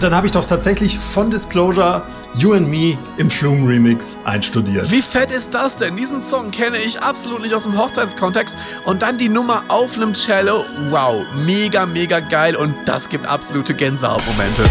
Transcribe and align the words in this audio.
Und 0.00 0.04
dann 0.04 0.14
habe 0.14 0.26
ich 0.26 0.32
doch 0.32 0.46
tatsächlich 0.46 0.98
von 0.98 1.30
Disclosure 1.30 2.02
You 2.32 2.54
and 2.54 2.70
Me 2.70 2.96
im 3.18 3.28
Flume 3.28 3.68
Remix 3.68 4.20
einstudiert. 4.24 4.90
Wie 4.90 5.02
fett 5.02 5.30
ist 5.30 5.52
das 5.52 5.76
denn? 5.76 5.94
Diesen 5.94 6.22
Song 6.22 6.50
kenne 6.50 6.78
ich 6.78 7.02
absolut 7.02 7.42
nicht 7.42 7.52
aus 7.52 7.64
dem 7.64 7.76
Hochzeitskontext. 7.76 8.56
Und 8.86 9.02
dann 9.02 9.18
die 9.18 9.28
Nummer 9.28 9.62
auf 9.68 9.96
einem 9.98 10.14
Cello. 10.14 10.64
Wow, 10.88 11.22
mega, 11.44 11.84
mega 11.84 12.20
geil. 12.20 12.56
Und 12.56 12.76
das 12.86 13.10
gibt 13.10 13.26
absolute 13.26 13.74
Gänsehautmomente. 13.74 14.62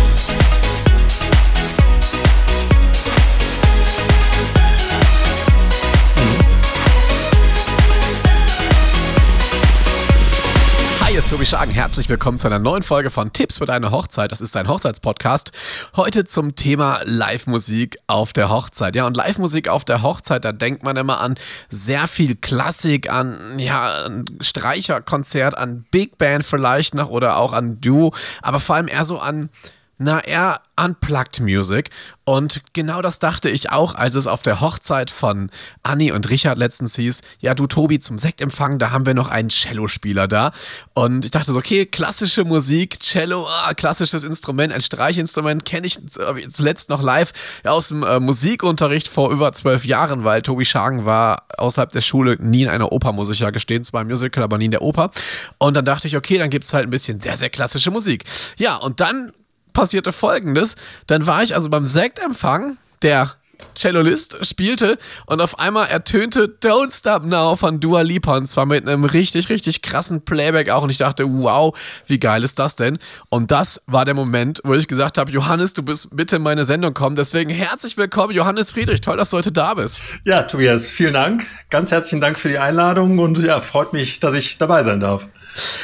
Ist 11.29 11.35
Tobi 11.35 11.45
Schagen. 11.45 11.71
Herzlich 11.71 12.09
willkommen 12.09 12.39
zu 12.39 12.47
einer 12.47 12.57
neuen 12.57 12.81
Folge 12.81 13.11
von 13.11 13.31
Tipps 13.31 13.59
für 13.59 13.67
deine 13.67 13.91
Hochzeit. 13.91 14.31
Das 14.31 14.41
ist 14.41 14.57
ein 14.57 14.67
Hochzeitspodcast. 14.67 15.51
Heute 15.95 16.25
zum 16.25 16.55
Thema 16.55 17.01
Live-Musik 17.03 17.99
auf 18.07 18.33
der 18.33 18.49
Hochzeit. 18.49 18.95
Ja, 18.95 19.05
und 19.05 19.15
Live-Musik 19.15 19.69
auf 19.69 19.85
der 19.85 20.01
Hochzeit, 20.01 20.43
da 20.43 20.51
denkt 20.53 20.81
man 20.81 20.97
immer 20.97 21.21
an 21.21 21.35
sehr 21.69 22.07
viel 22.07 22.35
Klassik, 22.35 23.11
an 23.11 23.37
ja, 23.59 24.05
ein 24.05 24.25
Streicherkonzert, 24.41 25.55
an 25.55 25.85
Big 25.91 26.17
Band 26.17 26.47
vielleicht 26.47 26.95
noch 26.95 27.09
oder 27.09 27.37
auch 27.37 27.53
an 27.53 27.79
Duo, 27.79 28.11
aber 28.41 28.59
vor 28.59 28.77
allem 28.77 28.87
eher 28.87 29.05
so 29.05 29.19
an 29.19 29.49
na, 29.99 30.21
eher 30.21 30.61
Unplugged 30.81 31.41
Music. 31.41 31.89
Und 32.23 32.61
genau 32.73 33.01
das 33.01 33.19
dachte 33.19 33.49
ich 33.49 33.71
auch, 33.71 33.95
als 33.95 34.15
es 34.15 34.27
auf 34.27 34.41
der 34.41 34.61
Hochzeit 34.61 35.11
von 35.11 35.49
Anni 35.83 36.11
und 36.11 36.29
Richard 36.29 36.57
letztens 36.57 36.95
hieß, 36.95 37.21
ja, 37.39 37.53
du 37.53 37.67
Tobi, 37.67 37.99
zum 37.99 38.17
Sektempfang, 38.17 38.79
da 38.79 38.91
haben 38.91 39.05
wir 39.05 39.13
noch 39.13 39.27
einen 39.27 39.49
Cellospieler 39.49 40.27
da. 40.27 40.51
Und 40.93 41.25
ich 41.25 41.31
dachte 41.31 41.51
so, 41.51 41.59
okay, 41.59 41.85
klassische 41.85 42.45
Musik, 42.45 42.99
Cello, 43.01 43.45
ah, 43.47 43.73
klassisches 43.73 44.23
Instrument, 44.23 44.71
ein 44.71 44.81
Streichinstrument, 44.81 45.65
kenne 45.65 45.87
ich 45.87 45.99
zuletzt 46.47 46.89
noch 46.89 47.03
live 47.03 47.33
aus 47.65 47.89
dem 47.89 48.03
äh, 48.03 48.19
Musikunterricht 48.19 49.07
vor 49.07 49.31
über 49.31 49.51
zwölf 49.51 49.85
Jahren, 49.85 50.23
weil 50.23 50.41
Tobi 50.41 50.63
Schagen 50.63 51.03
war 51.03 51.43
außerhalb 51.57 51.91
der 51.91 52.01
Schule 52.01 52.37
nie 52.39 52.63
in 52.63 52.69
einer 52.69 52.93
Oper, 52.93 53.11
muss 53.11 53.29
ich 53.31 53.39
ja 53.39 53.49
gestehen, 53.49 53.83
zwar 53.83 54.03
im 54.03 54.07
Musical, 54.07 54.43
aber 54.43 54.57
nie 54.57 54.65
in 54.65 54.71
der 54.71 54.81
Oper. 54.81 55.11
Und 55.57 55.75
dann 55.75 55.83
dachte 55.83 56.07
ich, 56.07 56.15
okay, 56.15 56.37
dann 56.37 56.49
gibt 56.49 56.63
es 56.63 56.73
halt 56.73 56.87
ein 56.87 56.91
bisschen 56.91 57.19
sehr, 57.19 57.35
sehr 57.35 57.49
klassische 57.49 57.91
Musik. 57.91 58.23
Ja, 58.57 58.75
und 58.75 59.01
dann 59.01 59.33
passierte 59.79 60.11
folgendes. 60.11 60.75
Dann 61.07 61.25
war 61.25 61.41
ich 61.41 61.55
also 61.55 61.69
beim 61.69 61.85
Sektempfang, 61.85 62.77
der 63.01 63.31
Cellolist 63.77 64.37
spielte 64.45 64.97
und 65.25 65.39
auf 65.39 65.57
einmal 65.59 65.87
ertönte 65.87 66.53
Don't 66.61 66.93
Stop 66.93 67.23
Now 67.23 67.55
von 67.55 67.79
Dua 67.79 68.01
Lipa 68.01 68.35
und 68.35 68.45
zwar 68.45 68.65
mit 68.65 68.85
einem 68.85 69.05
richtig, 69.05 69.47
richtig 69.47 69.81
krassen 69.81 70.25
Playback 70.25 70.69
auch 70.69 70.83
und 70.83 70.89
ich 70.89 70.97
dachte, 70.97 71.23
wow, 71.25 71.73
wie 72.07 72.19
geil 72.19 72.43
ist 72.43 72.59
das 72.59 72.75
denn? 72.75 72.99
Und 73.29 73.51
das 73.51 73.81
war 73.85 74.03
der 74.03 74.15
Moment, 74.15 74.59
wo 74.65 74.73
ich 74.73 74.87
gesagt 74.87 75.17
habe, 75.17 75.31
Johannes, 75.31 75.73
du 75.73 75.83
bist 75.83 76.13
bitte 76.13 76.35
in 76.37 76.41
meine 76.41 76.65
Sendung 76.65 76.93
kommen, 76.93 77.15
deswegen 77.15 77.49
herzlich 77.49 77.95
willkommen, 77.95 78.33
Johannes 78.33 78.71
Friedrich, 78.71 78.99
toll, 78.99 79.15
dass 79.15 79.29
du 79.29 79.37
heute 79.37 79.53
da 79.53 79.75
bist. 79.75 80.03
Ja, 80.25 80.43
Tobias, 80.43 80.91
vielen 80.91 81.13
Dank, 81.13 81.45
ganz 81.69 81.91
herzlichen 81.91 82.19
Dank 82.19 82.37
für 82.37 82.49
die 82.49 82.59
Einladung 82.59 83.19
und 83.19 83.37
ja, 83.37 83.61
freut 83.61 83.93
mich, 83.93 84.19
dass 84.19 84.33
ich 84.33 84.57
dabei 84.57 84.83
sein 84.83 84.99
darf. 84.99 85.25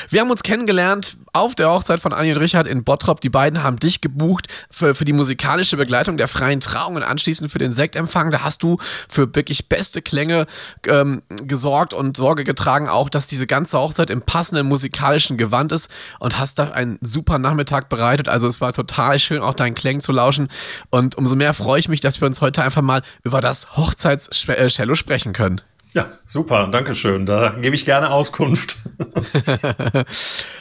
Wir 0.09 0.21
haben 0.21 0.31
uns 0.31 0.43
kennengelernt 0.43 1.17
auf 1.35 1.53
der 1.53 1.69
Hochzeit 1.69 1.99
von 1.99 2.13
Anni 2.13 2.31
und 2.31 2.37
Richard 2.37 2.65
in 2.65 2.83
Bottrop. 2.83 3.19
Die 3.19 3.29
beiden 3.29 3.61
haben 3.61 3.77
dich 3.77 3.99
gebucht 3.99 4.47
für, 4.71 4.95
für 4.95 5.03
die 5.03 5.13
musikalische 5.13 5.75
Begleitung 5.75 6.17
der 6.17 6.29
freien 6.29 6.61
Trauung 6.61 6.95
und 6.95 7.03
anschließend 7.03 7.51
für 7.51 7.59
den 7.59 7.73
Sektempfang. 7.73 8.31
Da 8.31 8.41
hast 8.41 8.63
du 8.63 8.77
für 9.09 9.35
wirklich 9.35 9.67
beste 9.67 10.01
Klänge 10.01 10.47
ähm, 10.87 11.21
gesorgt 11.29 11.93
und 11.93 12.15
Sorge 12.15 12.45
getragen, 12.45 12.87
auch 12.87 13.09
dass 13.09 13.27
diese 13.27 13.47
ganze 13.47 13.77
Hochzeit 13.77 14.09
im 14.09 14.21
passenden 14.21 14.67
musikalischen 14.67 15.37
Gewand 15.37 15.73
ist 15.73 15.91
und 16.19 16.39
hast 16.39 16.57
da 16.57 16.71
einen 16.71 16.97
super 17.01 17.37
Nachmittag 17.37 17.89
bereitet. 17.89 18.29
Also 18.29 18.47
es 18.47 18.61
war 18.61 18.71
total 18.71 19.19
schön, 19.19 19.41
auch 19.41 19.53
deinen 19.53 19.75
Klängen 19.75 20.01
zu 20.01 20.13
lauschen. 20.13 20.47
Und 20.89 21.15
umso 21.15 21.35
mehr 21.35 21.53
freue 21.53 21.79
ich 21.79 21.89
mich, 21.89 21.99
dass 21.99 22.21
wir 22.21 22.27
uns 22.27 22.39
heute 22.39 22.63
einfach 22.63 22.81
mal 22.81 23.01
über 23.23 23.41
das 23.41 23.75
Hochzeits-Cello 23.75 24.95
sprechen 24.95 25.33
können. 25.33 25.61
Ja, 25.95 26.05
super, 26.25 26.67
danke 26.67 26.93
schön. 26.93 27.25
Da 27.25 27.55
gebe 27.61 27.73
ich 27.73 27.85
gerne 27.85 28.11
Auskunft. 28.11 28.79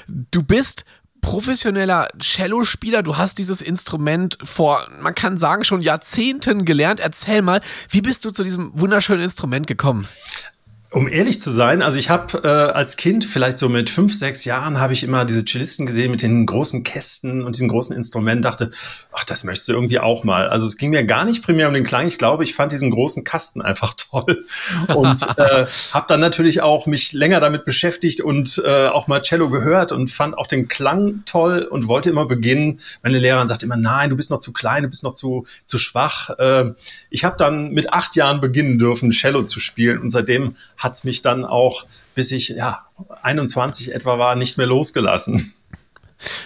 du 0.06 0.44
bist 0.44 0.84
professioneller 1.20 2.06
Cellospieler. 2.22 3.02
Du 3.02 3.16
hast 3.16 3.38
dieses 3.38 3.60
Instrument 3.60 4.38
vor, 4.44 4.86
man 5.00 5.16
kann 5.16 5.36
sagen, 5.36 5.64
schon 5.64 5.82
Jahrzehnten 5.82 6.64
gelernt. 6.64 7.00
Erzähl 7.00 7.42
mal, 7.42 7.60
wie 7.90 8.00
bist 8.00 8.24
du 8.24 8.30
zu 8.30 8.44
diesem 8.44 8.70
wunderschönen 8.78 9.22
Instrument 9.22 9.66
gekommen? 9.66 10.06
Um 10.94 11.08
ehrlich 11.08 11.40
zu 11.40 11.50
sein, 11.50 11.82
also 11.82 11.98
ich 11.98 12.08
habe 12.08 12.42
äh, 12.44 12.46
als 12.46 12.96
Kind, 12.96 13.24
vielleicht 13.24 13.58
so 13.58 13.68
mit 13.68 13.90
fünf, 13.90 14.14
sechs 14.14 14.44
Jahren, 14.44 14.78
habe 14.78 14.92
ich 14.92 15.02
immer 15.02 15.24
diese 15.24 15.44
Cellisten 15.44 15.86
gesehen 15.86 16.12
mit 16.12 16.22
den 16.22 16.46
großen 16.46 16.84
Kästen 16.84 17.42
und 17.42 17.56
diesen 17.56 17.66
großen 17.66 17.96
Instrumenten, 17.96 18.42
dachte, 18.42 18.70
ach, 19.10 19.24
das 19.24 19.42
möchtest 19.42 19.68
du 19.68 19.72
irgendwie 19.72 19.98
auch 19.98 20.22
mal. 20.22 20.48
Also 20.48 20.68
es 20.68 20.76
ging 20.76 20.90
mir 20.90 21.04
gar 21.04 21.24
nicht 21.24 21.42
primär 21.42 21.66
um 21.66 21.74
den 21.74 21.82
Klang. 21.82 22.06
Ich 22.06 22.16
glaube, 22.16 22.44
ich 22.44 22.54
fand 22.54 22.70
diesen 22.70 22.92
großen 22.92 23.24
Kasten 23.24 23.60
einfach 23.60 23.94
toll 24.10 24.46
und 24.94 25.20
äh, 25.36 25.66
habe 25.90 26.04
dann 26.06 26.20
natürlich 26.20 26.62
auch 26.62 26.86
mich 26.86 27.12
länger 27.12 27.40
damit 27.40 27.64
beschäftigt 27.64 28.20
und 28.20 28.62
äh, 28.64 28.86
auch 28.86 29.08
mal 29.08 29.20
Cello 29.22 29.50
gehört 29.50 29.90
und 29.90 30.12
fand 30.12 30.38
auch 30.38 30.46
den 30.46 30.68
Klang 30.68 31.24
toll 31.26 31.66
und 31.68 31.88
wollte 31.88 32.10
immer 32.10 32.26
beginnen. 32.26 32.78
Meine 33.02 33.18
Lehrerin 33.18 33.48
sagte 33.48 33.66
immer, 33.66 33.76
nein, 33.76 34.10
du 34.10 34.16
bist 34.16 34.30
noch 34.30 34.38
zu 34.38 34.52
klein, 34.52 34.84
du 34.84 34.88
bist 34.88 35.02
noch 35.02 35.14
zu, 35.14 35.44
zu 35.66 35.76
schwach. 35.76 36.30
Äh, 36.38 36.66
ich 37.10 37.24
habe 37.24 37.34
dann 37.36 37.72
mit 37.72 37.92
acht 37.92 38.14
Jahren 38.14 38.40
beginnen 38.40 38.78
dürfen, 38.78 39.10
Cello 39.10 39.42
zu 39.42 39.58
spielen 39.58 39.98
und 39.98 40.10
seitdem 40.10 40.54
hat 40.84 40.94
es 40.94 41.04
mich 41.04 41.22
dann 41.22 41.44
auch, 41.44 41.86
bis 42.14 42.30
ich 42.30 42.50
ja 42.50 42.78
21 43.22 43.92
etwa 43.92 44.18
war, 44.18 44.36
nicht 44.36 44.58
mehr 44.58 44.66
losgelassen. 44.66 45.54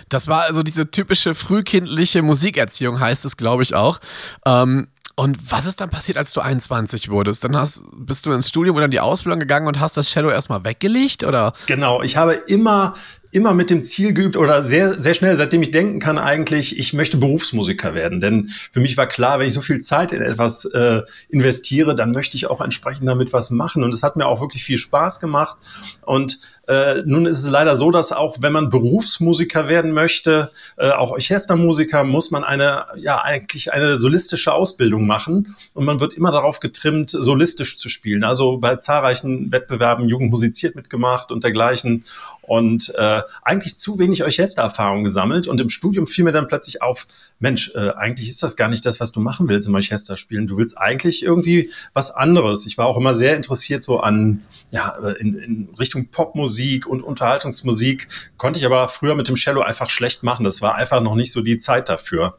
Das 0.08 0.26
war 0.26 0.42
also 0.42 0.62
diese 0.62 0.90
typische 0.90 1.34
frühkindliche 1.34 2.22
Musikerziehung, 2.22 3.00
heißt 3.00 3.24
es, 3.24 3.36
glaube 3.36 3.62
ich, 3.62 3.74
auch. 3.74 4.00
Ähm, 4.46 4.88
und 5.14 5.50
was 5.50 5.66
ist 5.66 5.80
dann 5.80 5.90
passiert, 5.90 6.16
als 6.16 6.32
du 6.32 6.40
21 6.40 7.10
wurdest? 7.10 7.42
Dann 7.42 7.56
hast, 7.56 7.82
bist 7.92 8.24
du 8.24 8.32
ins 8.32 8.48
Studium 8.48 8.76
oder 8.76 8.84
in 8.84 8.92
die 8.92 9.00
Ausbildung 9.00 9.40
gegangen 9.40 9.66
und 9.66 9.80
hast 9.80 9.96
das 9.96 10.08
Shadow 10.08 10.30
erstmal 10.30 10.62
weggelegt, 10.62 11.24
oder? 11.24 11.54
Genau, 11.66 12.02
ich 12.02 12.16
habe 12.16 12.34
immer 12.34 12.94
immer 13.30 13.54
mit 13.54 13.70
dem 13.70 13.84
Ziel 13.84 14.12
geübt 14.12 14.36
oder 14.36 14.62
sehr, 14.62 15.00
sehr 15.00 15.14
schnell, 15.14 15.36
seitdem 15.36 15.62
ich 15.62 15.70
denken 15.70 16.00
kann, 16.00 16.18
eigentlich, 16.18 16.78
ich 16.78 16.94
möchte 16.94 17.16
Berufsmusiker 17.16 17.94
werden. 17.94 18.20
Denn 18.20 18.48
für 18.48 18.80
mich 18.80 18.96
war 18.96 19.06
klar, 19.06 19.38
wenn 19.38 19.48
ich 19.48 19.54
so 19.54 19.60
viel 19.60 19.80
Zeit 19.80 20.12
in 20.12 20.22
etwas 20.22 20.64
äh, 20.66 21.02
investiere, 21.28 21.94
dann 21.94 22.12
möchte 22.12 22.36
ich 22.36 22.46
auch 22.46 22.60
entsprechend 22.60 23.08
damit 23.08 23.32
was 23.32 23.50
machen. 23.50 23.84
Und 23.84 23.92
es 23.92 24.02
hat 24.02 24.16
mir 24.16 24.26
auch 24.26 24.40
wirklich 24.40 24.64
viel 24.64 24.78
Spaß 24.78 25.20
gemacht. 25.20 25.56
Und 26.02 26.38
äh, 26.68 27.02
nun 27.06 27.24
ist 27.24 27.42
es 27.42 27.48
leider 27.48 27.78
so, 27.78 27.90
dass 27.90 28.12
auch 28.12 28.36
wenn 28.40 28.52
man 28.52 28.68
Berufsmusiker 28.68 29.68
werden 29.68 29.92
möchte, 29.92 30.50
äh, 30.76 30.90
auch 30.90 31.12
Orchestermusiker, 31.12 32.04
muss 32.04 32.30
man 32.30 32.44
eine, 32.44 32.84
ja, 32.96 33.22
eigentlich 33.22 33.72
eine 33.72 33.96
solistische 33.96 34.52
Ausbildung 34.52 35.06
machen. 35.06 35.56
Und 35.72 35.86
man 35.86 36.00
wird 36.00 36.12
immer 36.12 36.30
darauf 36.30 36.60
getrimmt, 36.60 37.10
solistisch 37.10 37.78
zu 37.78 37.88
spielen. 37.88 38.22
Also 38.22 38.58
bei 38.58 38.76
zahlreichen 38.76 39.50
Wettbewerben 39.50 40.08
Jugend 40.10 40.30
musiziert 40.30 40.76
mitgemacht 40.76 41.32
und 41.32 41.42
dergleichen. 41.42 42.04
Und 42.48 42.94
äh, 42.96 43.20
eigentlich 43.42 43.76
zu 43.76 43.98
wenig 43.98 44.24
Orchestererfahrung 44.24 45.04
gesammelt. 45.04 45.48
Und 45.48 45.60
im 45.60 45.68
Studium 45.68 46.06
fiel 46.06 46.24
mir 46.24 46.32
dann 46.32 46.46
plötzlich 46.46 46.80
auf, 46.80 47.06
Mensch, 47.38 47.72
äh, 47.74 47.90
eigentlich 47.90 48.30
ist 48.30 48.42
das 48.42 48.56
gar 48.56 48.68
nicht 48.68 48.86
das, 48.86 49.00
was 49.00 49.12
du 49.12 49.20
machen 49.20 49.50
willst 49.50 49.68
im 49.68 49.74
Orchester 49.74 50.16
spielen. 50.16 50.46
Du 50.46 50.56
willst 50.56 50.78
eigentlich 50.78 51.22
irgendwie 51.22 51.70
was 51.92 52.10
anderes. 52.10 52.64
Ich 52.64 52.78
war 52.78 52.86
auch 52.86 52.96
immer 52.96 53.14
sehr 53.14 53.36
interessiert 53.36 53.84
so 53.84 54.00
an, 54.00 54.42
ja, 54.70 54.96
in, 55.20 55.38
in 55.38 55.68
Richtung 55.78 56.06
Popmusik 56.06 56.86
und 56.86 57.02
Unterhaltungsmusik. 57.02 58.08
Konnte 58.38 58.58
ich 58.58 58.64
aber 58.64 58.88
früher 58.88 59.14
mit 59.14 59.28
dem 59.28 59.36
Cello 59.36 59.60
einfach 59.60 59.90
schlecht 59.90 60.22
machen. 60.22 60.44
Das 60.44 60.62
war 60.62 60.74
einfach 60.74 61.02
noch 61.02 61.16
nicht 61.16 61.32
so 61.32 61.42
die 61.42 61.58
Zeit 61.58 61.90
dafür. 61.90 62.38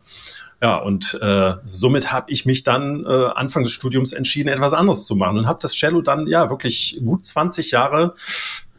Ja, 0.61 0.77
und 0.77 1.19
äh, 1.21 1.53
somit 1.65 2.11
habe 2.11 2.31
ich 2.31 2.47
mich 2.47 2.63
dann 2.63 3.05
äh, 3.05 3.27
Anfang 3.35 3.63
des 3.63 3.71
Studiums 3.71 4.11
entschieden, 4.11 4.49
etwas 4.49 4.73
anderes 4.73 5.05
zu 5.05 5.15
machen 5.15 5.37
und 5.37 5.47
habe 5.47 5.59
das 5.61 5.73
Cello 5.73 6.01
dann 6.01 6.27
ja 6.27 6.49
wirklich 6.49 6.99
gut 7.05 7.25
20 7.25 7.71
Jahre 7.71 8.15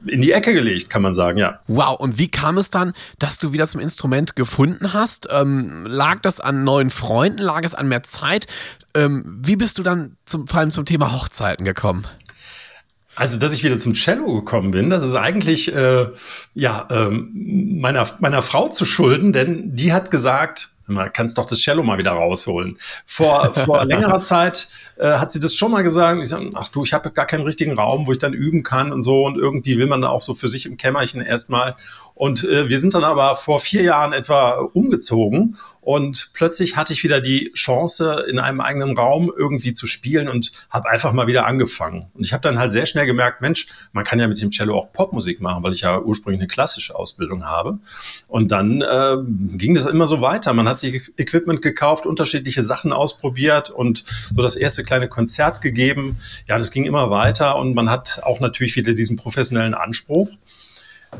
in 0.06 0.20
die 0.20 0.32
Ecke 0.32 0.52
gelegt, 0.52 0.90
kann 0.90 1.02
man 1.02 1.14
sagen, 1.14 1.38
ja. 1.38 1.60
Wow, 1.66 1.98
und 1.98 2.18
wie 2.18 2.28
kam 2.28 2.58
es 2.58 2.70
dann, 2.70 2.92
dass 3.18 3.38
du 3.38 3.52
wieder 3.52 3.66
zum 3.66 3.80
Instrument 3.80 4.36
gefunden 4.36 4.92
hast? 4.92 5.28
Ähm, 5.30 5.86
lag 5.86 6.20
das 6.22 6.40
an 6.40 6.64
neuen 6.64 6.90
Freunden? 6.90 7.38
Lag 7.38 7.62
es 7.64 7.74
an 7.74 7.88
mehr 7.88 8.02
Zeit? 8.02 8.46
Ähm, 8.94 9.24
wie 9.26 9.56
bist 9.56 9.78
du 9.78 9.82
dann 9.82 10.16
zum, 10.24 10.46
vor 10.48 10.60
allem 10.60 10.70
zum 10.70 10.84
Thema 10.84 11.12
Hochzeiten 11.12 11.64
gekommen? 11.64 12.06
Also, 13.16 13.38
dass 13.38 13.52
ich 13.52 13.64
wieder 13.64 13.78
zum 13.78 13.94
Cello 13.94 14.36
gekommen 14.36 14.70
bin, 14.70 14.88
das 14.88 15.02
ist 15.02 15.14
eigentlich 15.14 15.74
äh, 15.74 16.06
ja 16.54 16.88
ähm, 16.90 17.78
meiner 17.80 18.08
meiner 18.20 18.40
Frau 18.40 18.68
zu 18.68 18.84
schulden, 18.84 19.32
denn 19.32 19.74
die 19.74 19.92
hat 19.92 20.10
gesagt, 20.10 20.70
man 20.90 21.12
kannst 21.12 21.38
doch 21.38 21.46
das 21.46 21.60
Cello 21.60 21.82
mal 21.82 21.98
wieder 21.98 22.12
rausholen. 22.12 22.78
Vor 23.06 23.54
vor 23.54 23.84
längerer 23.86 24.22
Zeit 24.22 24.68
äh, 24.98 25.06
hat 25.06 25.30
sie 25.30 25.40
das 25.40 25.54
schon 25.54 25.72
mal 25.72 25.82
gesagt. 25.82 26.20
Ich 26.22 26.28
sage, 26.28 26.50
ach 26.54 26.68
du, 26.68 26.84
ich 26.84 26.92
habe 26.92 27.10
gar 27.10 27.26
keinen 27.26 27.44
richtigen 27.44 27.76
Raum, 27.78 28.06
wo 28.06 28.12
ich 28.12 28.18
dann 28.18 28.34
üben 28.34 28.62
kann 28.62 28.92
und 28.92 29.02
so. 29.02 29.24
Und 29.24 29.36
irgendwie 29.36 29.78
will 29.78 29.86
man 29.86 30.02
da 30.02 30.08
auch 30.08 30.20
so 30.20 30.34
für 30.34 30.48
sich 30.48 30.66
im 30.66 30.76
Kämmerchen 30.76 31.22
erstmal. 31.22 31.76
Und 32.14 32.44
äh, 32.44 32.68
wir 32.68 32.78
sind 32.78 32.94
dann 32.94 33.04
aber 33.04 33.36
vor 33.36 33.60
vier 33.60 33.82
Jahren 33.82 34.12
etwa 34.12 34.60
umgezogen 34.74 35.56
und 35.80 36.32
plötzlich 36.34 36.76
hatte 36.76 36.92
ich 36.92 37.02
wieder 37.04 37.20
die 37.20 37.52
Chance, 37.54 38.26
in 38.28 38.38
einem 38.38 38.60
eigenen 38.60 38.96
Raum 38.96 39.32
irgendwie 39.34 39.72
zu 39.72 39.86
spielen 39.86 40.28
und 40.28 40.52
habe 40.68 40.90
einfach 40.90 41.12
mal 41.12 41.26
wieder 41.26 41.46
angefangen. 41.46 42.10
Und 42.14 42.24
ich 42.24 42.34
habe 42.34 42.42
dann 42.42 42.58
halt 42.58 42.72
sehr 42.72 42.84
schnell 42.84 43.06
gemerkt, 43.06 43.40
Mensch, 43.40 43.66
man 43.92 44.04
kann 44.04 44.20
ja 44.20 44.28
mit 44.28 44.40
dem 44.40 44.50
Cello 44.50 44.76
auch 44.76 44.92
Popmusik 44.92 45.40
machen, 45.40 45.62
weil 45.62 45.72
ich 45.72 45.80
ja 45.80 45.98
ursprünglich 45.98 46.40
eine 46.40 46.48
klassische 46.48 46.94
Ausbildung 46.94 47.46
habe. 47.46 47.78
Und 48.28 48.52
dann 48.52 48.82
äh, 48.82 49.16
ging 49.56 49.74
das 49.74 49.86
immer 49.86 50.06
so 50.06 50.20
weiter. 50.20 50.52
Man 50.52 50.68
hat 50.68 50.78
sich 50.78 51.10
Equipment 51.16 51.62
gekauft, 51.62 52.04
unterschiedliche 52.04 52.62
Sachen 52.62 52.92
ausprobiert 52.92 53.70
und 53.70 54.04
so 54.34 54.42
das 54.42 54.56
erste 54.56 54.84
kleine 54.84 55.08
Konzert 55.08 55.62
gegeben. 55.62 56.18
Ja, 56.46 56.58
das 56.58 56.70
ging 56.72 56.84
immer 56.84 57.10
weiter 57.10 57.56
und 57.56 57.74
man 57.74 57.88
hat 57.88 58.20
auch 58.22 58.40
natürlich 58.40 58.76
wieder 58.76 58.92
diesen 58.92 59.16
professionellen 59.16 59.74
Anspruch. 59.74 60.28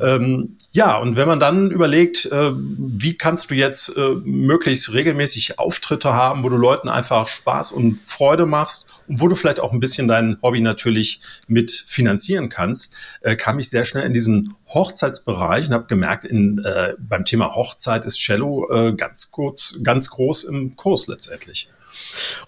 Ähm, 0.01 0.57
ja, 0.73 0.97
und 0.99 1.17
wenn 1.17 1.27
man 1.27 1.41
dann 1.41 1.71
überlegt, 1.71 2.27
äh, 2.27 2.53
wie 2.55 3.17
kannst 3.17 3.51
du 3.51 3.55
jetzt 3.55 3.97
äh, 3.97 4.15
möglichst 4.25 4.93
regelmäßig 4.93 5.59
Auftritte 5.59 6.15
haben, 6.15 6.45
wo 6.45 6.49
du 6.49 6.57
Leuten 6.57 6.89
einfach 6.89 7.27
Spaß 7.27 7.73
und 7.73 8.01
Freude 8.01 8.47
machst 8.47 9.03
und 9.09 9.21
wo 9.21 9.27
du 9.27 9.35
vielleicht 9.35 9.59
auch 9.59 9.73
ein 9.73 9.81
bisschen 9.81 10.07
dein 10.07 10.37
Hobby 10.43 10.61
natürlich 10.61 11.21
mit 11.49 11.73
finanzieren 11.73 12.49
kannst, 12.51 12.95
äh, 13.23 13.35
kam 13.35 13.59
ich 13.59 13.69
sehr 13.69 13.85
schnell 13.85 14.05
in 14.05 14.13
diesen 14.13 14.55
Hochzeitsbereich 14.69 15.67
und 15.67 15.75
habe 15.75 15.87
gemerkt, 15.87 16.25
in, 16.25 16.59
äh, 16.65 16.95
beim 16.99 17.25
Thema 17.25 17.57
Hochzeit 17.57 18.05
ist 18.05 18.19
Cello 18.19 18.71
äh, 18.71 18.93
ganz 18.95 19.33
kurz, 19.33 19.81
ganz 19.83 20.11
groß 20.11 20.45
im 20.45 20.77
Kurs 20.77 21.09
letztendlich. 21.09 21.69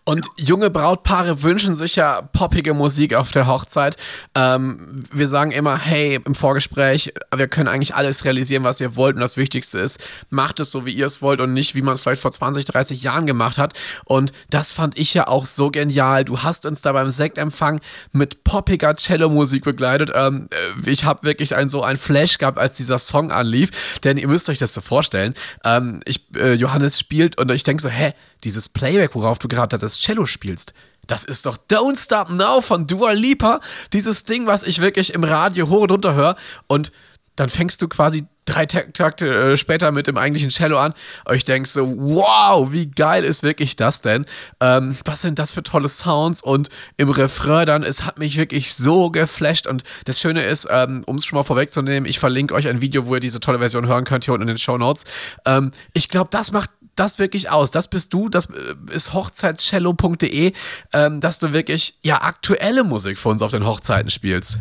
Und 0.05 0.27
junge 0.37 0.71
Brautpaare 0.71 1.43
wünschen 1.43 1.75
sich 1.75 1.97
ja 1.97 2.23
poppige 2.23 2.75
Musik 2.75 3.15
auf 3.15 3.31
der 3.31 3.47
Hochzeit. 3.47 3.97
Ähm, 4.35 5.00
wir 5.12 5.29
sagen 5.29 5.53
immer, 5.53 5.79
hey, 5.79 6.19
im 6.25 6.35
Vorgespräch, 6.35 7.12
wir 7.35 7.49
können 7.49 7.69
eigentlich 7.69 7.94
alles 7.94 8.25
realisieren, 8.25 8.65
was 8.65 8.81
ihr 8.81 8.97
wollt. 8.97 9.15
Und 9.17 9.21
das 9.21 9.37
Wichtigste 9.37 9.79
ist, 9.79 10.00
macht 10.31 10.61
es 10.61 10.71
so, 10.71 10.87
wie 10.87 10.93
ihr 10.93 11.06
es 11.06 11.23
wollt 11.23 11.41
und 11.41 11.53
nicht, 11.55 11.75
wie 11.75 11.83
man 11.83 11.94
es 11.94 12.00
vielleicht 12.00 12.23
vor 12.23 12.33
20, 12.33 12.65
30 12.65 13.03
Jahren 13.03 13.27
gemacht 13.27 13.59
hat. 13.59 13.75
Und 14.05 14.33
das 14.50 14.73
fand 14.73 14.99
ich 14.99 15.15
ja 15.15 15.29
auch 15.29 15.47
so 15.47 15.71
genial. 15.71 16.25
Du 16.25 16.43
hast 16.43 16.67
uns 16.67 16.83
da 16.83 16.93
beim 16.93 17.11
Sektempfang 17.11 17.81
mit 18.12 18.44
poppiger 18.44 18.97
Cello-Musik 18.97 19.65
begleitet. 19.65 20.11
Ähm, 20.15 20.49
äh, 20.50 20.91
ich 20.91 21.05
habe 21.05 21.23
wirklich 21.23 21.55
ein, 21.55 21.69
so 21.69 21.83
ein 21.83 21.97
Flash 21.97 22.39
gehabt, 22.39 22.59
als 22.59 22.77
dieser 22.77 22.99
Song 22.99 23.31
anlief. 23.31 24.00
Denn 24.00 24.17
ihr 24.17 24.29
müsst 24.29 24.49
euch 24.49 24.59
das 24.59 24.75
so 24.75 24.81
vorstellen. 24.81 25.35
Ähm, 25.65 26.00
ich, 26.06 26.27
äh, 26.37 26.55
Johannes 26.55 26.99
spielt 26.99 27.39
und 27.39 27.50
ich 27.50 27.62
denke 27.62 27.83
so, 27.83 27.89
hä, 27.89 28.12
dieses 28.44 28.69
Playback, 28.69 29.15
worauf 29.15 29.39
du 29.39 29.49
gerade 29.49 29.79
das 29.79 29.99
Cello 29.99 30.27
spielst, 30.27 30.73
das 31.06 31.25
ist 31.25 31.47
doch 31.47 31.56
Don't 31.71 32.03
Stop 32.03 32.31
Now 32.31 32.61
von 32.61 32.87
Dua 32.87 33.12
Lipa. 33.12 33.61
Dieses 33.93 34.25
Ding, 34.25 34.47
was 34.47 34.62
ich 34.62 34.81
wirklich 34.81 35.15
im 35.15 35.25
Radio 35.25 35.69
hoch 35.69 35.83
und 35.83 35.91
runter 35.91 36.15
höre. 36.15 36.37
Und 36.69 36.93
dann 37.37 37.49
fängst 37.49 37.83
du 37.83 37.89
quasi 37.89 38.27
drei 38.44 38.67
Takte 38.67 39.53
äh, 39.53 39.56
später 39.56 39.93
mit 39.93 40.06
dem 40.06 40.17
eigentlichen 40.17 40.50
Cello 40.50 40.79
an. 40.79 40.94
Und 41.25 41.35
ich 41.35 41.44
denke 41.44 41.69
so, 41.69 41.87
wow, 41.87 42.71
wie 42.73 42.89
geil 42.91 43.25
ist 43.25 43.43
wirklich 43.43 43.77
das 43.77 44.00
denn? 44.00 44.27
Ähm, 44.61 44.97
was 45.05 45.23
sind 45.23 45.39
das 45.39 45.53
für 45.53 45.62
tolle 45.62 45.89
Sounds? 45.89 46.43
Und 46.43 46.69
im 46.97 47.09
Refrain 47.11 47.67
dann, 47.67 47.83
es 47.83 48.05
hat 48.05 48.19
mich 48.19 48.37
wirklich 48.37 48.75
so 48.75 49.11
geflasht. 49.11 49.67
Und 49.67 49.83
das 50.05 50.21
Schöne 50.21 50.44
ist, 50.44 50.69
ähm, 50.71 51.03
um 51.06 51.17
es 51.17 51.25
schon 51.25 51.37
mal 51.37 51.44
vorwegzunehmen, 51.44 52.09
ich 52.09 52.19
verlinke 52.19 52.55
euch 52.55 52.69
ein 52.69 52.81
Video, 52.81 53.06
wo 53.06 53.15
ihr 53.15 53.21
diese 53.21 53.41
tolle 53.41 53.59
Version 53.59 53.87
hören 53.87 54.05
könnt, 54.05 54.25
hier 54.25 54.35
unten 54.35 54.43
in 54.43 54.55
den 54.55 54.59
Show 54.59 54.77
Notes. 54.77 55.05
Ähm, 55.47 55.71
ich 55.94 56.09
glaube, 56.09 56.29
das 56.31 56.53
macht 56.53 56.71
das 56.97 57.19
wirklich 57.19 57.50
aus. 57.50 57.71
Das 57.71 57.89
bist 57.89 58.12
du, 58.12 58.29
das 58.29 58.47
äh, 58.47 58.94
ist 58.94 59.12
hochzeitscello.de, 59.12 60.53
ähm, 60.93 61.21
dass 61.21 61.39
du 61.39 61.53
wirklich 61.53 61.99
ja 62.05 62.23
aktuelle 62.23 62.85
Musik 62.85 63.19
für 63.19 63.31
uns 63.31 63.43
auf 63.43 63.50
den 63.50 63.67
Hochzeiten 63.67 64.11
spielst. 64.11 64.59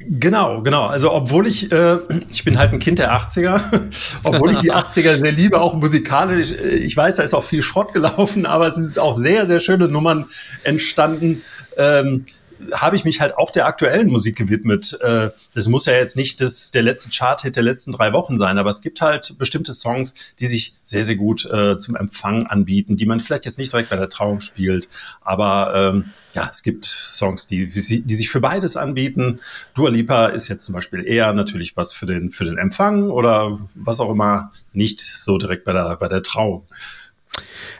Genau, 0.00 0.62
genau. 0.62 0.86
Also 0.86 1.12
obwohl 1.12 1.46
ich, 1.46 1.72
äh, 1.72 1.98
ich 2.30 2.44
bin 2.44 2.58
halt 2.58 2.72
ein 2.72 2.78
Kind 2.78 2.98
der 2.98 3.12
80er, 3.12 3.60
obwohl 4.22 4.52
ich 4.52 4.58
die 4.58 4.72
80er 4.72 5.20
sehr 5.20 5.32
liebe, 5.32 5.60
auch 5.60 5.74
musikalisch, 5.74 6.52
äh, 6.52 6.76
ich 6.76 6.96
weiß, 6.96 7.16
da 7.16 7.22
ist 7.22 7.34
auch 7.34 7.44
viel 7.44 7.62
Schrott 7.62 7.92
gelaufen, 7.92 8.46
aber 8.46 8.68
es 8.68 8.76
sind 8.76 8.98
auch 8.98 9.16
sehr, 9.16 9.46
sehr 9.46 9.60
schöne 9.60 9.88
Nummern 9.88 10.26
entstanden. 10.62 11.42
Ähm, 11.76 12.24
habe 12.72 12.96
ich 12.96 13.04
mich 13.04 13.20
halt 13.20 13.36
auch 13.36 13.50
der 13.50 13.66
aktuellen 13.66 14.08
Musik 14.08 14.36
gewidmet. 14.36 14.98
Äh, 15.00 15.30
das 15.54 15.68
muss 15.68 15.86
ja 15.86 15.94
jetzt 15.94 16.16
nicht 16.16 16.40
das, 16.40 16.70
der 16.70 16.82
letzte 16.82 17.10
Chart-Hit 17.10 17.56
der 17.56 17.62
letzten 17.62 17.92
drei 17.92 18.12
Wochen 18.12 18.38
sein, 18.38 18.58
aber 18.58 18.70
es 18.70 18.80
gibt 18.80 19.00
halt 19.00 19.36
bestimmte 19.38 19.72
Songs, 19.72 20.14
die 20.38 20.46
sich 20.46 20.74
sehr, 20.84 21.04
sehr 21.04 21.16
gut 21.16 21.44
äh, 21.46 21.78
zum 21.78 21.96
Empfang 21.96 22.46
anbieten, 22.46 22.96
die 22.96 23.06
man 23.06 23.20
vielleicht 23.20 23.44
jetzt 23.44 23.58
nicht 23.58 23.72
direkt 23.72 23.90
bei 23.90 23.96
der 23.96 24.08
Trauung 24.08 24.40
spielt, 24.40 24.88
aber 25.20 25.72
ähm, 25.74 26.10
ja, 26.34 26.48
es 26.52 26.62
gibt 26.62 26.84
Songs, 26.84 27.46
die, 27.46 27.66
die 27.66 28.14
sich 28.14 28.28
für 28.28 28.40
beides 28.40 28.76
anbieten. 28.76 29.40
Dua 29.74 29.88
Lipa 29.88 30.26
ist 30.26 30.48
jetzt 30.48 30.64
zum 30.64 30.74
Beispiel 30.74 31.04
eher 31.04 31.32
natürlich 31.32 31.76
was 31.76 31.92
für 31.92 32.06
den, 32.06 32.30
für 32.30 32.44
den 32.44 32.58
Empfang 32.58 33.10
oder 33.10 33.58
was 33.76 33.98
auch 33.98 34.10
immer, 34.10 34.52
nicht 34.72 35.00
so 35.00 35.38
direkt 35.38 35.64
bei 35.64 35.72
der, 35.72 35.96
bei 35.96 36.08
der 36.08 36.22
Trauung. 36.22 36.64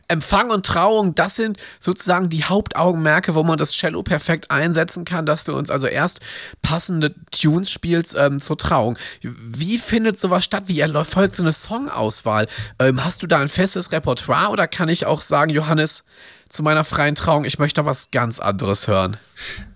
Empfang 0.09 0.51
und 0.51 0.65
Trauung, 0.65 1.15
das 1.15 1.37
sind 1.37 1.59
sozusagen 1.79 2.31
die 2.31 2.45
Hauptaugenmerke, 2.45 3.35
wo 3.35 3.43
man 3.43 3.59
das 3.59 3.73
Cello 3.73 4.03
perfekt 4.03 4.51
einsetzen 4.51 5.05
kann, 5.05 5.27
dass 5.27 5.45
du 5.45 5.55
uns 5.55 5.69
also 5.69 5.87
erst 5.87 6.21
passende 6.63 7.15
Tunes 7.31 7.71
spielst 7.71 8.17
ähm, 8.19 8.41
zur 8.41 8.57
Trauung. 8.57 8.97
Wie 9.23 9.79
findet 9.79 10.19
sowas 10.19 10.45
statt? 10.45 10.65
Wie 10.67 10.81
erfolgt 10.81 11.37
so 11.37 11.43
eine 11.43 11.53
Songauswahl? 11.53 12.49
Ähm, 12.81 13.05
hast 13.05 13.23
du 13.23 13.27
da 13.27 13.39
ein 13.39 13.49
festes 13.49 13.93
Repertoire 13.93 14.51
oder 14.51 14.67
kann 14.67 14.89
ich 14.89 15.05
auch 15.05 15.21
sagen, 15.21 15.51
Johannes, 15.51 16.05
zu 16.49 16.63
meiner 16.63 16.85
freien 16.85 17.15
Trauung, 17.15 17.45
ich 17.45 17.59
möchte 17.59 17.85
was 17.85 18.11
ganz 18.11 18.39
anderes 18.39 18.89
hören. 18.89 19.17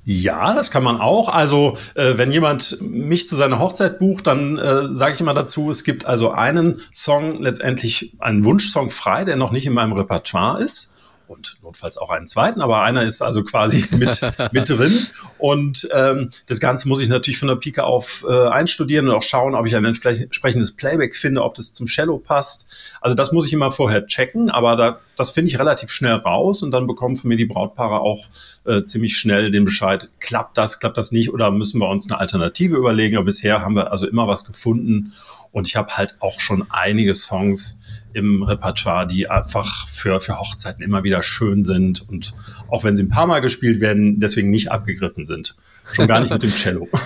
Ja, 0.04 0.54
das 0.54 0.70
kann 0.70 0.82
man 0.82 1.00
auch. 1.00 1.28
Also, 1.28 1.76
äh, 1.94 2.14
wenn 2.16 2.32
jemand 2.32 2.78
mich 2.80 3.28
zu 3.28 3.36
seiner 3.36 3.58
Hochzeit 3.58 3.98
bucht, 3.98 4.26
dann 4.26 4.58
äh, 4.58 4.88
sage 4.88 5.14
ich 5.14 5.20
immer 5.20 5.34
dazu, 5.34 5.70
es 5.70 5.84
gibt 5.84 6.06
also 6.06 6.32
einen 6.32 6.80
Song, 6.92 7.40
letztendlich 7.40 8.14
einen 8.19 8.44
Wunschsong 8.44 8.90
frei, 8.90 9.24
der 9.24 9.36
noch 9.36 9.52
nicht 9.52 9.66
in 9.66 9.74
meinem 9.74 9.92
Repertoire 9.92 10.60
ist 10.60 10.91
und 11.32 11.56
notfalls 11.62 11.96
auch 11.96 12.11
einen 12.11 12.26
zweiten, 12.26 12.61
aber 12.61 12.82
einer 12.82 13.02
ist 13.02 13.23
also 13.23 13.43
quasi 13.43 13.84
mit, 13.96 14.20
mit 14.52 14.69
drin. 14.69 14.93
Und 15.38 15.88
ähm, 15.94 16.31
das 16.46 16.61
Ganze 16.61 16.88
muss 16.88 17.00
ich 17.00 17.08
natürlich 17.08 17.38
von 17.38 17.49
der 17.49 17.56
Pike 17.56 17.84
auf 17.84 18.25
äh, 18.29 18.49
einstudieren 18.49 19.08
und 19.08 19.14
auch 19.14 19.23
schauen, 19.23 19.55
ob 19.55 19.67
ich 19.67 19.75
ein 19.75 19.84
entsprechendes 19.84 20.76
Playback 20.76 21.17
finde, 21.17 21.43
ob 21.43 21.55
das 21.55 21.73
zum 21.73 21.87
Cello 21.87 22.19
passt. 22.19 22.69
Also 23.00 23.17
das 23.17 23.32
muss 23.32 23.46
ich 23.46 23.52
immer 23.52 23.73
vorher 23.73 24.06
checken, 24.06 24.50
aber 24.50 24.76
da, 24.76 25.00
das 25.17 25.31
finde 25.31 25.50
ich 25.50 25.58
relativ 25.58 25.90
schnell 25.90 26.14
raus 26.14 26.62
und 26.62 26.70
dann 26.70 26.87
bekommen 26.87 27.17
von 27.17 27.29
mir 27.29 27.37
die 27.37 27.46
Brautpaare 27.46 28.00
auch 28.00 28.28
äh, 28.64 28.85
ziemlich 28.85 29.17
schnell 29.17 29.50
den 29.50 29.64
Bescheid, 29.64 30.08
klappt 30.20 30.58
das, 30.58 30.81
klappt 30.81 30.99
das 30.99 31.12
nicht 31.12 31.32
oder 31.32 31.50
müssen 31.50 31.81
wir 31.81 31.88
uns 31.88 32.11
eine 32.11 32.20
Alternative 32.20 32.76
überlegen. 32.76 33.17
Aber 33.17 33.26
bisher 33.26 33.62
haben 33.62 33.75
wir 33.75 33.90
also 33.90 34.06
immer 34.06 34.28
was 34.28 34.44
gefunden 34.44 35.12
und 35.50 35.67
ich 35.67 35.76
habe 35.76 35.96
halt 35.96 36.17
auch 36.20 36.40
schon 36.40 36.67
einige 36.70 37.14
Songs, 37.14 37.81
im 38.14 38.43
Repertoire, 38.43 39.06
die 39.06 39.29
einfach 39.29 39.88
für, 39.88 40.20
für 40.20 40.38
Hochzeiten 40.38 40.82
immer 40.82 41.05
wieder 41.05 41.23
schön 41.23 41.62
sind 41.64 42.09
und 42.09 42.35
auch 42.69 42.85
wenn 42.85 42.97
sie 42.97 43.03
ein 43.03 43.09
paar 43.09 43.26
Mal 43.26 43.41
gespielt 43.41 43.81
werden, 43.81 44.20
deswegen 44.20 44.50
nicht 44.50 44.70
abgegriffen 44.70 45.25
sind. 45.25 45.56
Schon 45.93 46.06
gar 46.06 46.20
nicht 46.20 46.32
mit 46.32 46.43
dem 46.43 46.50
Cello. 46.50 46.88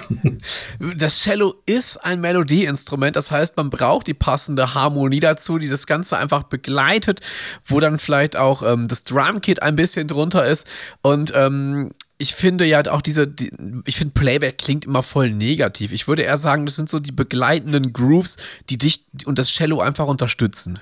Das 0.96 1.22
Cello 1.22 1.54
ist 1.64 1.96
ein 1.96 2.20
Melodieinstrument, 2.20 3.16
das 3.16 3.30
heißt, 3.30 3.56
man 3.56 3.70
braucht 3.70 4.06
die 4.06 4.14
passende 4.14 4.74
Harmonie 4.74 5.20
dazu, 5.20 5.58
die 5.58 5.68
das 5.68 5.86
Ganze 5.86 6.18
einfach 6.18 6.44
begleitet, 6.44 7.20
wo 7.64 7.80
dann 7.80 7.98
vielleicht 7.98 8.36
auch 8.36 8.62
ähm, 8.62 8.86
das 8.88 9.04
Drumkit 9.04 9.62
ein 9.62 9.76
bisschen 9.76 10.08
drunter 10.08 10.46
ist. 10.46 10.66
Und 11.02 11.32
ähm, 11.34 11.90
ich 12.18 12.34
finde 12.34 12.64
ja 12.64 12.82
auch 12.90 13.02
diese, 13.02 13.26
die, 13.26 13.50
ich 13.84 13.96
finde 13.96 14.14
Playback 14.14 14.58
klingt 14.58 14.86
immer 14.86 15.02
voll 15.02 15.30
negativ. 15.30 15.92
Ich 15.92 16.08
würde 16.08 16.22
eher 16.22 16.38
sagen, 16.38 16.64
das 16.64 16.76
sind 16.76 16.88
so 16.88 16.98
die 16.98 17.12
begleitenden 17.12 17.92
Grooves, 17.92 18.36
die 18.70 18.78
dich 18.78 19.04
und 19.26 19.38
das 19.38 19.50
Cello 19.50 19.80
einfach 19.80 20.06
unterstützen. 20.06 20.80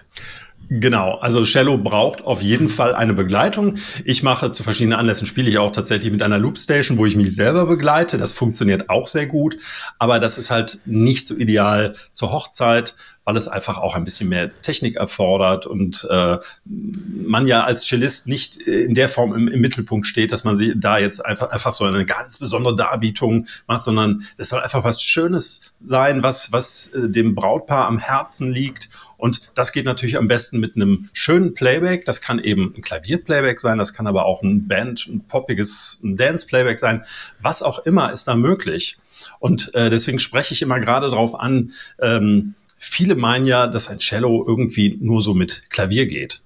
Genau, 0.68 1.16
also 1.18 1.44
Cello 1.44 1.76
braucht 1.76 2.24
auf 2.24 2.42
jeden 2.42 2.68
Fall 2.68 2.94
eine 2.94 3.12
Begleitung. 3.12 3.76
Ich 4.04 4.22
mache 4.22 4.50
zu 4.50 4.62
verschiedenen 4.62 4.98
Anlässen, 4.98 5.26
spiele 5.26 5.50
ich 5.50 5.58
auch 5.58 5.70
tatsächlich 5.70 6.10
mit 6.10 6.22
einer 6.22 6.38
Loopstation, 6.38 6.98
wo 6.98 7.06
ich 7.06 7.16
mich 7.16 7.34
selber 7.34 7.66
begleite. 7.66 8.18
Das 8.18 8.32
funktioniert 8.32 8.88
auch 8.88 9.08
sehr 9.08 9.26
gut, 9.26 9.58
aber 9.98 10.18
das 10.18 10.38
ist 10.38 10.50
halt 10.50 10.80
nicht 10.86 11.28
so 11.28 11.36
ideal 11.36 11.94
zur 12.12 12.32
Hochzeit, 12.32 12.94
weil 13.24 13.36
es 13.36 13.48
einfach 13.48 13.78
auch 13.78 13.94
ein 13.94 14.04
bisschen 14.04 14.28
mehr 14.28 14.50
Technik 14.60 14.96
erfordert 14.96 15.66
und 15.66 16.06
äh, 16.10 16.38
man 16.64 17.46
ja 17.46 17.64
als 17.64 17.86
Cellist 17.86 18.28
nicht 18.28 18.56
in 18.58 18.94
der 18.94 19.08
Form 19.08 19.34
im, 19.34 19.48
im 19.48 19.60
Mittelpunkt 19.60 20.06
steht, 20.06 20.30
dass 20.30 20.44
man 20.44 20.56
sie 20.56 20.74
da 20.78 20.98
jetzt 20.98 21.24
einfach, 21.24 21.50
einfach 21.50 21.72
so 21.72 21.84
eine 21.84 22.04
ganz 22.04 22.38
besondere 22.38 22.76
Darbietung 22.76 23.46
macht, 23.66 23.82
sondern 23.82 24.24
es 24.36 24.50
soll 24.50 24.60
einfach 24.60 24.84
was 24.84 25.02
Schönes 25.02 25.72
sein, 25.80 26.22
was, 26.22 26.52
was 26.52 26.88
äh, 26.88 27.08
dem 27.08 27.34
Brautpaar 27.34 27.86
am 27.86 27.98
Herzen 27.98 28.52
liegt. 28.52 28.90
Und 29.16 29.50
das 29.54 29.72
geht 29.72 29.84
natürlich 29.84 30.16
am 30.18 30.28
besten 30.28 30.60
mit 30.60 30.76
einem 30.76 31.08
schönen 31.12 31.54
Playback. 31.54 32.04
Das 32.04 32.20
kann 32.20 32.38
eben 32.38 32.74
ein 32.76 32.82
Klavierplayback 32.82 33.60
sein, 33.60 33.78
das 33.78 33.94
kann 33.94 34.06
aber 34.06 34.26
auch 34.26 34.42
ein 34.42 34.68
Band, 34.68 35.06
ein 35.06 35.24
poppiges 35.26 36.00
ein 36.02 36.16
Dance-Playback 36.16 36.78
sein. 36.78 37.04
Was 37.40 37.62
auch 37.62 37.86
immer 37.86 38.12
ist 38.12 38.28
da 38.28 38.34
möglich. 38.34 38.98
Und 39.40 39.74
äh, 39.74 39.90
deswegen 39.90 40.18
spreche 40.18 40.54
ich 40.54 40.62
immer 40.62 40.80
gerade 40.80 41.10
darauf 41.10 41.38
an, 41.38 41.72
ähm, 42.00 42.54
viele 42.78 43.14
meinen 43.14 43.46
ja, 43.46 43.66
dass 43.66 43.88
ein 43.88 43.98
Cello 43.98 44.44
irgendwie 44.46 44.98
nur 45.00 45.22
so 45.22 45.34
mit 45.34 45.70
Klavier 45.70 46.06
geht. 46.06 46.42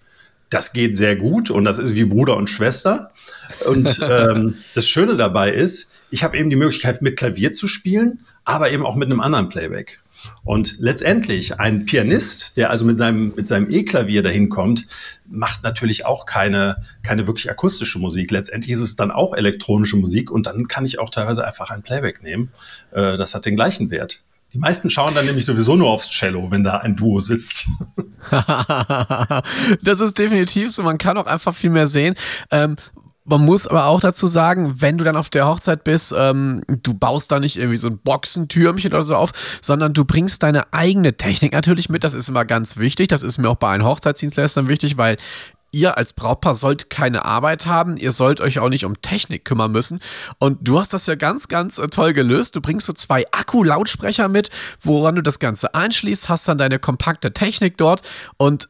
Das 0.51 0.73
geht 0.73 0.97
sehr 0.97 1.17
gut 1.17 1.51
und 1.51 1.65
das 1.65 1.79
ist 1.79 1.95
wie 1.95 2.05
Bruder 2.05 2.37
und 2.37 2.49
Schwester. 2.49 3.11
Und 3.67 4.01
ähm, 4.09 4.55
das 4.75 4.89
Schöne 4.89 5.17
dabei 5.17 5.53
ist, 5.53 5.93
ich 6.11 6.25
habe 6.25 6.39
eben 6.39 6.49
die 6.49 6.57
Möglichkeit, 6.57 7.03
mit 7.03 7.19
Klavier 7.19 7.53
zu 7.53 7.67
spielen, 7.67 8.21
aber 8.45 8.71
eben 8.71 8.87
auch 8.87 8.97
mit 8.97 9.11
einem 9.11 9.21
anderen 9.21 9.49
Playback. 9.49 10.01
Und 10.45 10.77
letztendlich 10.79 11.61
ein 11.61 11.85
Pianist, 11.85 12.57
der 12.57 12.71
also 12.71 12.85
mit 12.85 12.99
seinem, 12.99 13.35
mit 13.37 13.49
seinem 13.49 13.71
E-Klavier 13.71 14.23
dahin 14.23 14.49
kommt, 14.49 14.87
macht 15.27 15.63
natürlich 15.63 16.07
auch 16.07 16.27
keine, 16.27 16.83
keine 17.03 17.27
wirklich 17.27 17.51
akustische 17.51 17.99
Musik. 17.99 18.31
Letztendlich 18.31 18.73
ist 18.73 18.81
es 18.81 18.97
dann 18.97 19.11
auch 19.11 19.35
elektronische 19.35 19.97
Musik 19.97 20.31
und 20.31 20.47
dann 20.47 20.69
kann 20.69 20.85
ich 20.85 20.99
auch 20.99 21.11
teilweise 21.11 21.47
einfach 21.47 21.71
ein 21.71 21.83
Playback 21.83 22.23
nehmen. 22.23 22.51
Äh, 22.93 23.17
das 23.17 23.35
hat 23.35 23.47
den 23.47 23.57
gleichen 23.57 23.91
Wert. 23.91 24.23
Die 24.55 24.59
meisten 24.59 24.89
schauen 24.89 25.15
dann 25.15 25.27
nämlich 25.27 25.45
sowieso 25.45 25.77
nur 25.77 25.91
aufs 25.91 26.09
Cello, 26.09 26.51
wenn 26.51 26.65
da 26.65 26.79
ein 26.79 26.97
Duo 26.97 27.21
sitzt. 27.21 27.69
das 29.83 30.01
ist 30.01 30.19
definitiv 30.19 30.71
so. 30.73 30.83
Man 30.83 30.97
kann 30.97 31.19
auch 31.19 31.27
einfach 31.27 31.55
viel 31.55 31.69
mehr 31.69 31.87
sehen. 31.87 32.15
Ähm, 32.51 32.77
man 33.29 33.45
muss 33.45 33.67
aber 33.67 33.87
auch 33.87 34.01
dazu 34.01 34.27
sagen, 34.27 34.75
wenn 34.79 34.99
du 34.99 35.05
dann 35.05 35.17
auf 35.17 35.29
der 35.29 35.47
Hochzeit 35.47 35.85
bist, 35.85 36.15
ähm, 36.17 36.63
du 36.67 36.95
baust 36.95 37.31
da 37.31 37.39
nicht 37.39 37.57
irgendwie 37.57 37.77
so 37.77 37.89
ein 37.89 37.99
Boxentürmchen 37.99 38.93
oder 38.93 39.03
so 39.03 39.17
auf, 39.17 39.33
sondern 39.61 39.93
du 39.93 40.05
bringst 40.05 40.43
deine 40.43 40.73
eigene 40.73 41.17
Technik 41.17 41.53
natürlich 41.53 41.89
mit. 41.89 42.05
Das 42.05 42.15
ist 42.15 42.29
immer 42.29 42.45
ganz 42.45 42.79
wichtig. 42.79 43.09
Das 43.09 43.23
ist 43.23 43.39
mir 43.39 43.51
auch 43.51 43.57
bei 43.57 43.71
einem 43.71 43.85
Hochzeitsdienstleistern 43.85 44.69
wichtig, 44.69 44.97
weil 44.97 45.17
ihr 45.71 45.99
als 45.99 46.15
Brautpaar 46.15 46.55
sollt 46.55 46.89
keine 46.89 47.25
Arbeit 47.25 47.67
haben, 47.67 47.97
ihr 47.99 48.13
sollt 48.13 48.41
euch 48.41 48.59
auch 48.59 48.71
nicht 48.71 48.85
um 48.85 49.01
Technik 49.03 49.45
kümmern 49.45 49.71
müssen. 49.71 50.01
Und 50.39 50.67
du 50.67 50.79
hast 50.79 50.95
das 50.95 51.07
ja 51.07 51.15
ganz, 51.15 51.49
ganz 51.49 51.79
äh, 51.79 51.89
toll 51.89 52.15
gelöst. 52.15 52.57
Du 52.57 52.61
bringst 52.61 52.87
so 52.87 52.93
zwei 52.93 53.25
Akku-Lautsprecher 53.33 54.29
mit, 54.29 54.51
woran 54.81 55.17
du 55.17 55.23
das 55.23 55.39
Ganze 55.39 55.75
einschließt, 55.75 56.29
hast 56.29 56.49
dann 56.49 56.59
deine 56.59 56.79
kompakte 56.79 57.33
Technik 57.33 57.77
dort 57.77 58.03
und 58.39 58.69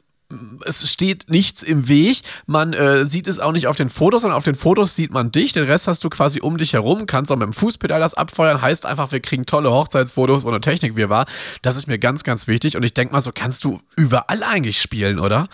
es 0.66 0.90
steht 0.90 1.30
nichts 1.30 1.62
im 1.62 1.88
Weg. 1.88 2.20
Man 2.46 2.74
äh, 2.74 3.04
sieht 3.04 3.28
es 3.28 3.38
auch 3.38 3.52
nicht 3.52 3.66
auf 3.66 3.76
den 3.76 3.88
Fotos, 3.88 4.22
sondern 4.22 4.36
auf 4.36 4.44
den 4.44 4.54
Fotos 4.54 4.94
sieht 4.94 5.10
man 5.10 5.32
dich. 5.32 5.52
Den 5.52 5.64
Rest 5.64 5.88
hast 5.88 6.04
du 6.04 6.10
quasi 6.10 6.40
um 6.40 6.58
dich 6.58 6.74
herum. 6.74 7.06
Kannst 7.06 7.32
auch 7.32 7.36
mit 7.36 7.46
dem 7.46 7.54
Fußpedal 7.54 7.98
das 7.98 8.12
abfeuern. 8.12 8.60
Heißt 8.60 8.84
einfach, 8.84 9.10
wir 9.10 9.20
kriegen 9.20 9.46
tolle 9.46 9.70
Hochzeitsfotos 9.70 10.44
ohne 10.44 10.60
Technik, 10.60 10.96
wie 10.96 11.08
war. 11.08 11.26
Das 11.62 11.78
ist 11.78 11.86
mir 11.86 11.98
ganz, 11.98 12.24
ganz 12.24 12.46
wichtig. 12.46 12.76
Und 12.76 12.82
ich 12.82 12.92
denke 12.92 13.14
mal, 13.14 13.22
so 13.22 13.30
kannst 13.34 13.64
du 13.64 13.80
überall 13.96 14.42
eigentlich 14.42 14.82
spielen, 14.82 15.18
oder? 15.18 15.48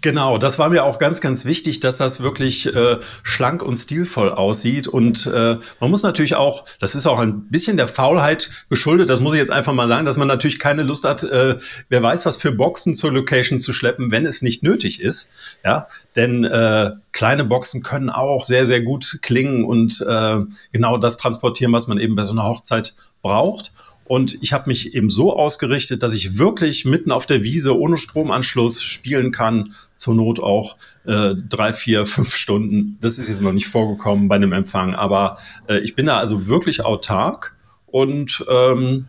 Genau, 0.00 0.38
das 0.38 0.58
war 0.58 0.68
mir 0.68 0.82
auch 0.82 0.98
ganz, 0.98 1.20
ganz 1.20 1.44
wichtig, 1.44 1.78
dass 1.78 1.98
das 1.98 2.20
wirklich 2.20 2.74
äh, 2.74 2.98
schlank 3.22 3.62
und 3.62 3.76
stilvoll 3.76 4.30
aussieht. 4.30 4.88
Und 4.88 5.26
äh, 5.26 5.58
man 5.78 5.90
muss 5.90 6.02
natürlich 6.02 6.34
auch, 6.34 6.64
das 6.80 6.96
ist 6.96 7.06
auch 7.06 7.20
ein 7.20 7.48
bisschen 7.50 7.76
der 7.76 7.86
Faulheit 7.86 8.50
geschuldet, 8.68 9.10
das 9.10 9.20
muss 9.20 9.34
ich 9.34 9.38
jetzt 9.38 9.52
einfach 9.52 9.72
mal 9.72 9.86
sagen, 9.86 10.04
dass 10.06 10.16
man 10.16 10.26
natürlich 10.26 10.58
keine 10.58 10.82
Lust 10.82 11.04
hat, 11.04 11.22
äh, 11.22 11.58
wer 11.88 12.02
weiß, 12.02 12.26
was 12.26 12.36
für 12.36 12.50
Boxen 12.50 12.96
zur 12.96 13.12
Location 13.12 13.60
zu 13.60 13.72
schleppen 13.72 14.07
wenn 14.10 14.26
es 14.26 14.42
nicht 14.42 14.62
nötig 14.62 15.00
ist. 15.00 15.30
Ja, 15.64 15.86
denn 16.16 16.44
äh, 16.44 16.92
kleine 17.12 17.44
Boxen 17.44 17.82
können 17.82 18.10
auch 18.10 18.44
sehr, 18.44 18.66
sehr 18.66 18.80
gut 18.80 19.18
klingen 19.22 19.64
und 19.64 20.04
äh, 20.06 20.40
genau 20.72 20.98
das 20.98 21.16
transportieren, 21.16 21.72
was 21.72 21.88
man 21.88 21.98
eben 21.98 22.14
bei 22.14 22.24
so 22.24 22.32
einer 22.32 22.44
Hochzeit 22.44 22.94
braucht. 23.22 23.72
Und 24.08 24.42
ich 24.42 24.54
habe 24.54 24.70
mich 24.70 24.94
eben 24.94 25.10
so 25.10 25.36
ausgerichtet, 25.36 26.02
dass 26.02 26.14
ich 26.14 26.38
wirklich 26.38 26.86
mitten 26.86 27.12
auf 27.12 27.26
der 27.26 27.42
Wiese 27.42 27.78
ohne 27.78 27.98
Stromanschluss 27.98 28.82
spielen 28.82 29.32
kann. 29.32 29.74
Zur 29.96 30.14
Not 30.14 30.40
auch 30.40 30.78
äh, 31.04 31.34
drei, 31.36 31.74
vier, 31.74 32.06
fünf 32.06 32.34
Stunden. 32.34 32.96
Das 33.02 33.18
ist 33.18 33.28
jetzt 33.28 33.42
noch 33.42 33.52
nicht 33.52 33.66
vorgekommen 33.66 34.28
bei 34.28 34.36
einem 34.36 34.52
Empfang. 34.52 34.94
Aber 34.94 35.38
äh, 35.68 35.78
ich 35.80 35.94
bin 35.94 36.06
da 36.06 36.18
also 36.18 36.46
wirklich 36.46 36.84
autark 36.84 37.54
und 37.86 38.44
ähm, 38.50 39.08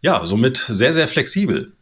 ja, 0.00 0.24
somit 0.24 0.56
sehr, 0.56 0.92
sehr 0.94 1.08
flexibel. 1.08 1.72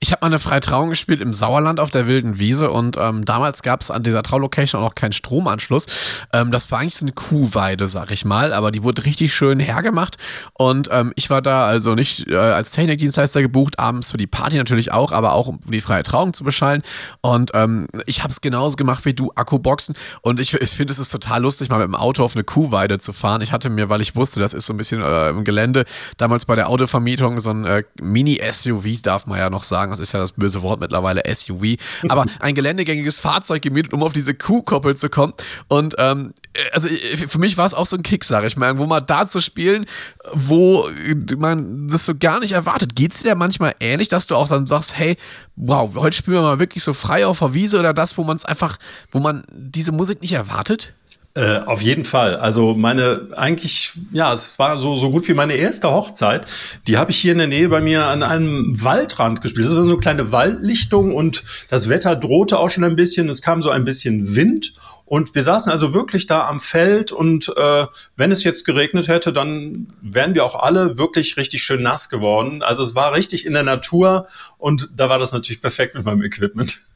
Ich 0.00 0.12
habe 0.12 0.20
mal 0.22 0.26
eine 0.26 0.38
freie 0.38 0.60
Trauung 0.60 0.90
gespielt 0.90 1.20
im 1.20 1.32
Sauerland 1.32 1.80
auf 1.80 1.90
der 1.90 2.06
wilden 2.06 2.38
Wiese 2.38 2.70
und 2.70 2.96
ähm, 2.96 3.24
damals 3.24 3.62
gab 3.62 3.80
es 3.80 3.90
an 3.90 4.02
dieser 4.02 4.22
Traulocation 4.22 4.80
auch 4.80 4.88
noch 4.88 4.94
keinen 4.94 5.12
Stromanschluss. 5.12 5.86
Ähm, 6.32 6.50
das 6.50 6.70
war 6.70 6.80
eigentlich 6.80 6.96
so 6.96 7.04
eine 7.04 7.12
Kuhweide, 7.12 7.86
sag 7.86 8.10
ich 8.10 8.24
mal, 8.24 8.52
aber 8.52 8.70
die 8.70 8.82
wurde 8.82 9.04
richtig 9.04 9.32
schön 9.32 9.60
hergemacht 9.60 10.16
und 10.54 10.88
ähm, 10.92 11.12
ich 11.16 11.30
war 11.30 11.42
da 11.42 11.66
also 11.66 11.94
nicht 11.94 12.28
äh, 12.28 12.36
als 12.36 12.72
Technikdienstleister 12.72 13.42
gebucht, 13.42 13.78
abends 13.78 14.10
für 14.10 14.16
die 14.18 14.26
Party 14.26 14.56
natürlich 14.56 14.92
auch, 14.92 15.12
aber 15.12 15.32
auch 15.32 15.46
um 15.46 15.60
die 15.66 15.80
freie 15.80 16.02
Trauung 16.02 16.34
zu 16.34 16.44
beschallen 16.44 16.82
und 17.22 17.52
ähm, 17.54 17.88
ich 18.06 18.22
habe 18.22 18.30
es 18.30 18.40
genauso 18.40 18.76
gemacht 18.76 19.04
wie 19.04 19.14
du, 19.14 19.32
Akkuboxen 19.34 19.94
und 20.22 20.40
ich, 20.40 20.54
ich 20.54 20.70
finde 20.70 20.92
es 20.92 20.98
ist 20.98 21.10
total 21.10 21.42
lustig, 21.42 21.68
mal 21.68 21.78
mit 21.78 21.88
dem 21.88 21.94
Auto 21.94 22.24
auf 22.24 22.34
eine 22.34 22.44
Kuhweide 22.44 22.98
zu 22.98 23.12
fahren. 23.12 23.40
Ich 23.40 23.52
hatte 23.52 23.70
mir, 23.70 23.88
weil 23.88 24.00
ich 24.00 24.16
wusste, 24.16 24.40
das 24.40 24.54
ist 24.54 24.66
so 24.66 24.74
ein 24.74 24.76
bisschen 24.76 25.02
äh, 25.02 25.30
im 25.30 25.44
Gelände, 25.44 25.84
damals 26.16 26.44
bei 26.44 26.54
der 26.54 26.68
Autovermietung 26.68 27.40
so 27.40 27.50
ein 27.50 27.64
äh, 27.64 27.84
Mini-SUV, 28.00 29.02
darf 29.02 29.26
man 29.26 29.38
ja 29.38 29.50
noch 29.54 29.64
sagen, 29.64 29.90
das 29.90 30.00
ist 30.00 30.12
ja 30.12 30.20
das 30.20 30.32
böse 30.32 30.62
Wort 30.62 30.80
mittlerweile, 30.80 31.22
SUV, 31.32 31.76
aber 32.08 32.26
ein 32.40 32.54
geländegängiges 32.54 33.18
Fahrzeug 33.18 33.62
gemietet, 33.62 33.92
um 33.92 34.02
auf 34.02 34.12
diese 34.12 34.34
Kuhkoppel 34.34 34.96
zu 34.96 35.08
kommen. 35.08 35.32
Und 35.68 35.94
ähm, 35.98 36.34
also 36.72 36.88
für 36.88 37.38
mich 37.38 37.56
war 37.56 37.66
es 37.66 37.74
auch 37.74 37.86
so 37.86 37.96
ein 37.96 38.02
Kick, 38.02 38.24
sag 38.24 38.44
ich 38.44 38.56
mal, 38.56 38.78
wo 38.78 38.86
mal 38.86 39.00
da 39.00 39.28
zu 39.28 39.40
spielen, 39.40 39.86
wo 40.32 40.88
man 41.36 41.88
das 41.88 42.06
so 42.06 42.14
gar 42.14 42.40
nicht 42.40 42.52
erwartet. 42.52 42.94
Geht 42.94 43.12
es 43.12 43.22
dir 43.22 43.34
manchmal 43.34 43.74
ähnlich, 43.80 44.08
dass 44.08 44.26
du 44.26 44.36
auch 44.36 44.48
dann 44.48 44.66
sagst, 44.66 44.96
hey, 44.96 45.16
wow, 45.56 45.90
heute 45.94 46.16
spielen 46.16 46.36
wir 46.36 46.42
mal 46.42 46.58
wirklich 46.58 46.84
so 46.84 46.92
frei 46.92 47.26
auf 47.26 47.40
der 47.40 47.54
Wiese 47.54 47.78
oder 47.78 47.92
das, 47.92 48.16
wo 48.18 48.24
man 48.24 48.36
es 48.36 48.44
einfach, 48.44 48.78
wo 49.10 49.20
man 49.20 49.42
diese 49.50 49.92
Musik 49.92 50.20
nicht 50.20 50.32
erwartet? 50.32 50.92
Äh, 51.36 51.58
auf 51.66 51.82
jeden 51.82 52.04
Fall. 52.04 52.36
Also 52.36 52.74
meine, 52.74 53.26
eigentlich, 53.36 53.92
ja, 54.12 54.32
es 54.32 54.56
war 54.60 54.78
so, 54.78 54.94
so 54.94 55.10
gut 55.10 55.26
wie 55.26 55.34
meine 55.34 55.54
erste 55.54 55.90
Hochzeit. 55.90 56.46
Die 56.86 56.96
habe 56.96 57.10
ich 57.10 57.16
hier 57.16 57.32
in 57.32 57.38
der 57.38 57.48
Nähe 57.48 57.68
bei 57.68 57.80
mir 57.80 58.04
an 58.06 58.22
einem 58.22 58.64
Waldrand 58.84 59.42
gespielt. 59.42 59.66
Das 59.66 59.74
war 59.74 59.84
so 59.84 59.90
eine 59.90 60.00
kleine 60.00 60.30
Waldlichtung 60.30 61.12
und 61.12 61.42
das 61.70 61.88
Wetter 61.88 62.14
drohte 62.14 62.60
auch 62.60 62.70
schon 62.70 62.84
ein 62.84 62.94
bisschen. 62.94 63.28
Es 63.28 63.42
kam 63.42 63.62
so 63.62 63.70
ein 63.70 63.84
bisschen 63.84 64.36
Wind 64.36 64.74
und 65.06 65.34
wir 65.34 65.42
saßen 65.42 65.72
also 65.72 65.92
wirklich 65.92 66.28
da 66.28 66.46
am 66.46 66.60
Feld 66.60 67.10
und 67.10 67.52
äh, 67.56 67.86
wenn 68.16 68.30
es 68.30 68.44
jetzt 68.44 68.64
geregnet 68.64 69.08
hätte, 69.08 69.32
dann 69.32 69.88
wären 70.02 70.36
wir 70.36 70.44
auch 70.44 70.62
alle 70.62 70.98
wirklich 70.98 71.36
richtig 71.36 71.64
schön 71.64 71.82
nass 71.82 72.10
geworden. 72.10 72.62
Also 72.62 72.84
es 72.84 72.94
war 72.94 73.12
richtig 73.12 73.44
in 73.44 73.54
der 73.54 73.64
Natur 73.64 74.28
und 74.56 74.90
da 74.94 75.08
war 75.08 75.18
das 75.18 75.32
natürlich 75.32 75.60
perfekt 75.60 75.96
mit 75.96 76.04
meinem 76.04 76.22
Equipment. 76.22 76.93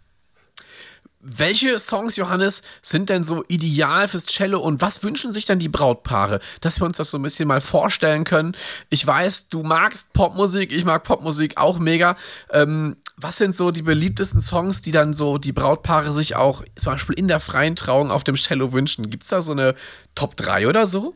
Welche 1.37 1.79
Songs, 1.79 2.17
Johannes, 2.17 2.63
sind 2.81 3.11
denn 3.11 3.23
so 3.23 3.45
ideal 3.49 4.09
fürs 4.09 4.27
Cello 4.27 4.61
und 4.61 4.81
was 4.81 5.03
wünschen 5.03 5.31
sich 5.31 5.45
dann 5.45 5.59
die 5.59 5.69
Brautpaare? 5.69 6.41
Dass 6.63 6.81
wir 6.81 6.87
uns 6.87 6.97
das 6.97 7.11
so 7.11 7.19
ein 7.19 7.23
bisschen 7.23 7.49
mal 7.49 7.61
vorstellen 7.61 8.25
können. 8.25 8.57
Ich 8.89 9.07
weiß, 9.07 9.49
du 9.49 9.63
magst 9.63 10.13
Popmusik, 10.15 10.73
ich 10.73 10.87
mag 10.87 11.03
Popmusik 11.03 11.59
auch 11.59 11.79
mega. 11.79 12.17
Ähm, 12.51 12.97
was 13.19 13.37
sind 13.37 13.55
so 13.55 13.71
die 13.71 13.83
beliebtesten 13.83 14.41
Songs, 14.41 14.81
die 14.81 14.93
dann 14.93 15.13
so 15.13 15.37
die 15.37 15.53
Brautpaare 15.53 16.13
sich 16.13 16.35
auch 16.35 16.65
zum 16.77 16.93
Beispiel 16.93 17.19
in 17.19 17.29
der 17.29 17.41
freien 17.41 17.77
Trauung 17.77 18.11
auf 18.11 18.25
dem 18.25 18.37
Cello 18.37 18.73
wünschen? 18.73 19.11
Gibt 19.11 19.25
es 19.25 19.29
da 19.29 19.43
so 19.43 19.53
eine 19.53 19.75
Top 20.15 20.37
3 20.37 20.67
oder 20.69 20.87
so? 20.87 21.15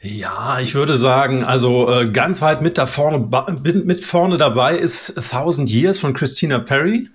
Ja, 0.00 0.60
ich 0.60 0.74
würde 0.74 0.96
sagen, 0.96 1.44
also 1.44 1.90
äh, 1.90 2.08
ganz 2.08 2.42
weit 2.42 2.60
mit, 2.60 2.78
da 2.78 2.86
vorne, 2.86 3.28
mit 3.62 4.04
vorne 4.04 4.36
dabei 4.36 4.76
ist 4.76 5.16
A 5.16 5.20
Thousand 5.20 5.68
Years 5.68 5.98
von 5.98 6.12
Christina 6.12 6.58
Perry. 6.58 7.08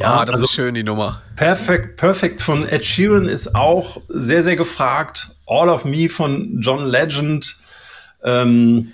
Ja, 0.00 0.24
das 0.24 0.36
also 0.36 0.46
ist 0.46 0.52
schön, 0.52 0.74
die 0.74 0.82
Nummer. 0.82 1.20
Perfect, 1.36 1.98
Perfect 1.98 2.40
von 2.40 2.66
Ed 2.66 2.86
Sheeran 2.86 3.26
ist 3.26 3.54
auch 3.54 3.98
sehr, 4.08 4.42
sehr 4.42 4.56
gefragt. 4.56 5.36
All 5.46 5.68
of 5.68 5.84
Me 5.84 6.08
von 6.08 6.58
John 6.60 6.86
Legend. 6.86 7.58
Ähm, 8.24 8.92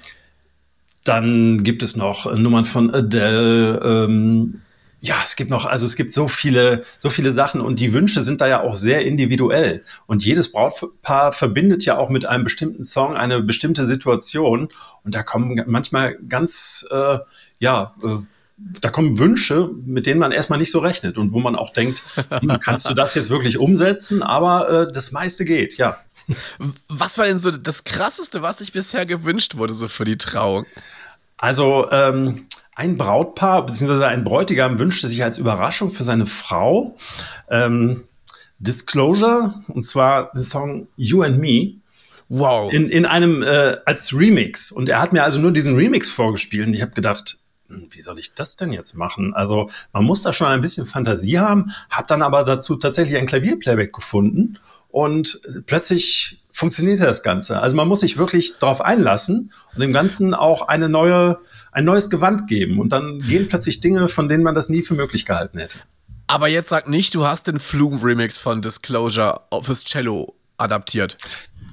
dann 1.05 1.63
gibt 1.63 1.85
es 1.85 1.95
noch 1.95 2.35
Nummern 2.35 2.65
von 2.65 2.93
Adele. 2.93 3.81
Ähm, 3.85 4.63
ja, 5.01 5.15
es 5.23 5.37
gibt 5.37 5.51
noch, 5.51 5.67
also 5.67 5.87
es 5.87 5.95
gibt 5.95 6.13
so 6.13 6.27
viele, 6.27 6.83
so 6.99 7.09
viele 7.09 7.31
Sachen 7.31 7.61
und 7.61 7.79
die 7.79 7.93
Wünsche 7.93 8.23
sind 8.23 8.41
da 8.41 8.49
ja 8.49 8.63
auch 8.63 8.75
sehr 8.75 9.07
individuell. 9.07 9.85
Und 10.07 10.25
jedes 10.25 10.51
Brautpaar 10.51 11.31
verbindet 11.31 11.85
ja 11.85 11.99
auch 11.99 12.09
mit 12.09 12.27
einem 12.27 12.43
bestimmten 12.43 12.83
Song 12.83 13.15
eine 13.15 13.43
bestimmte 13.43 13.85
Situation. 13.85 14.71
Und 15.05 15.15
da 15.15 15.23
kommen 15.23 15.63
manchmal 15.67 16.17
ganz, 16.29 16.85
äh, 16.91 17.19
ja, 17.61 17.95
äh, 18.03 18.17
da 18.57 18.89
kommen 18.89 19.19
Wünsche, 19.19 19.71
mit 19.85 20.07
denen 20.07 20.19
man 20.19 20.33
erstmal 20.33 20.59
nicht 20.59 20.71
so 20.71 20.79
rechnet 20.79 21.19
und 21.19 21.33
wo 21.33 21.41
man 21.41 21.57
auch 21.57 21.73
denkt, 21.73 22.03
hm, 22.31 22.59
kannst 22.61 22.89
du 22.89 22.95
das 22.95 23.15
jetzt 23.15 23.31
wirklich 23.31 23.59
umsetzen? 23.59 24.23
Aber 24.23 24.69
äh, 24.71 24.93
das 24.93 25.13
meiste 25.13 25.45
geht, 25.45 25.77
ja. 25.77 25.99
Was 26.89 27.19
war 27.19 27.27
denn 27.27 27.39
so 27.39 27.51
das 27.51 27.85
Krasseste, 27.85 28.43
was 28.43 28.59
sich 28.59 28.73
bisher 28.73 29.07
gewünscht 29.07 29.57
wurde, 29.57 29.73
so 29.73 29.87
für 29.87 30.05
die 30.05 30.19
Trauung? 30.19 30.67
Also, 31.37 31.89
ähm, 31.93 32.47
ein 32.75 32.99
Brautpaar 32.99 33.65
bzw. 33.67 34.05
ein 34.05 34.25
Bräutigam 34.25 34.79
wünschte 34.79 35.09
sich 35.09 35.23
als 35.23 35.39
Überraschung 35.39 35.91
für 35.91 36.05
seine 36.05 36.27
Frau 36.27 36.97
ähm, 37.49 38.05
Disclosure, 38.59 39.55
und 39.69 39.87
zwar 39.87 40.31
den 40.33 40.43
Song 40.43 40.89
You 40.97 41.23
and 41.23 41.39
Me. 41.39 41.75
Wow. 42.29 42.73
In, 42.73 42.91
in 42.91 43.07
einem, 43.07 43.43
äh, 43.43 43.77
als 43.87 44.13
Remix. 44.13 44.73
Und 44.73 44.89
er 44.89 45.01
hat 45.01 45.13
mir 45.13 45.23
also 45.23 45.39
nur 45.39 45.53
diesen 45.53 45.77
Remix 45.77 46.11
vorgespielt 46.11 46.67
und 46.67 46.75
ich 46.75 46.83
habe 46.83 46.93
gedacht, 46.93 47.39
wie 47.69 48.03
soll 48.03 48.19
ich 48.19 48.35
das 48.35 48.57
denn 48.57 48.71
jetzt 48.71 48.95
machen? 48.95 49.35
Also 49.35 49.69
man 49.93 50.05
muss 50.05 50.23
da 50.23 50.33
schon 50.33 50.49
ein 50.49 50.61
bisschen 50.61 50.87
Fantasie 50.87 51.39
haben, 51.39 51.73
habe 51.91 52.07
dann 52.07 52.23
aber 52.23 52.45
dazu 52.45 52.77
tatsächlich 52.77 53.19
ein 53.19 53.27
Klavierplayback 53.27 53.93
gefunden 53.93 54.59
und 54.89 55.41
plötzlich 55.67 56.43
funktionierte 56.51 57.05
das 57.05 57.23
Ganze. 57.23 57.61
Also 57.61 57.77
man 57.77 57.87
muss 57.87 58.01
sich 58.01 58.17
wirklich 58.17 58.59
darauf 58.59 58.81
einlassen 58.81 59.53
und 59.75 59.81
dem 59.81 59.93
Ganzen 59.93 60.33
auch 60.33 60.69
eine 60.69 60.89
neue, 60.89 61.39
ein 61.71 61.85
neues 61.85 62.09
Gewand 62.09 62.47
geben 62.47 62.81
und 62.81 62.91
dann 62.91 63.19
gehen 63.19 63.49
plötzlich 63.49 63.81
Dinge, 63.81 64.09
von 64.09 64.29
denen 64.29 64.43
man 64.43 64.55
das 64.55 64.71
nie 64.71 64.83
für 64.83 64.95
möglich 64.95 65.27
gehalten 65.27 65.59
hätte. 65.59 65.79
Aber 66.29 66.49
jetzt 66.49 66.71
sag 66.71 66.89
nicht, 66.89 67.15
du 67.15 67.27
hast 67.27 67.47
den 67.47 67.61
Flume-Remix 67.61 68.39
von 68.39 68.63
Disclosure 68.63 69.43
fürs 69.63 69.85
Cello 69.85 70.35
adaptiert. 70.57 71.19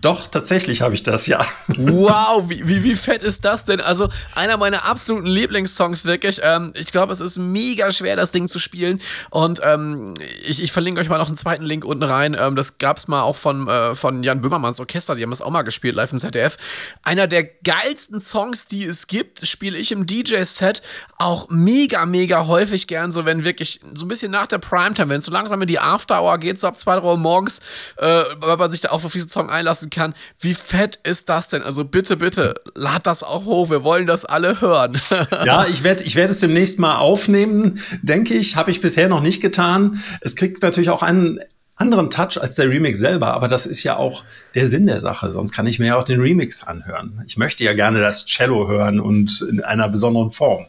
Doch, 0.04 0.28
tatsächlich 0.28 0.82
habe 0.82 0.94
ich 0.96 1.04
das, 1.04 1.28
ja. 1.28 1.40
Wow, 1.68 2.44
wie, 2.50 2.68
wie, 2.68 2.84
wie 2.84 2.96
fett 2.96 3.24
ist 3.24 3.46
das 3.46 3.64
denn? 3.64 3.80
Also, 3.80 4.10
einer 4.36 4.58
meiner 4.58 4.84
absoluten 4.84 5.28
Lieblingssongs, 5.28 6.04
wirklich. 6.04 6.42
Ähm, 6.44 6.74
ich 6.76 6.92
glaube, 6.92 7.14
es 7.14 7.22
ist 7.22 7.38
mega 7.38 7.90
schwer, 7.90 8.18
das 8.18 8.30
Ding 8.30 8.50
zu 8.50 8.60
spielen. 8.60 9.02
Und 9.30 9.62
ähm, 9.64 10.16
ich, 10.46 10.62
ich 10.62 10.74
verlinke 10.74 11.00
euch 11.00 11.08
mal 11.08 11.20
noch 11.20 11.28
einen 11.28 11.38
zweiten 11.38 11.64
Link 11.64 11.86
unten 11.86 12.04
rein. 12.04 12.36
Ähm, 12.38 12.58
das 12.58 12.80
gab 12.80 12.98
es 12.98 13.08
mal 13.08 13.22
auch 13.22 13.38
von, 13.38 13.70
äh, 13.70 13.96
von 13.96 14.24
Jan 14.24 14.42
Böhmermanns 14.42 14.82
Orchester, 14.82 15.16
die 15.16 15.24
haben 15.24 15.30
das 15.30 15.42
auch 15.42 15.50
mal 15.50 15.62
gespielt, 15.62 15.96
live 15.96 16.12
im 16.12 16.20
ZDF. 16.20 16.58
Einer 17.04 17.28
der 17.28 17.46
geilsten 17.46 18.20
Songs, 18.20 18.68
die 18.68 18.84
es 18.84 19.08
gibt, 19.08 19.48
spiele 19.48 19.78
ich 19.78 19.94
im 19.94 20.06
DJ-Set 20.06 20.82
auch 21.18 21.48
mega, 21.50 22.06
mega 22.06 22.48
häufig 22.48 22.88
gern, 22.88 23.14
so 23.14 23.24
wenn 23.24 23.46
wirklich 23.46 23.80
so 23.94 24.04
ein 24.04 24.10
bisschen 24.10 24.32
nach 24.32 24.48
der 24.48 24.58
Primetime, 24.58 25.08
wenn 25.08 25.20
es 25.20 25.26
so 25.26 25.32
langsam 25.32 25.62
in 25.62 25.68
die 25.70 25.80
After-Hour 25.80 26.40
geht, 26.40 26.60
so 26.60 26.68
ab 26.68 26.78
2, 26.78 27.00
3 27.00 27.04
Uhr 27.04 27.18
morgens, 27.18 27.60
äh, 27.96 28.24
weil 28.40 28.58
man 28.58 28.70
sich 28.70 28.82
da 28.82 28.90
auch 28.90 29.02
auf 29.02 29.14
diesen 29.14 29.30
Song 29.30 29.50
einlassen 29.50 29.92
kann. 29.94 30.14
Wie 30.40 30.54
fett 30.54 31.00
ist 31.04 31.30
das 31.30 31.48
denn? 31.48 31.64
Also 31.64 31.86
bitte, 31.86 32.18
bitte, 32.18 32.56
lad 32.76 33.06
das 33.06 33.24
auch 33.24 33.46
hoch. 33.46 33.70
Wir 33.70 33.84
wollen 33.84 34.08
das 34.08 34.26
alle 34.26 34.60
hören. 34.62 35.00
ja, 35.46 35.66
ich 35.68 35.84
werde 35.84 36.04
ich 36.04 36.16
werd 36.16 36.32
es 36.32 36.40
demnächst 36.40 36.80
mal 36.80 36.98
aufnehmen, 36.98 37.80
denke 38.02 38.34
ich. 38.34 38.56
Habe 38.56 38.72
ich 38.72 38.82
bisher 38.82 39.08
noch 39.08 39.22
nicht 39.22 39.42
getan. 39.42 40.04
Es 40.22 40.36
kriegt 40.36 40.62
natürlich 40.62 40.90
auch 40.90 41.04
einen 41.04 41.40
anderen 41.76 42.10
Touch 42.10 42.40
als 42.40 42.56
der 42.56 42.70
Remix 42.70 43.00
selber, 43.00 43.34
aber 43.34 43.48
das 43.48 43.66
ist 43.66 43.84
ja 43.84 43.98
auch 43.98 44.24
der 44.56 44.68
Sinn 44.68 44.86
der 44.86 45.02
Sache. 45.02 45.32
Sonst 45.32 45.52
kann 45.52 45.68
ich 45.68 45.80
mir 45.80 45.88
ja 45.88 45.96
auch 45.98 46.04
den 46.04 46.22
Remix 46.22 46.64
anhören. 46.64 47.24
Ich 47.28 47.38
möchte 47.38 47.64
ja 47.64 47.74
gerne 47.74 48.00
das 48.00 48.26
Cello 48.26 48.68
hören 48.68 49.00
und 49.00 49.42
in 49.50 49.62
einer 49.62 49.90
besonderen 49.90 50.32
Form. 50.32 50.66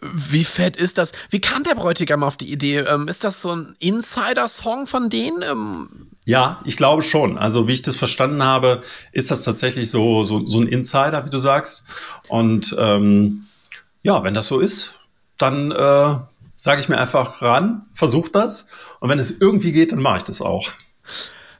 Wie 0.00 0.44
fett 0.44 0.76
ist 0.76 0.98
das? 0.98 1.12
Wie 1.30 1.40
kam 1.40 1.62
der 1.62 1.74
Bräutigam 1.74 2.24
auf 2.24 2.36
die 2.36 2.50
Idee? 2.50 2.78
Ähm, 2.78 3.06
ist 3.08 3.22
das 3.22 3.42
so 3.42 3.54
ein 3.54 3.76
Insider-Song 3.78 4.86
von 4.86 5.10
denen? 5.10 5.42
Ja, 6.24 6.60
ich 6.64 6.76
glaube 6.76 7.02
schon. 7.02 7.36
Also 7.36 7.66
wie 7.66 7.72
ich 7.72 7.82
das 7.82 7.96
verstanden 7.96 8.44
habe, 8.44 8.82
ist 9.10 9.30
das 9.30 9.42
tatsächlich 9.42 9.90
so, 9.90 10.24
so, 10.24 10.46
so 10.46 10.60
ein 10.60 10.68
Insider, 10.68 11.24
wie 11.26 11.30
du 11.30 11.38
sagst. 11.38 11.88
Und 12.28 12.76
ähm, 12.78 13.46
ja, 14.02 14.22
wenn 14.22 14.34
das 14.34 14.46
so 14.46 14.60
ist, 14.60 15.00
dann 15.38 15.72
äh, 15.72 16.14
sage 16.56 16.80
ich 16.80 16.88
mir 16.88 16.98
einfach 16.98 17.42
ran, 17.42 17.86
versuch 17.92 18.28
das. 18.28 18.68
Und 19.00 19.08
wenn 19.08 19.18
es 19.18 19.40
irgendwie 19.40 19.72
geht, 19.72 19.90
dann 19.90 20.00
mache 20.00 20.18
ich 20.18 20.24
das 20.24 20.40
auch. 20.40 20.70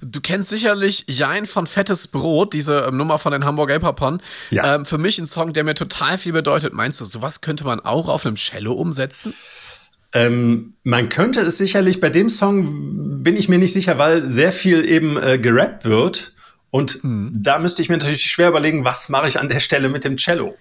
Du 0.01 0.21
kennst 0.21 0.51
sicherlich 0.51 1.05
Jein 1.09 1.47
von 1.47 1.67
Fettes 1.67 2.09
Brot, 2.09 2.53
diese 2.53 2.87
ähm, 2.87 2.97
Nummer 2.97 3.19
von 3.19 3.33
den 3.33 3.45
Hamburg 3.45 3.71
Elperpon. 3.71 4.21
Ja. 4.51 4.75
Ähm, 4.75 4.85
für 4.85 4.99
mich 4.99 5.19
ein 5.19 5.27
Song, 5.27 5.53
der 5.53 5.65
mir 5.65 5.75
total 5.75 6.19
viel 6.19 6.33
bedeutet. 6.33 6.73
Meinst 6.73 7.01
du, 7.01 7.05
sowas 7.05 7.41
könnte 7.41 7.65
man 7.65 7.81
auch 7.81 8.09
auf 8.09 8.27
einem 8.27 8.37
Cello 8.37 8.73
umsetzen? 8.73 9.35
Ähm, 10.15 10.75
man 10.83 11.09
könnte 11.09 11.41
es 11.41 11.59
sicherlich, 11.59 12.01
bei 12.01 12.11
dem 12.11 12.29
Song 12.29 13.23
bin 13.23 13.37
ich 13.37 13.49
mir 13.49 13.59
nicht 13.59 13.73
sicher, 13.73 13.99
weil 13.99 14.29
sehr 14.29 14.53
viel 14.53 14.85
eben 14.85 15.17
äh, 15.17 15.39
gerappt 15.39 15.85
wird. 15.85 16.35
Und 16.71 17.03
mhm. 17.05 17.33
da 17.35 17.59
müsste 17.59 17.83
ich 17.83 17.89
mir 17.89 17.99
natürlich 17.99 18.25
schwer 18.25 18.49
überlegen, 18.49 18.85
was 18.85 19.09
mache 19.09 19.29
ich 19.29 19.39
an 19.39 19.49
der 19.49 19.61
Stelle 19.61 19.89
mit 19.89 20.05
dem 20.05 20.17
Cello. 20.17 20.57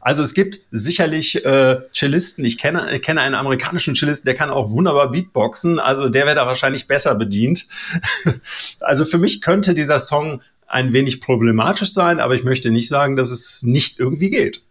Also 0.00 0.22
es 0.22 0.34
gibt 0.34 0.58
sicherlich 0.72 1.44
äh, 1.44 1.78
Cellisten. 1.94 2.44
Ich 2.44 2.58
kenne, 2.58 2.92
ich 2.92 3.02
kenne 3.02 3.20
einen 3.20 3.36
amerikanischen 3.36 3.94
Cellisten, 3.94 4.26
der 4.26 4.34
kann 4.34 4.50
auch 4.50 4.70
wunderbar 4.70 5.12
Beatboxen. 5.12 5.78
Also 5.78 6.08
der 6.08 6.26
wäre 6.26 6.34
da 6.34 6.46
wahrscheinlich 6.46 6.88
besser 6.88 7.14
bedient. 7.14 7.68
also 8.80 9.04
für 9.04 9.18
mich 9.18 9.40
könnte 9.42 9.74
dieser 9.74 10.00
Song 10.00 10.42
ein 10.66 10.92
wenig 10.92 11.20
problematisch 11.20 11.92
sein, 11.92 12.18
aber 12.18 12.34
ich 12.34 12.42
möchte 12.42 12.70
nicht 12.72 12.88
sagen, 12.88 13.14
dass 13.14 13.30
es 13.30 13.62
nicht 13.62 14.00
irgendwie 14.00 14.30
geht. 14.30 14.62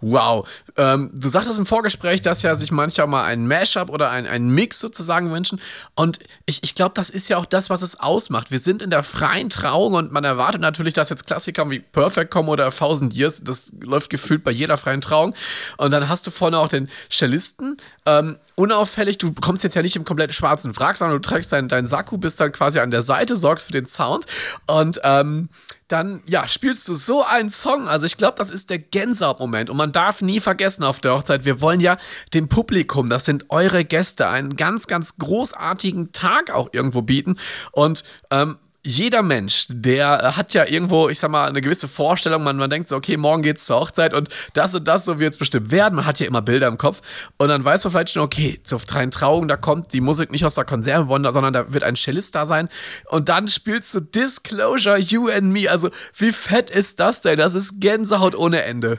Wow. 0.00 0.48
Ähm, 0.76 1.10
du 1.14 1.28
sagtest 1.28 1.58
im 1.58 1.66
Vorgespräch, 1.66 2.20
dass 2.20 2.42
ja 2.42 2.54
sich 2.54 2.70
manchmal 2.70 3.06
mal 3.06 3.24
ein 3.24 3.46
Mashup 3.46 3.90
oder 3.90 4.10
ein, 4.10 4.26
ein 4.26 4.48
Mix 4.48 4.80
sozusagen 4.80 5.30
wünschen. 5.30 5.60
Und 5.94 6.18
ich, 6.46 6.62
ich 6.62 6.74
glaube, 6.74 6.92
das 6.94 7.10
ist 7.10 7.28
ja 7.28 7.36
auch 7.36 7.46
das, 7.46 7.70
was 7.70 7.82
es 7.82 7.98
ausmacht. 7.98 8.50
Wir 8.50 8.58
sind 8.58 8.82
in 8.82 8.90
der 8.90 9.02
freien 9.02 9.50
Trauung 9.50 9.94
und 9.94 10.12
man 10.12 10.24
erwartet 10.24 10.60
natürlich, 10.60 10.94
dass 10.94 11.10
jetzt 11.10 11.26
Klassiker 11.26 11.68
wie 11.70 11.80
Perfect 11.80 12.30
kommen 12.30 12.48
oder 12.48 12.70
Thousand 12.70 13.14
Years. 13.14 13.42
Das 13.44 13.72
läuft 13.80 14.10
gefühlt 14.10 14.44
bei 14.44 14.50
jeder 14.50 14.78
freien 14.78 15.00
Trauung. 15.00 15.34
Und 15.76 15.90
dann 15.90 16.08
hast 16.08 16.26
du 16.26 16.30
vorne 16.30 16.58
auch 16.58 16.68
den 16.68 16.88
Cellisten. 17.10 17.76
Ähm, 18.06 18.38
unauffällig, 18.54 19.18
du 19.18 19.32
kommst 19.32 19.64
jetzt 19.64 19.74
ja 19.74 19.82
nicht 19.82 19.96
im 19.96 20.04
kompletten 20.04 20.34
schwarzen 20.34 20.76
Wrack, 20.76 20.96
sondern 20.96 21.20
du 21.20 21.28
trägst 21.28 21.52
deinen 21.52 21.68
dein 21.68 21.86
Sakko, 21.86 22.18
bist 22.18 22.40
dann 22.40 22.52
quasi 22.52 22.78
an 22.78 22.90
der 22.90 23.02
Seite, 23.02 23.36
sorgst 23.36 23.66
für 23.66 23.72
den 23.72 23.86
Sound. 23.86 24.26
Und 24.66 25.00
ähm, 25.04 25.48
dann 25.90 26.22
ja, 26.26 26.46
spielst 26.46 26.88
du 26.88 26.94
so 26.94 27.24
einen 27.24 27.50
Song. 27.50 27.88
Also 27.88 28.06
ich 28.06 28.16
glaube, 28.16 28.36
das 28.38 28.50
ist 28.50 28.70
der 28.70 28.78
Gänsehautmoment. 28.78 29.70
Und 29.70 29.76
man 29.76 29.92
darf 29.92 30.22
nie 30.22 30.40
vergessen 30.40 30.84
auf 30.84 31.00
der 31.00 31.14
Hochzeit, 31.14 31.44
wir 31.44 31.60
wollen 31.60 31.80
ja 31.80 31.96
dem 32.32 32.48
Publikum, 32.48 33.10
das 33.10 33.24
sind 33.24 33.46
eure 33.48 33.84
Gäste, 33.84 34.28
einen 34.28 34.56
ganz, 34.56 34.86
ganz 34.86 35.18
großartigen 35.18 36.12
Tag 36.12 36.50
auch 36.50 36.68
irgendwo 36.72 37.02
bieten. 37.02 37.36
Und 37.72 38.04
ähm, 38.30 38.58
jeder 38.82 39.22
Mensch, 39.22 39.66
der 39.68 40.22
äh, 40.22 40.32
hat 40.32 40.54
ja 40.54 40.66
irgendwo, 40.66 41.10
ich 41.10 41.18
sag 41.18 41.30
mal, 41.30 41.48
eine 41.48 41.60
gewisse 41.60 41.86
Vorstellung. 41.86 42.42
Man, 42.42 42.56
man 42.56 42.70
denkt 42.70 42.88
so, 42.88 42.96
okay, 42.96 43.18
morgen 43.18 43.42
geht's 43.42 43.66
zur 43.66 43.80
Hochzeit 43.80 44.14
und 44.14 44.30
das 44.54 44.74
und 44.74 44.88
das, 44.88 45.04
so 45.04 45.20
wird 45.20 45.34
es 45.34 45.38
bestimmt 45.38 45.70
werden. 45.70 45.96
Man 45.96 46.06
hat 46.06 46.18
ja 46.18 46.26
immer 46.26 46.40
Bilder 46.40 46.66
im 46.68 46.78
Kopf. 46.78 47.02
Und 47.36 47.48
dann 47.48 47.62
weiß 47.62 47.84
man 47.84 47.92
vielleicht 47.92 48.10
schon, 48.10 48.22
okay, 48.22 48.58
zur 48.64 48.80
freien 48.80 49.10
Trauung, 49.10 49.48
da 49.48 49.56
kommt 49.56 49.92
die 49.92 50.00
Musik 50.00 50.32
nicht 50.32 50.46
aus 50.46 50.54
der 50.54 50.64
Konserve, 50.64 51.06
sondern 51.08 51.52
da 51.52 51.72
wird 51.72 51.84
ein 51.84 51.94
Cellist 51.94 52.34
da 52.34 52.46
sein. 52.46 52.70
Und 53.10 53.28
dann 53.28 53.48
spielst 53.48 53.94
du 53.94 54.00
Disclosure, 54.00 54.98
You 54.98 55.28
and 55.28 55.52
Me. 55.52 55.70
Also, 55.70 55.90
wie 56.16 56.32
fett 56.32 56.70
ist 56.70 57.00
das 57.00 57.20
denn? 57.20 57.38
Das 57.38 57.54
ist 57.54 57.80
Gänsehaut 57.80 58.34
ohne 58.34 58.62
Ende. 58.62 58.98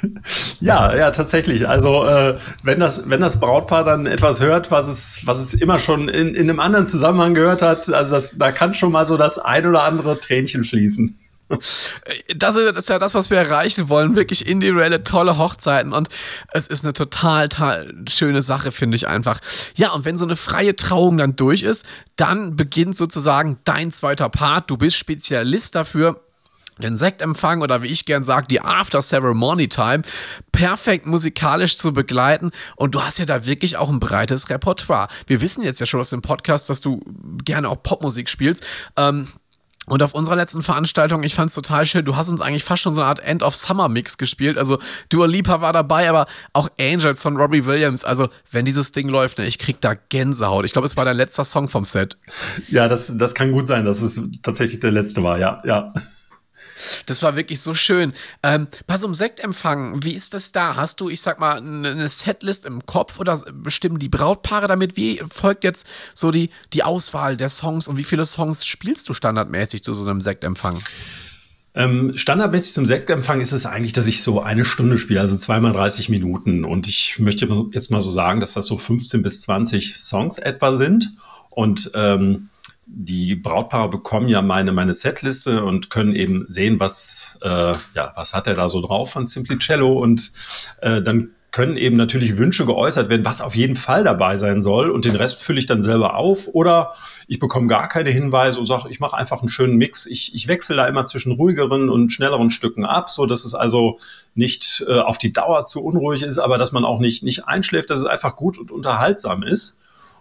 ja, 0.60 0.94
ja, 0.96 1.12
tatsächlich. 1.12 1.68
Also, 1.68 2.04
äh, 2.04 2.36
wenn, 2.64 2.80
das, 2.80 3.08
wenn 3.08 3.20
das 3.20 3.38
Brautpaar 3.38 3.84
dann 3.84 4.06
etwas 4.06 4.40
hört, 4.40 4.72
was 4.72 4.88
es, 4.88 5.20
was 5.24 5.38
es 5.38 5.54
immer 5.54 5.78
schon 5.78 6.08
in, 6.08 6.34
in 6.34 6.50
einem 6.50 6.58
anderen 6.58 6.88
Zusammenhang 6.88 7.34
gehört 7.34 7.62
hat, 7.62 7.92
also 7.92 8.16
das, 8.16 8.36
da 8.36 8.50
kann 8.50 8.74
schon 8.74 8.90
mal 8.90 9.06
so 9.06 9.19
das 9.20 9.38
ein 9.38 9.66
oder 9.66 9.84
andere 9.84 10.18
Tränchen 10.18 10.64
fließen. 10.64 11.16
Das 12.36 12.54
ist, 12.54 12.88
ja 12.88 12.98
das, 13.00 13.14
was 13.14 13.28
wir 13.30 13.38
erreichen 13.38 13.88
wollen. 13.88 14.14
Wirklich 14.14 14.46
individuelle, 14.46 15.02
tolle 15.02 15.36
Hochzeiten. 15.36 15.92
Und 15.92 16.08
es 16.52 16.68
ist 16.68 16.84
eine 16.84 16.92
total, 16.92 17.48
total 17.48 17.92
schöne 18.08 18.40
Sache, 18.40 18.70
finde 18.70 18.96
ich 18.96 19.08
einfach. 19.08 19.40
Ja, 19.74 19.90
und 19.92 20.04
wenn 20.04 20.16
so 20.16 20.24
eine 20.24 20.36
freie 20.36 20.76
Trauung 20.76 21.18
dann 21.18 21.34
durch 21.34 21.62
ist, 21.62 21.84
dann 22.14 22.54
beginnt 22.54 22.96
sozusagen 22.96 23.58
dein 23.64 23.90
zweiter 23.90 24.28
Part. 24.28 24.70
Du 24.70 24.76
bist 24.76 24.96
Spezialist 24.96 25.74
dafür 25.74 26.20
den 26.80 26.96
Sektempfang 26.96 27.62
oder 27.62 27.82
wie 27.82 27.88
ich 27.88 28.04
gern 28.04 28.24
sage, 28.24 28.46
die 28.48 28.60
After 28.60 29.00
Ceremony 29.00 29.68
Time 29.68 30.02
perfekt 30.52 31.06
musikalisch 31.06 31.76
zu 31.76 31.92
begleiten 31.92 32.50
und 32.76 32.94
du 32.94 33.02
hast 33.02 33.18
ja 33.18 33.24
da 33.24 33.46
wirklich 33.46 33.76
auch 33.76 33.88
ein 33.88 34.00
breites 34.00 34.50
Repertoire. 34.50 35.08
Wir 35.26 35.40
wissen 35.40 35.62
jetzt 35.62 35.80
ja 35.80 35.86
schon 35.86 36.00
aus 36.00 36.10
dem 36.10 36.22
Podcast, 36.22 36.68
dass 36.70 36.80
du 36.80 37.00
gerne 37.44 37.68
auch 37.68 37.82
Popmusik 37.82 38.28
spielst. 38.28 38.64
Ähm, 38.96 39.28
und 39.90 40.04
auf 40.04 40.14
unserer 40.14 40.36
letzten 40.36 40.62
Veranstaltung, 40.62 41.24
ich 41.24 41.34
fand 41.34 41.48
es 41.48 41.54
total 41.56 41.84
schön, 41.84 42.04
du 42.04 42.14
hast 42.14 42.28
uns 42.28 42.40
eigentlich 42.40 42.62
fast 42.62 42.80
schon 42.80 42.94
so 42.94 43.00
eine 43.00 43.08
Art 43.08 43.18
End 43.18 43.42
of 43.42 43.56
Summer 43.56 43.88
Mix 43.88 44.18
gespielt. 44.18 44.56
Also 44.56 44.78
Dua 45.08 45.26
Lipa 45.26 45.60
war 45.62 45.72
dabei, 45.72 46.08
aber 46.08 46.26
auch 46.52 46.68
Angels 46.78 47.20
von 47.22 47.36
Robbie 47.36 47.66
Williams. 47.66 48.04
Also 48.04 48.28
wenn 48.52 48.64
dieses 48.64 48.92
Ding 48.92 49.08
läuft, 49.08 49.38
ne, 49.38 49.46
ich 49.46 49.58
krieg 49.58 49.80
da 49.80 49.94
Gänsehaut. 49.94 50.64
Ich 50.64 50.72
glaube, 50.72 50.86
es 50.86 50.96
war 50.96 51.04
dein 51.04 51.16
letzter 51.16 51.42
Song 51.42 51.68
vom 51.68 51.84
Set. 51.84 52.16
Ja, 52.68 52.86
das, 52.86 53.18
das 53.18 53.34
kann 53.34 53.50
gut 53.50 53.66
sein, 53.66 53.84
dass 53.84 54.00
es 54.00 54.22
tatsächlich 54.42 54.78
der 54.78 54.92
letzte 54.92 55.24
war, 55.24 55.40
ja, 55.40 55.60
ja. 55.64 55.92
Das 57.06 57.22
war 57.22 57.36
wirklich 57.36 57.60
so 57.60 57.74
schön. 57.74 58.12
Ähm, 58.42 58.68
bei 58.86 58.96
so 58.96 59.06
einem 59.06 59.14
Sektempfang, 59.14 60.04
wie 60.04 60.14
ist 60.14 60.34
das 60.34 60.52
da? 60.52 60.76
Hast 60.76 61.00
du, 61.00 61.08
ich 61.08 61.20
sag 61.20 61.40
mal, 61.40 61.58
eine 61.58 62.08
Setlist 62.08 62.66
im 62.66 62.84
Kopf 62.86 63.18
oder 63.18 63.40
bestimmen 63.52 63.98
die 63.98 64.08
Brautpaare 64.08 64.66
damit? 64.66 64.96
Wie 64.96 65.22
folgt 65.28 65.64
jetzt 65.64 65.86
so 66.14 66.30
die, 66.30 66.50
die 66.72 66.82
Auswahl 66.82 67.36
der 67.36 67.48
Songs 67.48 67.88
und 67.88 67.96
wie 67.96 68.04
viele 68.04 68.24
Songs 68.24 68.66
spielst 68.66 69.08
du 69.08 69.14
standardmäßig 69.14 69.82
zu 69.82 69.94
so 69.94 70.08
einem 70.08 70.20
Sektempfang? 70.20 70.82
Ähm, 71.72 72.16
standardmäßig 72.16 72.74
zum 72.74 72.86
Sektempfang 72.86 73.40
ist 73.40 73.52
es 73.52 73.64
eigentlich, 73.64 73.92
dass 73.92 74.08
ich 74.08 74.22
so 74.22 74.42
eine 74.42 74.64
Stunde 74.64 74.98
spiele, 74.98 75.20
also 75.20 75.36
zweimal 75.36 75.72
30 75.72 76.08
Minuten. 76.08 76.64
Und 76.64 76.88
ich 76.88 77.18
möchte 77.20 77.48
jetzt 77.72 77.90
mal 77.90 78.00
so 78.00 78.10
sagen, 78.10 78.40
dass 78.40 78.54
das 78.54 78.66
so 78.66 78.76
15 78.76 79.22
bis 79.22 79.42
20 79.42 79.96
Songs 79.96 80.38
etwa 80.38 80.76
sind. 80.76 81.12
Und 81.50 81.92
ähm, 81.94 82.48
die 82.92 83.36
Brautpaare 83.36 83.88
bekommen 83.88 84.28
ja 84.28 84.42
meine, 84.42 84.72
meine 84.72 84.94
Setliste 84.94 85.64
und 85.64 85.90
können 85.90 86.12
eben 86.12 86.44
sehen, 86.48 86.80
was, 86.80 87.38
äh, 87.42 87.74
ja, 87.94 88.12
was 88.16 88.34
hat 88.34 88.46
er 88.46 88.54
da 88.54 88.68
so 88.68 88.80
drauf 88.80 89.12
von 89.12 89.26
Simply 89.26 89.58
Cello 89.58 89.92
und 89.92 90.32
äh, 90.80 91.00
dann 91.00 91.30
können 91.52 91.76
eben 91.76 91.96
natürlich 91.96 92.36
Wünsche 92.36 92.64
geäußert 92.64 93.08
werden, 93.08 93.24
was 93.24 93.40
auf 93.40 93.56
jeden 93.56 93.74
Fall 93.74 94.04
dabei 94.04 94.36
sein 94.36 94.62
soll 94.62 94.90
und 94.90 95.04
den 95.04 95.16
Rest 95.16 95.42
fülle 95.42 95.58
ich 95.58 95.66
dann 95.66 95.82
selber 95.82 96.14
auf 96.16 96.48
oder 96.48 96.92
ich 97.26 97.38
bekomme 97.38 97.66
gar 97.66 97.88
keine 97.88 98.10
Hinweise 98.10 98.60
und 98.60 98.66
sage, 98.66 98.88
ich 98.88 99.00
mache 99.00 99.16
einfach 99.16 99.40
einen 99.40 99.48
schönen 99.48 99.76
Mix. 99.76 100.06
Ich, 100.06 100.34
ich 100.34 100.46
wechsle 100.46 100.76
da 100.76 100.86
immer 100.86 101.06
zwischen 101.06 101.32
ruhigeren 101.32 101.90
und 101.90 102.12
schnelleren 102.12 102.50
Stücken 102.50 102.84
ab, 102.84 103.10
so 103.10 103.26
dass 103.26 103.44
es 103.44 103.54
also 103.54 103.98
nicht 104.34 104.84
äh, 104.88 105.00
auf 105.00 105.18
die 105.18 105.32
Dauer 105.32 105.64
zu 105.64 105.82
unruhig 105.82 106.22
ist, 106.22 106.38
aber 106.38 106.56
dass 106.56 106.72
man 106.72 106.84
auch 106.84 107.00
nicht, 107.00 107.24
nicht 107.24 107.48
einschläft, 107.48 107.90
dass 107.90 108.00
es 108.00 108.06
einfach 108.06 108.36
gut 108.36 108.58
und 108.58 108.70
unterhaltsam 108.70 109.42
ist. 109.42 109.80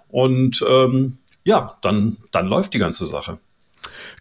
Und 0.09 0.65
ähm, 0.67 1.18
ja, 1.43 1.77
dann, 1.81 2.17
dann 2.31 2.47
läuft 2.47 2.73
die 2.73 2.79
ganze 2.79 3.05
Sache. 3.05 3.39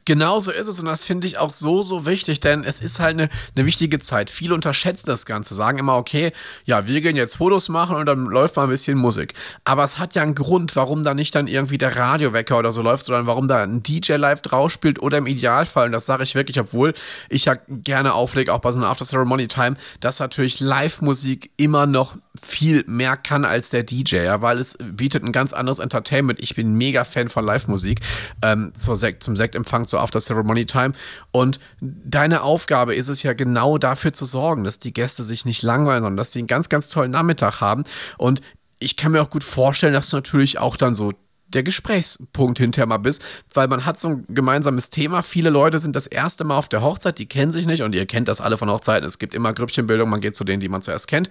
Genau 0.05 0.41
so 0.41 0.51
ist 0.51 0.67
es 0.67 0.81
und 0.81 0.87
das 0.87 1.05
finde 1.05 1.27
ich 1.27 1.38
auch 1.38 1.51
so, 1.51 1.83
so 1.83 2.07
wichtig, 2.07 2.41
denn 2.41 2.64
es 2.64 2.81
ist 2.81 3.01
halt 3.01 3.19
eine, 3.19 3.29
eine 3.57 3.67
wichtige 3.67 3.99
Zeit. 3.99 4.31
Viele 4.31 4.55
unterschätzen 4.55 5.07
das 5.07 5.27
Ganze, 5.27 5.55
sagen 5.55 5.79
immer, 5.79 5.97
okay, 5.97 6.33
ja, 6.64 6.87
wir 6.87 7.01
gehen 7.01 7.17
jetzt 7.17 7.37
Fotos 7.37 7.69
machen 7.69 7.97
und 7.97 8.07
dann 8.07 8.25
läuft 8.27 8.57
mal 8.57 8.64
ein 8.64 8.71
bisschen 8.71 8.99
Musik. 8.99 9.35
Aber 9.64 9.85
es 9.85 9.99
hat 9.99 10.14
ja 10.14 10.23
einen 10.23 10.35
Grund, 10.35 10.77
warum 10.77 11.03
da 11.03 11.14
nicht 11.14 11.35
dann 11.35 11.47
irgendwie 11.47 11.79
der 11.79 11.97
Radiowecker 11.97 12.59
oder 12.59 12.71
so 12.71 12.83
läuft, 12.83 13.05
sondern 13.05 13.27
warum 13.27 13.49
da 13.49 13.62
ein 13.62 13.83
DJ 13.83 14.14
live 14.14 14.43
drauf 14.43 14.73
spielt 14.73 15.01
oder 15.01 15.19
im 15.19 15.27
Idealfall, 15.27 15.87
und 15.87 15.93
das 15.93 16.07
sage 16.07 16.23
ich 16.23 16.35
wirklich, 16.35 16.59
obwohl 16.61 16.95
ich 17.29 17.47
ja 17.47 17.57
gerne 17.69 18.14
auflege, 18.14 18.53
auch 18.53 18.61
bei 18.61 18.73
so 18.73 18.81
einer 18.81 18.88
After 18.88 19.05
Ceremony 19.05 19.49
Time, 19.49 19.77
dass 20.01 20.21
natürlich 20.21 20.61
Live-Musik 20.61 21.51
immer 21.57 21.87
noch 21.87 22.17
viel 22.41 22.85
mehr 22.87 23.17
kann 23.17 23.45
als 23.45 23.71
der 23.71 23.83
DJ, 23.83 24.17
ja, 24.17 24.43
weil 24.43 24.59
es 24.59 24.77
bietet 24.79 25.25
ein 25.25 25.33
ganz 25.33 25.53
anderes 25.53 25.79
Entertainment. 25.79 26.41
Ich 26.43 26.55
bin 26.55 26.75
mega 26.75 27.05
Fan 27.05 27.29
von 27.29 27.45
Live-Musik 27.45 28.01
ähm, 28.43 28.73
zur 28.75 28.97
Sekt, 28.97 29.23
zum 29.23 29.37
Sektempfang, 29.68 29.87
zur 29.87 30.00
After 30.00 30.20
Ceremony 30.20 30.66
Time. 30.66 30.92
Und 31.31 31.61
deine 31.81 32.42
Aufgabe 32.42 32.94
ist 32.94 33.09
es 33.09 33.22
ja 33.22 33.35
genau 33.35 33.78
dafür 33.78 34.12
zu 34.12 34.24
sorgen, 34.24 34.64
dass 34.64 34.78
die 34.78 34.92
Gäste 34.92 35.22
sich 35.22 35.44
nicht 35.44 35.62
langweilen, 35.62 36.02
sondern 36.02 36.16
dass 36.16 36.33
sie 36.33 36.40
einen 36.40 36.48
ganz, 36.48 36.68
ganz 36.68 36.88
tollen 36.88 37.11
Nachmittag 37.11 37.61
haben. 37.61 37.85
Und 38.16 38.40
ich 38.81 38.96
kann 38.96 39.12
mir 39.12 39.22
auch 39.22 39.31
gut 39.31 39.44
vorstellen, 39.44 39.92
dass 39.92 40.11
du 40.11 40.16
natürlich 40.16 40.59
auch 40.59 40.76
dann 40.76 40.94
so 40.94 41.12
der 41.48 41.62
Gesprächspunkt 41.62 42.58
hinterher 42.58 42.87
mal 42.87 42.98
bist, 42.98 43.22
weil 43.54 43.68
man 43.68 43.84
hat 43.84 43.98
so 43.98 44.08
ein 44.08 44.24
gemeinsames 44.28 44.90
Thema. 44.90 45.22
Viele 45.22 45.50
Leute 45.50 45.78
sind 45.78 45.96
das 45.96 46.06
erste 46.06 46.44
Mal 46.44 46.56
auf 46.56 46.68
der 46.68 46.82
Hochzeit, 46.82 47.18
die 47.18 47.26
kennen 47.26 47.52
sich 47.52 47.66
nicht 47.66 47.82
und 47.82 47.94
ihr 47.94 48.06
kennt 48.06 48.28
das 48.28 48.40
alle 48.40 48.56
von 48.56 48.70
Hochzeiten. 48.70 49.06
Es 49.06 49.18
gibt 49.18 49.34
immer 49.34 49.52
Grüppchenbildung, 49.52 50.08
man 50.08 50.20
geht 50.20 50.37
zu 50.37 50.44
denen, 50.44 50.61
die 50.61 50.68
man 50.68 50.82
zuerst 50.82 51.08
kennt. 51.08 51.28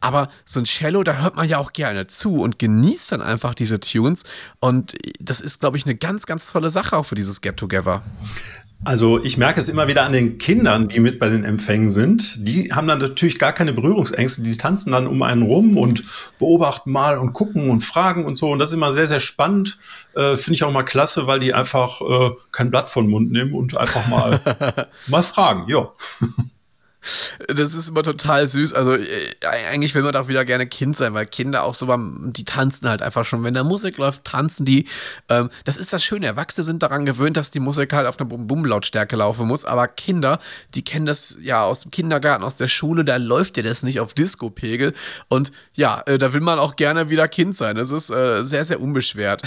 Aber 0.00 0.28
so 0.44 0.60
ein 0.60 0.64
Cello, 0.64 1.02
da 1.02 1.16
hört 1.16 1.36
man 1.36 1.48
ja 1.48 1.58
auch 1.58 1.72
gerne 1.72 2.06
zu 2.06 2.42
und 2.42 2.58
genießt 2.58 3.12
dann 3.12 3.22
einfach 3.22 3.54
diese 3.54 3.80
Tunes. 3.80 4.24
Und 4.60 4.94
das 5.20 5.40
ist, 5.40 5.60
glaube 5.60 5.76
ich, 5.76 5.86
eine 5.86 5.94
ganz, 5.94 6.26
ganz 6.26 6.52
tolle 6.52 6.70
Sache 6.70 6.96
auch 6.96 7.04
für 7.04 7.14
dieses 7.14 7.40
Get-Together. 7.40 8.02
Also 8.84 9.22
ich 9.24 9.38
merke 9.38 9.60
es 9.60 9.68
immer 9.68 9.88
wieder 9.88 10.04
an 10.04 10.12
den 10.12 10.36
Kindern, 10.38 10.88
die 10.88 11.00
mit 11.00 11.18
bei 11.18 11.28
den 11.28 11.44
Empfängen 11.44 11.90
sind. 11.90 12.46
Die 12.46 12.72
haben 12.72 12.86
dann 12.86 12.98
natürlich 12.98 13.38
gar 13.38 13.52
keine 13.52 13.72
Berührungsängste. 13.72 14.42
Die 14.42 14.56
tanzen 14.56 14.92
dann 14.92 15.06
um 15.06 15.22
einen 15.22 15.42
rum 15.42 15.78
und 15.78 16.04
beobachten 16.38 16.92
mal 16.92 17.18
und 17.18 17.32
gucken 17.32 17.70
und 17.70 17.80
fragen 17.80 18.26
und 18.26 18.36
so. 18.36 18.50
Und 18.50 18.58
das 18.58 18.70
ist 18.70 18.74
immer 18.74 18.92
sehr, 18.92 19.06
sehr 19.06 19.20
spannend. 19.20 19.78
Äh, 20.14 20.36
Finde 20.36 20.54
ich 20.54 20.64
auch 20.64 20.72
mal 20.72 20.82
klasse, 20.82 21.26
weil 21.26 21.40
die 21.40 21.54
einfach 21.54 22.00
äh, 22.02 22.30
kein 22.52 22.70
Blatt 22.70 22.90
von 22.90 23.08
Mund 23.08 23.32
nehmen 23.32 23.54
und 23.54 23.76
einfach 23.76 24.06
mal, 24.08 24.38
mal 25.08 25.22
fragen. 25.22 25.64
Ja. 25.68 25.90
Das 27.48 27.74
ist 27.74 27.88
immer 27.88 28.02
total 28.02 28.46
süß. 28.46 28.72
Also 28.72 28.94
äh, 28.94 29.06
eigentlich 29.70 29.94
will 29.94 30.02
man 30.02 30.12
doch 30.12 30.28
wieder 30.28 30.44
gerne 30.44 30.66
Kind 30.66 30.96
sein, 30.96 31.14
weil 31.14 31.26
Kinder 31.26 31.64
auch 31.64 31.74
so 31.74 31.94
die 31.96 32.44
tanzen 32.44 32.88
halt 32.88 33.02
einfach 33.02 33.24
schon. 33.24 33.44
Wenn 33.44 33.54
da 33.54 33.64
Musik 33.64 33.98
läuft, 33.98 34.24
tanzen 34.24 34.64
die. 34.64 34.86
Ähm, 35.28 35.50
das 35.64 35.76
ist 35.76 35.92
das 35.92 36.02
Schöne. 36.02 36.26
Erwachsene 36.26 36.64
sind 36.64 36.82
daran 36.82 37.04
gewöhnt, 37.04 37.36
dass 37.36 37.50
die 37.50 37.60
Musik 37.60 37.92
halt 37.92 38.06
auf 38.06 38.18
einer 38.18 38.28
Bum-Bum-Lautstärke 38.28 39.16
laufen 39.16 39.46
muss. 39.46 39.64
Aber 39.64 39.88
Kinder, 39.88 40.40
die 40.74 40.82
kennen 40.82 41.06
das 41.06 41.36
ja 41.42 41.64
aus 41.64 41.80
dem 41.80 41.90
Kindergarten, 41.90 42.44
aus 42.44 42.56
der 42.56 42.68
Schule, 42.68 43.04
da 43.04 43.16
läuft 43.16 43.56
dir 43.56 43.62
das 43.62 43.82
nicht 43.82 44.00
auf 44.00 44.14
Disco-Pegel. 44.14 44.94
Und 45.28 45.52
ja, 45.74 46.02
äh, 46.06 46.18
da 46.18 46.32
will 46.32 46.40
man 46.40 46.58
auch 46.58 46.76
gerne 46.76 47.10
wieder 47.10 47.28
Kind 47.28 47.54
sein. 47.54 47.76
Das 47.76 47.90
ist 47.90 48.10
äh, 48.10 48.44
sehr, 48.44 48.64
sehr 48.64 48.80
unbeschwert. 48.80 49.42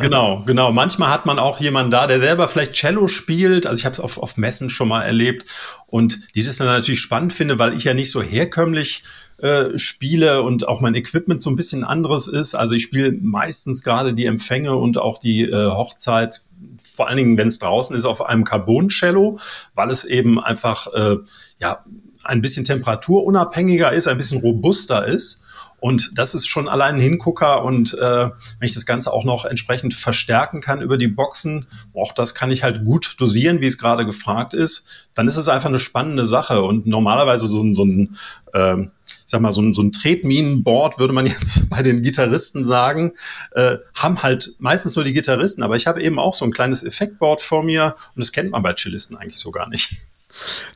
genau, 0.00 0.42
genau. 0.46 0.72
Manchmal 0.72 1.10
hat 1.10 1.26
man 1.26 1.38
auch 1.38 1.60
jemanden 1.60 1.90
da, 1.90 2.06
der 2.06 2.20
selber 2.20 2.48
vielleicht 2.48 2.74
Cello 2.74 3.08
spielt. 3.08 3.66
Also 3.66 3.78
ich 3.78 3.84
habe 3.84 3.94
es 3.94 4.00
auf, 4.00 4.18
auf 4.18 4.36
Messen 4.36 4.70
schon 4.70 4.88
mal 4.88 5.02
erlebt. 5.02 5.48
Und 5.86 6.34
die 6.34 6.42
das 6.42 6.56
dann 6.56 6.68
natürlich 6.72 7.00
spannend 7.00 7.32
finde, 7.32 7.58
weil 7.58 7.76
ich 7.76 7.84
ja 7.84 7.94
nicht 7.94 8.10
so 8.10 8.22
herkömmlich 8.22 9.04
äh, 9.38 9.76
spiele 9.76 10.42
und 10.42 10.68
auch 10.68 10.80
mein 10.80 10.94
Equipment 10.94 11.42
so 11.42 11.50
ein 11.50 11.56
bisschen 11.56 11.84
anderes 11.84 12.28
ist. 12.28 12.54
Also 12.54 12.74
ich 12.74 12.82
spiele 12.84 13.12
meistens 13.20 13.82
gerade 13.82 14.14
die 14.14 14.26
Empfänge 14.26 14.76
und 14.76 14.98
auch 14.98 15.18
die 15.18 15.42
äh, 15.42 15.70
Hochzeit, 15.70 16.42
vor 16.80 17.08
allen 17.08 17.16
Dingen, 17.16 17.36
wenn 17.36 17.48
es 17.48 17.58
draußen 17.58 17.96
ist, 17.96 18.04
auf 18.04 18.24
einem 18.24 18.44
Carbon-Cello, 18.44 19.38
weil 19.74 19.90
es 19.90 20.04
eben 20.04 20.38
einfach 20.40 20.86
äh, 20.92 21.16
ja 21.58 21.84
ein 22.24 22.42
bisschen 22.42 22.64
temperaturunabhängiger 22.64 23.92
ist, 23.92 24.06
ein 24.06 24.18
bisschen 24.18 24.40
robuster 24.40 25.04
ist. 25.06 25.41
Und 25.82 26.16
das 26.16 26.36
ist 26.36 26.46
schon 26.46 26.68
allein 26.68 26.94
ein 26.94 27.00
Hingucker. 27.00 27.64
Und 27.64 27.94
äh, 27.94 27.98
wenn 27.98 28.32
ich 28.60 28.72
das 28.72 28.86
Ganze 28.86 29.12
auch 29.12 29.24
noch 29.24 29.44
entsprechend 29.44 29.94
verstärken 29.94 30.60
kann 30.60 30.80
über 30.80 30.96
die 30.96 31.08
Boxen, 31.08 31.66
auch 31.92 32.12
das 32.12 32.36
kann 32.36 32.52
ich 32.52 32.62
halt 32.62 32.84
gut 32.84 33.16
dosieren, 33.18 33.60
wie 33.60 33.66
es 33.66 33.78
gerade 33.78 34.06
gefragt 34.06 34.54
ist, 34.54 34.86
dann 35.16 35.26
ist 35.26 35.36
es 35.36 35.48
einfach 35.48 35.70
eine 35.70 35.80
spannende 35.80 36.24
Sache. 36.24 36.62
Und 36.62 36.86
normalerweise 36.86 37.48
so 37.48 37.60
ein, 37.64 37.74
so 37.74 37.84
ein 37.84 38.16
äh, 38.52 38.82
ich 38.82 38.88
sag 39.26 39.40
mal, 39.40 39.50
so 39.50 39.60
ein, 39.60 39.74
so 39.74 39.82
ein 39.82 39.90
Tretminenboard, 39.90 41.00
würde 41.00 41.14
man 41.14 41.26
jetzt 41.26 41.68
bei 41.68 41.82
den 41.82 42.00
Gitarristen 42.00 42.64
sagen, 42.64 43.14
äh, 43.50 43.78
haben 43.96 44.22
halt 44.22 44.54
meistens 44.60 44.94
nur 44.94 45.04
die 45.04 45.12
Gitarristen, 45.12 45.64
aber 45.64 45.74
ich 45.74 45.88
habe 45.88 46.00
eben 46.00 46.20
auch 46.20 46.34
so 46.34 46.44
ein 46.44 46.52
kleines 46.52 46.84
Effektboard 46.84 47.40
vor 47.40 47.64
mir 47.64 47.96
und 48.14 48.20
das 48.20 48.30
kennt 48.30 48.52
man 48.52 48.62
bei 48.62 48.72
Cellisten 48.74 49.16
eigentlich 49.16 49.40
so 49.40 49.50
gar 49.50 49.68
nicht. 49.68 49.96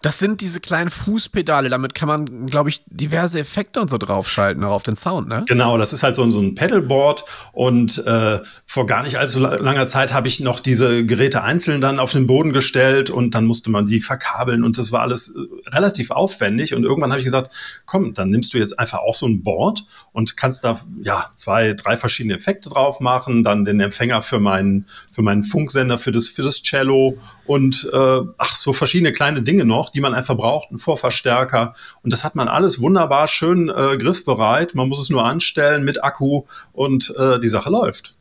Das 0.03 0.19
sind 0.19 0.41
diese 0.41 0.61
kleinen 0.61 0.91
Fußpedale, 0.91 1.71
damit 1.71 1.95
kann 1.95 2.09
man, 2.09 2.47
glaube 2.47 2.69
ich, 2.69 2.83
diverse 2.87 3.39
Effekte 3.39 3.81
und 3.81 3.89
so 3.89 3.99
draufschalten, 3.99 4.63
auch 4.65 4.73
auf 4.73 4.83
den 4.83 4.97
Sound, 4.97 5.29
ne? 5.29 5.45
Genau, 5.49 5.79
das 5.79 5.93
ist 5.93 6.03
halt 6.03 6.15
so, 6.15 6.29
so 6.31 6.41
ein 6.41 6.55
Pedalboard 6.55 7.25
und 7.53 8.05
äh, 8.07 8.41
vor 8.67 8.87
gar 8.87 9.03
nicht 9.03 9.17
allzu 9.17 9.41
langer 9.41 9.87
Zeit 9.87 10.13
habe 10.13 10.29
ich 10.29 10.41
noch 10.41 10.61
diese 10.61 11.05
Geräte 11.07 11.43
einzeln 11.43 11.81
dann 11.81 11.99
auf 11.99 12.13
den 12.13 12.27
Boden 12.27 12.53
gestellt 12.53 13.11
und 13.11 13.35
dann 13.35 13.47
musste 13.47 13.71
man 13.71 13.87
die 13.87 14.01
verkabeln 14.01 14.65
und 14.65 14.77
das 14.77 14.93
war 14.93 15.01
alles 15.01 15.35
äh, 15.35 15.71
relativ 15.71 16.11
aufwendig 16.11 16.75
und 16.75 16.85
irgendwann 16.85 17.11
habe 17.11 17.21
ich 17.21 17.25
gesagt, 17.25 17.51
komm, 17.87 18.13
dann 18.13 18.29
nimmst 18.29 18.53
du 18.53 18.59
jetzt 18.59 18.79
einfach 18.79 18.99
auch 18.99 19.15
so 19.15 19.27
ein 19.27 19.43
Board 19.43 19.85
und 20.13 20.37
kannst 20.37 20.65
da 20.65 20.79
ja 21.03 21.25
zwei, 21.35 21.73
drei 21.73 21.97
verschiedene 21.97 22.35
Effekte 22.35 22.69
drauf 22.69 23.01
machen, 23.01 23.45
dann 23.45 23.65
den 23.65 23.81
Empfänger 23.81 24.21
für 24.21 24.39
meinen 24.39 24.87
für 25.11 25.23
meinen 25.23 25.43
Funksender 25.43 25.99
für 25.99 26.13
das 26.13 26.29
für 26.29 26.43
das 26.43 26.63
Cello 26.63 27.19
und 27.47 27.89
äh, 27.93 28.21
ach 28.39 28.57
so 28.57 28.73
verschiedene 28.73 29.13
kleine 29.13 29.43
Dinge 29.43 29.65
noch, 29.65 29.91
die 29.91 30.01
man 30.01 30.15
einfach 30.15 30.37
braucht, 30.37 30.71
ein 30.71 30.79
Vorverstärker. 30.79 31.75
Und 32.03 32.13
das 32.13 32.25
hat 32.25 32.35
man 32.35 32.49
alles 32.49 32.81
wunderbar 32.81 33.29
schön 33.29 33.69
äh, 33.69 33.97
griffbereit. 33.97 34.75
Man 34.75 34.89
muss 34.89 35.01
es 35.01 35.11
nur 35.11 35.25
anstellen 35.25 35.85
mit 35.85 36.03
Akku 36.03 36.43
und 36.73 37.15
äh, 37.17 37.39
die 37.39 37.49
Sache 37.49 37.71
läuft. 37.71 38.16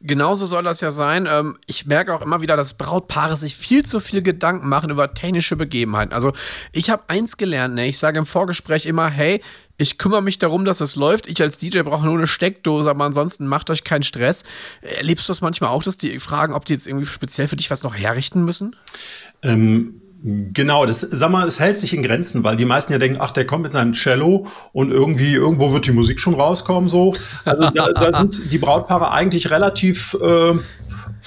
Genauso 0.00 0.46
soll 0.46 0.62
das 0.62 0.80
ja 0.80 0.90
sein. 0.90 1.28
Ähm, 1.30 1.56
ich 1.66 1.86
merke 1.86 2.14
auch 2.14 2.22
immer 2.22 2.40
wieder, 2.40 2.56
dass 2.56 2.74
Brautpaare 2.74 3.36
sich 3.36 3.56
viel 3.56 3.84
zu 3.84 4.00
viel 4.00 4.22
Gedanken 4.22 4.68
machen 4.68 4.90
über 4.90 5.14
technische 5.14 5.56
Begebenheiten. 5.56 6.12
Also 6.12 6.32
ich 6.72 6.90
habe 6.90 7.04
eins 7.08 7.36
gelernt, 7.36 7.74
ne? 7.74 7.86
ich 7.86 7.98
sage 7.98 8.18
im 8.18 8.26
Vorgespräch 8.26 8.86
immer, 8.86 9.08
hey, 9.08 9.42
ich 9.78 9.98
kümmere 9.98 10.22
mich 10.22 10.38
darum, 10.38 10.64
dass 10.64 10.80
es 10.80 10.96
läuft. 10.96 11.26
Ich 11.26 11.40
als 11.42 11.58
DJ 11.58 11.80
brauche 11.80 12.04
nur 12.04 12.16
eine 12.16 12.26
Steckdose, 12.26 12.88
aber 12.88 13.04
ansonsten 13.04 13.46
macht 13.46 13.68
euch 13.68 13.84
keinen 13.84 14.02
Stress. 14.02 14.44
Erlebst 14.80 15.28
du 15.28 15.30
das 15.30 15.42
manchmal 15.42 15.70
auch, 15.70 15.82
dass 15.82 15.98
die 15.98 16.18
fragen, 16.18 16.54
ob 16.54 16.64
die 16.64 16.72
jetzt 16.72 16.86
irgendwie 16.86 17.06
speziell 17.06 17.46
für 17.48 17.56
dich 17.56 17.70
was 17.70 17.82
noch 17.82 17.94
herrichten 17.94 18.44
müssen? 18.44 18.74
Ähm 19.42 20.00
Genau, 20.28 20.86
das, 20.86 21.02
sag 21.02 21.30
mal, 21.30 21.46
es 21.46 21.60
hält 21.60 21.78
sich 21.78 21.94
in 21.94 22.02
Grenzen, 22.02 22.42
weil 22.42 22.56
die 22.56 22.64
meisten 22.64 22.92
ja 22.92 22.98
denken, 22.98 23.18
ach, 23.20 23.30
der 23.30 23.46
kommt 23.46 23.62
mit 23.62 23.70
seinem 23.70 23.92
Cello 23.92 24.48
und 24.72 24.90
irgendwie, 24.90 25.32
irgendwo 25.32 25.72
wird 25.72 25.86
die 25.86 25.92
Musik 25.92 26.18
schon 26.18 26.34
rauskommen, 26.34 26.88
so. 26.88 27.14
Also 27.44 27.70
da, 27.70 27.92
da 27.92 28.12
sind 28.12 28.50
die 28.50 28.58
Brautpaare 28.58 29.12
eigentlich 29.12 29.52
relativ 29.52 30.16
äh, 30.20 30.54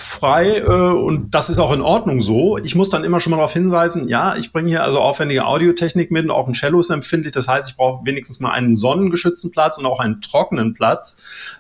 frei 0.02 0.58
äh, 0.58 0.64
und 0.64 1.32
das 1.36 1.50
ist 1.50 1.60
auch 1.60 1.72
in 1.72 1.82
Ordnung 1.82 2.22
so. 2.22 2.58
Ich 2.58 2.76
muss 2.76 2.90
dann 2.90 3.04
immer 3.04 3.20
schon 3.20 3.32
mal 3.32 3.38
darauf 3.38 3.54
hinweisen, 3.54 4.08
ja, 4.08 4.36
ich 4.36 4.52
bringe 4.52 4.70
hier 4.70 4.84
also 4.84 5.00
aufwendige 5.00 5.46
Audiotechnik 5.46 6.12
mit 6.12 6.26
und 6.26 6.32
auch 6.32 6.48
ein 6.48 6.54
Cello 6.54 6.80
ist 6.80 6.90
empfindlich. 6.90 7.32
Das 7.32 7.48
heißt, 7.48 7.70
ich 7.70 7.76
brauche 7.76 8.06
wenigstens 8.06 8.40
mal 8.40 8.52
einen 8.52 8.76
sonnengeschützten 8.76 9.52
Platz 9.52 9.78
und 9.78 9.86
auch 9.86 10.00
einen 10.00 10.22
trockenen 10.22 10.74
Platz. 10.74 11.18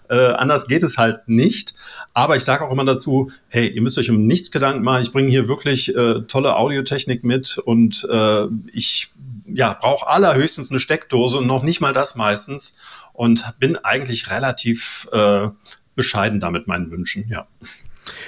Äh, 0.10 0.34
anders 0.34 0.68
geht 0.68 0.84
es 0.84 0.98
halt 0.98 1.28
nicht. 1.28 1.74
Aber 2.14 2.36
ich 2.38 2.44
sage 2.44 2.66
auch 2.66 2.72
immer 2.72 2.86
dazu, 2.86 3.32
hey, 3.48 3.68
ihr 3.68 3.82
müsst 3.82 3.98
euch 3.98 4.10
um 4.10 4.26
nichts 4.26 4.52
Gedanken 4.52 4.84
machen. 4.84 5.02
Ich 5.02 5.12
bringe 5.12 5.30
hier 5.30 5.48
wirklich 5.48 5.96
äh, 5.96 6.22
tolle 6.22 6.56
Audiotechnik 6.56 7.24
mit 7.24 7.58
und 7.58 8.08
äh, 8.12 8.46
ich 8.74 9.12
ja, 9.46 9.78
brauche 9.80 10.08
allerhöchstens 10.08 10.70
eine 10.70 10.80
Steckdose 10.80 11.38
und 11.38 11.48
noch 11.48 11.64
nicht 11.64 11.82
mal 11.82 11.94
das 11.94 12.16
meistens 12.16 12.78
und 13.14 13.54
bin 13.60 13.78
eigentlich 13.78 14.32
relativ 14.32 15.08
äh, 15.12 15.50
bescheiden 15.96 16.40
damit 16.40 16.68
meinen 16.68 16.92
Wünschen, 16.92 17.28
ja. 17.30 17.46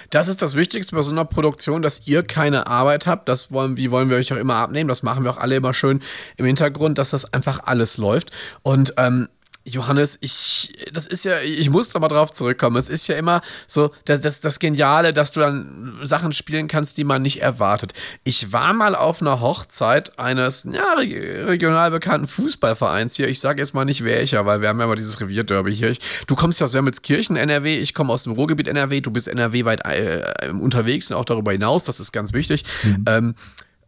Das 0.10 0.28
ist 0.28 0.42
das 0.42 0.56
Wichtigste 0.56 0.96
bei 0.96 1.02
so 1.02 1.12
einer 1.12 1.26
Produktion, 1.26 1.82
dass 1.82 2.08
ihr 2.08 2.24
keine 2.24 2.68
Arbeit 2.68 3.08
habt. 3.08 3.30
Das 3.30 3.52
wollen, 3.52 3.78
wie 3.78 3.92
wollen 3.92 4.10
wir 4.10 4.18
euch 4.18 4.34
auch 4.34 4.38
immer 4.38 4.56
abnehmen. 4.56 4.88
Das 4.88 5.04
machen 5.04 5.24
wir 5.24 5.32
auch 5.32 5.38
alle 5.38 5.56
immer 5.56 5.74
schön 5.74 6.00
im 6.38 6.46
Hintergrund, 6.46 6.98
dass 6.98 7.12
das 7.12 7.34
einfach 7.34 7.62
alles 7.66 7.98
läuft. 7.98 8.32
Und 8.64 8.94
ähm, 8.98 9.28
Johannes, 9.64 10.18
ich, 10.22 10.74
das 10.92 11.06
ist 11.06 11.24
ja, 11.24 11.40
ich 11.40 11.70
muss 11.70 11.90
da 11.90 12.00
mal 12.00 12.08
drauf 12.08 12.32
zurückkommen. 12.32 12.78
Es 12.78 12.90
ist 12.90 13.08
ja 13.08 13.16
immer 13.16 13.42
so 13.68 13.92
das, 14.06 14.22
das, 14.22 14.42
das 14.42 14.58
Geniale, 14.58 15.14
dass 15.14 15.34
du 15.34 15.40
dann 15.40 16.00
Sachen 16.02 16.34
spielen 16.34 16.68
kannst, 16.68 16.98
die 16.98 17.04
man 17.04 17.22
nicht 17.22 17.42
erwartet. 17.42 17.94
Ich 18.24 18.52
war 18.54 18.74
mal 18.74 18.96
auf 18.96 19.22
einer 19.22 19.40
Hochzeit 19.40 20.18
eines 20.18 20.68
ja, 20.72 20.94
regional 20.98 21.92
bekannten 21.92 22.28
Fußballvereins 22.28 23.16
hier. 23.16 23.28
Ich 23.28 23.40
sage 23.40 23.62
jetzt 23.62 23.74
mal 23.74 23.86
nicht 23.86 24.04
welcher, 24.04 24.46
weil 24.46 24.62
wir 24.62 24.70
haben 24.70 24.80
ja 24.80 24.88
mal 24.88 24.96
dieses 24.96 25.22
Revierderby 25.22 25.76
hier. 25.76 25.92
Ich, 25.92 26.00
du 26.26 26.36
kommst 26.36 26.60
ja 26.60 26.66
aus 26.66 26.74
Wermelskirchen, 26.74 27.36
NRW. 27.36 27.78
Ich 27.78 27.94
komme 27.94 28.12
aus 28.12 28.24
dem 28.24 28.34
Ruhrgebiet 28.34 28.68
NRW. 28.68 29.02
Du 29.02 29.12
bist 29.12 29.28
NRW 29.28 29.66
weit 29.66 29.86
äh, 29.86 30.50
unterwegs 30.50 31.12
und 31.12 31.18
auch 31.18 31.26
darüber 31.26 31.52
hinaus. 31.52 31.84
Das 31.84 32.00
ist 32.00 32.12
ganz 32.12 32.34
wichtig. 32.34 32.64
Mhm. 32.84 33.06
Ähm, 33.08 33.36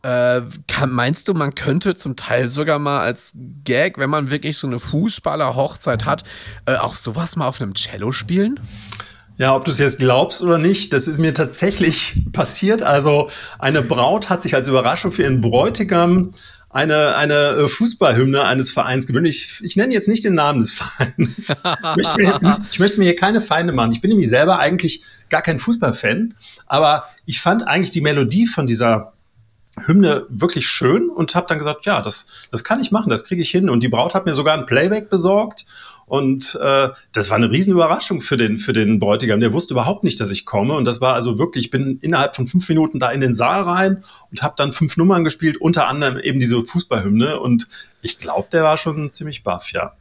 äh, 0.04 0.42
kann, 0.68 0.92
meinst 0.92 1.28
du, 1.28 1.34
man 1.34 1.56
könnte 1.56 1.96
zum 1.96 2.16
Teil 2.16 2.48
sogar 2.48 2.78
mal 2.78 3.00
als 3.00 3.34
Gag, 3.64 3.98
wenn 3.98 4.10
man 4.10 4.30
wirklich 4.30 4.58
so 4.58 4.68
eine 4.68 4.80
Fußballer-Hochzeit 4.80 6.06
hat, 6.06 6.24
äh, 6.66 6.76
auch 6.76 6.96
sowas 6.96 7.36
mal 7.36 7.48
auf 7.48 7.62
einem 7.62 7.74
Cello 7.74 8.12
spielen? 8.12 8.60
Ja, 9.38 9.56
ob 9.56 9.66
du 9.66 9.72
es 9.72 9.80
jetzt 9.80 9.98
glaubst 9.98 10.44
oder 10.44 10.60
nicht, 10.60 10.94
das 10.94 11.08
ist 11.08 11.20
mir 11.20 11.34
tatsächlich 11.34 12.22
passiert. 12.34 12.84
Also 12.84 13.32
eine 13.58 13.82
Braut 13.82 14.30
hat 14.30 14.42
sich 14.42 14.54
als 14.54 14.68
Überraschung 14.68 15.12
für 15.12 15.24
ihren 15.24 15.42
Bräutigam 15.42 16.34
eine, 16.70 17.16
eine 17.16 17.34
äh, 17.34 17.68
Fußballhymne 17.68 18.44
eines 18.44 18.72
Vereins 18.72 19.08
gewünscht. 19.08 19.30
Ich, 19.30 19.64
ich 19.64 19.76
nenne 19.76 19.94
jetzt 19.94 20.08
nicht 20.08 20.24
den 20.24 20.36
Namen 20.36 20.62
des 20.62 20.74
Vereins. 20.74 21.50
ich, 21.50 21.96
möchte 21.96 22.18
mir, 22.18 22.60
ich 22.70 22.80
möchte 22.80 23.00
mir 23.00 23.06
hier 23.06 23.16
keine 23.16 23.42
Feinde 23.42 23.74
machen. 23.74 23.92
Ich 23.94 24.02
bin 24.02 24.10
nämlich 24.10 24.28
selber 24.28 24.60
eigentlich 24.60 25.04
gar 25.30 25.42
kein 25.42 25.60
Fußballfan, 25.60 26.36
aber 26.68 27.06
ich 27.26 27.42
fand 27.42 27.66
eigentlich 27.68 27.92
die 27.92 28.02
Melodie 28.02 28.46
von 28.46 28.68
dieser 28.68 29.14
Hymne 29.86 30.26
wirklich 30.30 30.68
schön 30.68 31.10
und 31.10 31.36
habe 31.36 31.48
dann 31.48 31.58
gesagt, 31.58 31.86
ja, 31.86 32.02
das, 32.02 32.28
das 32.52 32.64
kann 32.64 32.80
ich 32.80 32.92
machen, 32.92 33.10
das 33.10 33.26
kriege 33.26 33.42
ich 33.42 33.50
hin. 33.50 33.70
Und 33.70 33.82
die 33.82 33.90
Braut 33.90 34.14
hat 34.14 34.26
mir 34.26 34.36
sogar 34.36 34.56
ein 34.56 34.66
Playback 34.66 35.10
besorgt 35.10 35.66
und 36.06 36.60
äh, 36.62 36.90
das 37.12 37.30
war 37.30 37.38
eine 37.38 37.50
Riesenüberraschung 37.50 38.22
für 38.22 38.38
den, 38.38 38.58
für 38.58 38.74
den 38.74 39.00
Bräutigam. 39.00 39.40
Der 39.40 39.54
wusste 39.54 39.74
überhaupt 39.74 40.04
nicht, 40.04 40.20
dass 40.20 40.32
ich 40.32 40.46
komme. 40.46 40.74
Und 40.76 40.86
das 40.86 41.02
war 41.02 41.14
also 41.14 41.40
wirklich, 41.40 41.66
ich 41.66 41.72
bin 41.72 41.98
innerhalb 42.02 42.36
von 42.36 42.46
fünf 42.46 42.68
Minuten 42.70 43.00
da 43.00 43.10
in 43.10 43.22
den 43.22 43.36
Saal 43.36 43.64
rein 43.64 44.04
und 44.30 44.44
habe 44.44 44.56
dann 44.58 44.74
fünf 44.74 44.98
Nummern 44.98 45.24
gespielt, 45.24 45.58
unter 45.58 45.88
anderem 45.88 46.20
eben 46.20 46.40
diese 46.40 46.62
Fußballhymne. 46.62 47.40
Und 47.40 47.68
ich 48.04 48.20
glaube, 48.20 48.50
der 48.52 48.64
war 48.64 48.76
schon 48.76 49.10
ziemlich 49.12 49.44
baff, 49.44 49.72
ja. 49.72 49.94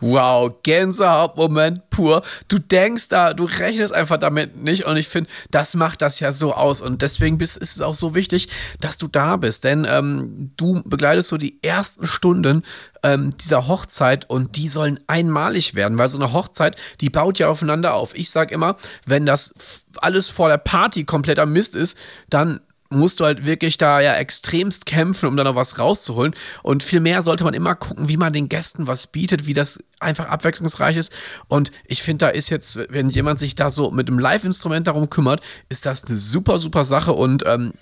Wow, 0.00 0.52
Gänsehautmoment 0.64 1.88
pur. 1.88 2.22
Du 2.48 2.58
denkst 2.58 3.08
da, 3.08 3.32
du 3.32 3.44
rechnest 3.44 3.94
einfach 3.94 4.16
damit 4.16 4.56
nicht 4.56 4.86
und 4.86 4.96
ich 4.96 5.06
finde, 5.06 5.30
das 5.52 5.76
macht 5.76 6.02
das 6.02 6.18
ja 6.18 6.32
so 6.32 6.52
aus 6.52 6.80
und 6.80 7.00
deswegen 7.00 7.38
bist, 7.38 7.56
ist 7.56 7.76
es 7.76 7.80
auch 7.80 7.94
so 7.94 8.16
wichtig, 8.16 8.48
dass 8.80 8.98
du 8.98 9.06
da 9.06 9.36
bist, 9.36 9.62
denn 9.62 9.86
ähm, 9.88 10.50
du 10.56 10.82
begleitest 10.84 11.28
so 11.28 11.36
die 11.36 11.62
ersten 11.62 12.06
Stunden 12.06 12.64
ähm, 13.04 13.30
dieser 13.36 13.68
Hochzeit 13.68 14.28
und 14.28 14.56
die 14.56 14.68
sollen 14.68 14.98
einmalig 15.06 15.76
werden, 15.76 15.96
weil 15.96 16.08
so 16.08 16.18
eine 16.18 16.32
Hochzeit, 16.32 16.76
die 17.00 17.08
baut 17.08 17.38
ja 17.38 17.48
aufeinander 17.48 17.94
auf. 17.94 18.16
Ich 18.16 18.30
sage 18.30 18.52
immer, 18.52 18.74
wenn 19.06 19.26
das 19.26 19.84
alles 19.98 20.28
vor 20.28 20.48
der 20.48 20.58
Party 20.58 21.04
kompletter 21.04 21.46
Mist 21.46 21.76
ist, 21.76 21.96
dann 22.28 22.60
musst 22.90 23.20
du 23.20 23.24
halt 23.24 23.44
wirklich 23.44 23.76
da 23.76 24.00
ja 24.00 24.14
extremst 24.14 24.86
kämpfen, 24.86 25.26
um 25.26 25.36
da 25.36 25.44
noch 25.44 25.56
was 25.56 25.78
rauszuholen. 25.78 26.34
Und 26.62 26.82
vielmehr 26.82 27.22
sollte 27.22 27.44
man 27.44 27.54
immer 27.54 27.74
gucken, 27.74 28.08
wie 28.08 28.16
man 28.16 28.32
den 28.32 28.48
Gästen 28.48 28.86
was 28.86 29.06
bietet, 29.06 29.46
wie 29.46 29.54
das 29.54 29.78
einfach 30.00 30.26
abwechslungsreich 30.26 30.96
ist. 30.96 31.12
Und 31.48 31.72
ich 31.86 32.02
finde, 32.02 32.26
da 32.26 32.28
ist 32.30 32.50
jetzt, 32.50 32.78
wenn 32.90 33.10
jemand 33.10 33.40
sich 33.40 33.54
da 33.54 33.70
so 33.70 33.90
mit 33.90 34.08
einem 34.08 34.18
Live-Instrument 34.18 34.86
darum 34.86 35.10
kümmert, 35.10 35.40
ist 35.68 35.86
das 35.86 36.04
eine 36.04 36.16
super, 36.16 36.58
super 36.58 36.84
Sache. 36.84 37.12
Und 37.12 37.44
ähm, 37.46 37.72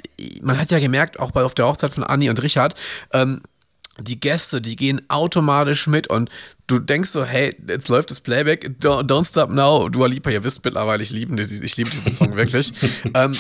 man 0.41 0.59
hat 0.59 0.71
ja 0.71 0.79
gemerkt, 0.79 1.19
auch 1.19 1.33
bei 1.33 1.43
auf 1.43 1.55
der 1.55 1.67
Hochzeit 1.67 1.93
von 1.93 2.05
Anni 2.05 2.31
und 2.31 2.43
Richard, 2.43 2.75
ähm, 3.13 3.43
die 3.99 4.19
Gäste, 4.19 4.63
die 4.63 4.77
gehen 4.77 5.03
automatisch 5.09 5.87
mit 5.87 6.07
und 6.07 6.31
du 6.67 6.79
denkst 6.79 7.11
so, 7.11 7.25
hey, 7.25 7.55
jetzt 7.69 7.89
läuft 7.89 8.11
das 8.11 8.21
Playback, 8.21 8.71
don't, 8.81 9.07
don't 9.07 9.29
Stop 9.29 9.51
Now, 9.51 9.89
Dua 9.91 10.07
Lipa, 10.07 10.31
ihr 10.31 10.43
wisst 10.45 10.65
mittlerweile, 10.65 11.03
ich 11.03 11.11
liebe 11.11 11.39
ich 11.41 11.77
liebe 11.77 11.91
diesen 11.91 12.11
Song 12.11 12.37
wirklich. 12.37 12.73
ähm, 13.15 13.37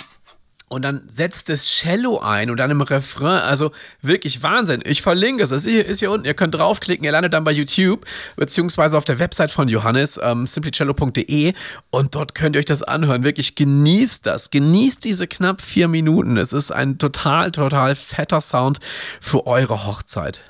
und 0.73 0.81
dann 0.81 1.03
setzt 1.07 1.51
das 1.51 1.67
Cello 1.67 2.21
ein 2.21 2.51
und 2.51 2.57
dann 2.57 2.71
im 2.71 2.81
Refrain, 2.81 3.43
also 3.43 3.73
wirklich 4.01 4.43
Wahnsinn. 4.43 4.81
Ich 4.87 5.03
verlinke 5.03 5.45
es, 5.45 5.51
das 5.51 5.67
ist 5.67 5.99
hier 5.99 6.11
unten, 6.11 6.25
ihr 6.25 6.33
könnt 6.33 6.55
draufklicken, 6.55 7.05
ihr 7.05 7.13
landet 7.13 7.35
dann 7.35 7.45
bei 7.45 7.53
YouTube, 7.53 8.07
beziehungsweise 8.37 8.97
auf 8.97 9.05
der 9.05 9.19
Website 9.19 9.51
von 9.51 9.69
Johannes, 9.69 10.19
ähm, 10.23 10.47
simplycello.de 10.47 11.53
und 11.91 12.15
dort 12.15 12.35
könnt 12.35 12.57
ihr 12.57 12.61
euch 12.61 12.65
das 12.65 12.83
anhören. 12.83 13.23
Wirklich 13.23 13.55
genießt 13.55 14.25
das, 14.25 14.51
genießt 14.51 15.05
diese 15.05 15.27
knapp 15.27 15.61
vier 15.61 15.89
Minuten. 15.89 16.39
Es 16.39 16.55
ist 16.55 16.71
ein 16.71 16.97
total, 16.97 17.53
total 17.53 17.95
fetter 17.95 18.41
Sound 18.41 18.81
für 19.21 19.47
eure 19.47 19.85
Hochzeit. 19.85 20.41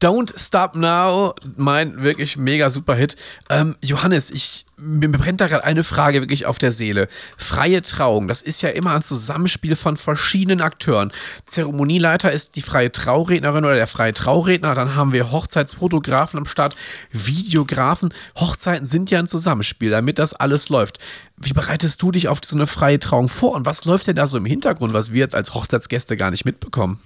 Don't 0.00 0.32
Stop 0.36 0.76
Now, 0.76 1.34
mein 1.56 2.04
wirklich 2.04 2.36
mega 2.36 2.70
super 2.70 2.94
Hit. 2.94 3.16
Ähm, 3.50 3.76
Johannes, 3.82 4.30
ich, 4.30 4.64
mir 4.84 5.10
brennt 5.10 5.40
da 5.40 5.46
gerade 5.46 5.64
eine 5.64 5.84
Frage 5.84 6.20
wirklich 6.20 6.46
auf 6.46 6.58
der 6.58 6.72
Seele. 6.72 7.08
Freie 7.36 7.82
Trauung, 7.82 8.26
das 8.26 8.42
ist 8.42 8.62
ja 8.62 8.70
immer 8.70 8.94
ein 8.94 9.02
Zusammenspiel 9.02 9.76
von 9.76 9.96
verschiedenen 9.96 10.60
Akteuren. 10.60 11.12
Zeremonieleiter 11.46 12.32
ist 12.32 12.56
die 12.56 12.62
freie 12.62 12.90
Traurednerin 12.90 13.64
oder 13.64 13.76
der 13.76 13.86
freie 13.86 14.12
Trauredner, 14.12 14.74
dann 14.74 14.96
haben 14.96 15.12
wir 15.12 15.30
Hochzeitsfotografen 15.30 16.38
am 16.38 16.46
Start, 16.46 16.74
Videografen. 17.10 18.12
Hochzeiten 18.36 18.86
sind 18.86 19.10
ja 19.10 19.20
ein 19.20 19.28
Zusammenspiel, 19.28 19.90
damit 19.90 20.18
das 20.18 20.34
alles 20.34 20.68
läuft. 20.68 20.98
Wie 21.36 21.52
bereitest 21.52 22.02
du 22.02 22.10
dich 22.10 22.28
auf 22.28 22.40
so 22.44 22.56
eine 22.56 22.66
freie 22.66 22.98
Trauung 22.98 23.28
vor 23.28 23.52
und 23.52 23.66
was 23.66 23.84
läuft 23.84 24.06
denn 24.06 24.16
da 24.16 24.26
so 24.26 24.36
im 24.36 24.44
Hintergrund, 24.44 24.92
was 24.92 25.12
wir 25.12 25.20
jetzt 25.20 25.34
als 25.34 25.54
Hochzeitsgäste 25.54 26.16
gar 26.16 26.30
nicht 26.30 26.44
mitbekommen? 26.44 27.00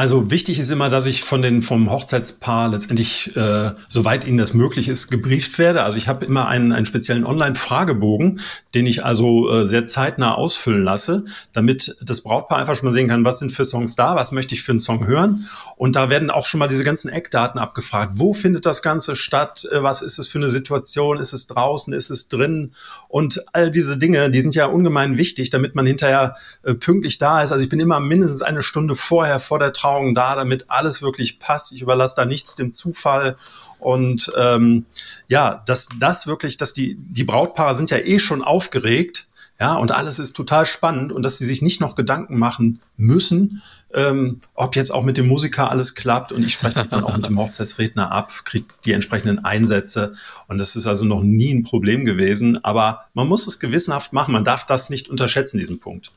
Also 0.00 0.30
wichtig 0.30 0.58
ist 0.58 0.70
immer, 0.70 0.88
dass 0.88 1.04
ich 1.04 1.22
von 1.22 1.42
den 1.42 1.60
vom 1.60 1.90
Hochzeitspaar 1.90 2.70
letztendlich, 2.70 3.36
äh, 3.36 3.72
soweit 3.86 4.26
ihnen 4.26 4.38
das 4.38 4.54
möglich 4.54 4.88
ist, 4.88 5.10
gebrieft 5.10 5.58
werde. 5.58 5.82
Also 5.82 5.98
ich 5.98 6.08
habe 6.08 6.24
immer 6.24 6.48
einen, 6.48 6.72
einen 6.72 6.86
speziellen 6.86 7.26
Online-Fragebogen, 7.26 8.40
den 8.72 8.86
ich 8.86 9.04
also 9.04 9.50
äh, 9.50 9.66
sehr 9.66 9.84
zeitnah 9.84 10.36
ausfüllen 10.36 10.84
lasse, 10.84 11.26
damit 11.52 11.98
das 12.00 12.22
Brautpaar 12.22 12.56
einfach 12.56 12.76
schon 12.76 12.86
mal 12.86 12.94
sehen 12.94 13.08
kann, 13.08 13.26
was 13.26 13.40
sind 13.40 13.52
für 13.52 13.66
Songs 13.66 13.94
da, 13.94 14.16
was 14.16 14.32
möchte 14.32 14.54
ich 14.54 14.62
für 14.62 14.72
einen 14.72 14.78
Song 14.78 15.06
hören. 15.06 15.46
Und 15.76 15.96
da 15.96 16.08
werden 16.08 16.30
auch 16.30 16.46
schon 16.46 16.60
mal 16.60 16.68
diese 16.68 16.82
ganzen 16.82 17.10
Eckdaten 17.10 17.60
abgefragt. 17.60 18.12
Wo 18.14 18.32
findet 18.32 18.64
das 18.64 18.80
Ganze 18.80 19.14
statt? 19.14 19.68
Äh, 19.70 19.82
was 19.82 20.00
ist 20.00 20.18
es 20.18 20.28
für 20.28 20.38
eine 20.38 20.48
Situation? 20.48 21.18
Ist 21.18 21.34
es 21.34 21.46
draußen? 21.46 21.92
Ist 21.92 22.08
es 22.08 22.28
drin? 22.28 22.72
Und 23.08 23.44
all 23.52 23.70
diese 23.70 23.98
Dinge, 23.98 24.30
die 24.30 24.40
sind 24.40 24.54
ja 24.54 24.64
ungemein 24.64 25.18
wichtig, 25.18 25.50
damit 25.50 25.74
man 25.74 25.84
hinterher 25.84 26.36
äh, 26.62 26.72
pünktlich 26.72 27.18
da 27.18 27.42
ist. 27.42 27.52
Also 27.52 27.62
ich 27.62 27.68
bin 27.68 27.80
immer 27.80 28.00
mindestens 28.00 28.40
eine 28.40 28.62
Stunde 28.62 28.96
vorher 28.96 29.40
vor 29.40 29.58
der 29.58 29.74
Trauung 29.74 29.89
Erfahrungen 29.90 30.14
da, 30.14 30.36
damit 30.36 30.66
alles 30.68 31.02
wirklich 31.02 31.38
passt. 31.38 31.72
Ich 31.72 31.82
überlasse 31.82 32.16
da 32.16 32.24
nichts 32.24 32.54
dem 32.54 32.72
Zufall. 32.72 33.36
Und 33.78 34.32
ähm, 34.38 34.86
ja, 35.28 35.62
dass 35.66 35.88
das 35.98 36.26
wirklich, 36.26 36.56
dass 36.56 36.72
die, 36.72 36.96
die 36.96 37.24
Brautpaare 37.24 37.74
sind 37.74 37.90
ja 37.90 37.98
eh 37.98 38.18
schon 38.18 38.42
aufgeregt, 38.42 39.26
ja, 39.58 39.74
und 39.74 39.92
alles 39.92 40.18
ist 40.18 40.32
total 40.32 40.64
spannend 40.64 41.12
und 41.12 41.22
dass 41.22 41.36
sie 41.36 41.44
sich 41.44 41.60
nicht 41.60 41.82
noch 41.82 41.94
Gedanken 41.94 42.38
machen 42.38 42.80
müssen, 42.96 43.60
ähm, 43.92 44.40
ob 44.54 44.74
jetzt 44.74 44.90
auch 44.90 45.02
mit 45.02 45.18
dem 45.18 45.28
Musiker 45.28 45.70
alles 45.70 45.94
klappt 45.94 46.32
und 46.32 46.42
ich 46.42 46.54
spreche 46.54 46.86
dann 46.86 47.04
auch 47.04 47.14
mit 47.14 47.26
dem 47.26 47.38
Hochzeitsredner 47.38 48.10
ab, 48.10 48.32
kriege 48.46 48.64
die 48.86 48.92
entsprechenden 48.92 49.44
Einsätze 49.44 50.14
und 50.48 50.56
das 50.56 50.76
ist 50.76 50.86
also 50.86 51.04
noch 51.04 51.22
nie 51.22 51.52
ein 51.52 51.62
Problem 51.62 52.06
gewesen, 52.06 52.64
aber 52.64 53.04
man 53.12 53.28
muss 53.28 53.46
es 53.46 53.60
gewissenhaft 53.60 54.14
machen, 54.14 54.32
man 54.32 54.46
darf 54.46 54.64
das 54.64 54.88
nicht 54.88 55.10
unterschätzen, 55.10 55.58
diesen 55.58 55.78
Punkt. 55.78 56.10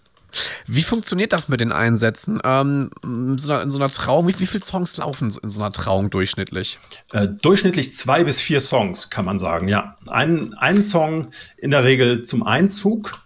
Wie 0.67 0.81
funktioniert 0.81 1.33
das 1.33 1.47
mit 1.47 1.61
den 1.61 1.71
Einsätzen? 1.71 2.39
Ähm, 2.43 2.89
in, 3.03 3.37
so 3.37 3.51
einer, 3.51 3.63
in, 3.63 3.69
so 3.69 3.77
einer, 3.77 3.89
Trauung, 3.89 4.27
wie, 4.27 4.39
wie 4.39 4.45
viele 4.45 4.63
Songs 4.63 4.97
laufen 4.97 5.33
in 5.41 5.49
so 5.49 5.61
einer 5.61 5.71
Trauung 5.71 6.09
durchschnittlich? 6.09 6.79
Äh, 7.11 7.27
durchschnittlich 7.27 7.93
zwei 7.95 8.23
bis 8.23 8.41
vier 8.41 8.61
Songs, 8.61 9.09
kann 9.09 9.25
man 9.25 9.39
sagen, 9.39 9.67
ja. 9.67 9.95
Ein, 10.07 10.53
ein 10.55 10.83
Song 10.83 11.27
in 11.57 11.71
der 11.71 11.83
Regel 11.83 12.23
zum 12.23 12.43
Einzug, 12.43 13.23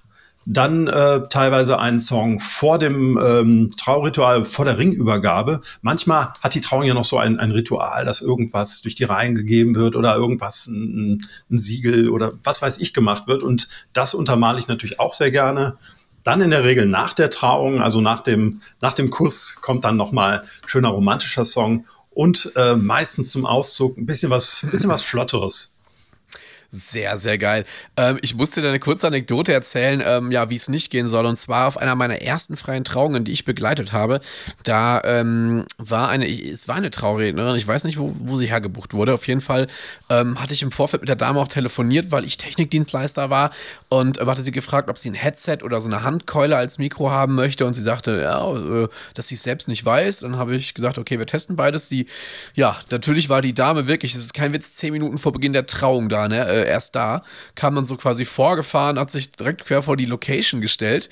dann 0.50 0.88
äh, 0.88 1.28
teilweise 1.28 1.78
ein 1.78 2.00
Song 2.00 2.40
vor 2.40 2.80
dem 2.80 3.20
ähm, 3.22 3.70
Trauritual, 3.78 4.46
vor 4.46 4.64
der 4.64 4.78
Ringübergabe. 4.78 5.62
Manchmal 5.82 6.32
hat 6.42 6.56
die 6.56 6.62
Trauung 6.62 6.84
ja 6.84 6.94
noch 6.94 7.04
so 7.04 7.18
ein, 7.18 7.38
ein 7.38 7.52
Ritual, 7.52 8.06
dass 8.06 8.22
irgendwas 8.22 8.82
durch 8.82 8.96
die 8.96 9.04
Reihen 9.04 9.36
gegeben 9.36 9.76
wird 9.76 9.98
oder 9.98 10.16
irgendwas, 10.16 10.68
ein, 10.68 11.26
ein 11.52 11.58
Siegel 11.58 12.10
oder 12.10 12.32
was 12.44 12.62
weiß 12.62 12.78
ich 12.78 12.94
gemacht 12.94 13.28
wird. 13.28 13.44
Und 13.44 13.68
das 13.92 14.14
untermale 14.14 14.58
ich 14.58 14.70
natürlich 14.70 15.02
auch 15.02 15.14
sehr 15.14 15.32
gerne. 15.32 15.78
Dann 16.28 16.42
in 16.42 16.52
der 16.52 16.66
Regel 16.66 16.88
nach 16.88 17.14
der 17.14 17.30
Trauung, 17.30 17.82
also 17.82 18.02
nach 18.02 18.20
dem, 18.20 18.60
nach 18.82 18.92
dem 18.92 19.10
Kuss, 19.10 19.60
kommt 19.62 19.86
dann 19.86 19.96
nochmal 19.96 20.44
schöner 20.66 20.90
romantischer 20.90 21.46
Song 21.46 21.86
und 22.10 22.52
äh, 22.58 22.76
meistens 22.76 23.32
zum 23.32 23.46
Auszug 23.46 23.98
ein 23.98 24.06
bisschen 24.06 24.30
was, 24.30 24.62
ein 24.64 24.72
bisschen 24.72 24.90
was 24.90 25.04
Flotteres. 25.04 25.77
Sehr, 26.70 27.16
sehr 27.16 27.38
geil. 27.38 27.64
Ähm, 27.96 28.20
ich 28.22 28.36
musste 28.36 28.62
dir 28.62 28.68
eine 28.68 28.80
kurze 28.80 29.08
Anekdote 29.08 29.54
erzählen, 29.54 30.04
ähm, 30.06 30.32
ja, 30.34 30.50
wie 30.50 30.58
es 30.58 30.68
nicht 30.68 30.92
gehen 30.92 31.08
soll. 31.08 31.26
Und 31.26 31.38
zwar 31.38 31.68
auf 31.68 31.78
einer 31.78 31.96
meiner 31.96 32.22
ersten 32.22 32.58
freien 32.58 32.84
Trauungen, 32.84 33.24
die 33.24 33.32
ich 33.32 33.46
begleitet 33.46 33.94
habe. 33.94 34.20
Da 34.66 35.02
ähm, 35.06 35.64
war 35.78 36.10
eine, 36.10 36.28
es 36.28 36.68
war 36.68 36.76
eine 36.76 36.90
Traurednerin, 36.90 37.56
ich 37.56 37.66
weiß 37.66 37.86
nicht, 37.86 37.98
wo, 37.98 38.14
wo 38.20 38.36
sie 38.36 38.48
hergebucht 38.48 38.94
wurde. 38.94 39.14
Auf 39.14 39.28
jeden 39.28 39.40
Fall 39.40 39.68
ähm, 40.10 40.42
hatte 40.42 40.54
ich 40.54 40.62
im 40.62 40.74
Vorfeld 40.74 41.02
mit 41.02 41.08
der 41.08 41.16
Dame 41.16 41.40
auch 41.40 41.48
telefoniert, 41.48 42.12
weil 42.12 42.26
ich 42.26 42.36
Technikdienstleister 42.36 43.30
war 43.30 43.52
und 43.88 44.18
äh, 44.18 44.26
hatte 44.26 44.42
sie 44.42 44.52
gefragt, 44.52 44.90
ob 44.90 44.98
sie 44.98 45.10
ein 45.10 45.16
Headset 45.16 45.60
oder 45.64 45.80
so 45.80 45.88
eine 45.88 46.04
Handkeule 46.04 46.58
als 46.58 46.80
Mikro 46.80 47.10
haben 47.10 47.36
möchte. 47.36 47.66
Und 47.66 47.76
sie 47.76 47.82
sagte, 47.82 48.22
ja, 48.22 48.54
äh, 48.54 48.90
dass 49.14 49.30
sie 49.30 49.36
es 49.36 49.44
selbst 49.44 49.70
nicht 49.70 49.86
weiß. 49.86 50.20
Dann 50.20 50.38
habe 50.38 50.54
ich 50.58 50.74
gesagt, 50.74 50.98
okay, 50.98 51.18
wir 51.18 51.26
testen 51.26 51.56
beides. 51.56 51.88
Sie, 51.88 52.08
ja, 52.56 52.78
natürlich 52.92 53.30
war 53.30 53.42
die 53.42 53.54
Dame 53.54 53.88
wirklich, 53.88 54.14
es 54.16 54.20
ist 54.20 54.34
kein 54.34 54.52
Witz, 54.52 54.74
zehn 54.74 54.92
Minuten 54.92 55.18
vor 55.18 55.32
Beginn 55.32 55.54
der 55.54 55.66
Trauung 55.66 56.10
da, 56.10 56.28
ne? 56.28 56.57
Äh, 56.66 56.68
erst 56.68 56.96
da, 56.96 57.24
kam 57.56 57.76
dann 57.76 57.86
so 57.86 57.98
quasi 57.98 58.26
vorgefahren, 58.26 59.00
hat 59.00 59.12
sich 59.12 59.32
direkt 59.32 59.66
quer 59.66 59.82
vor 59.84 59.98
die 59.98 60.06
Location 60.06 60.62
gestellt. 60.62 61.10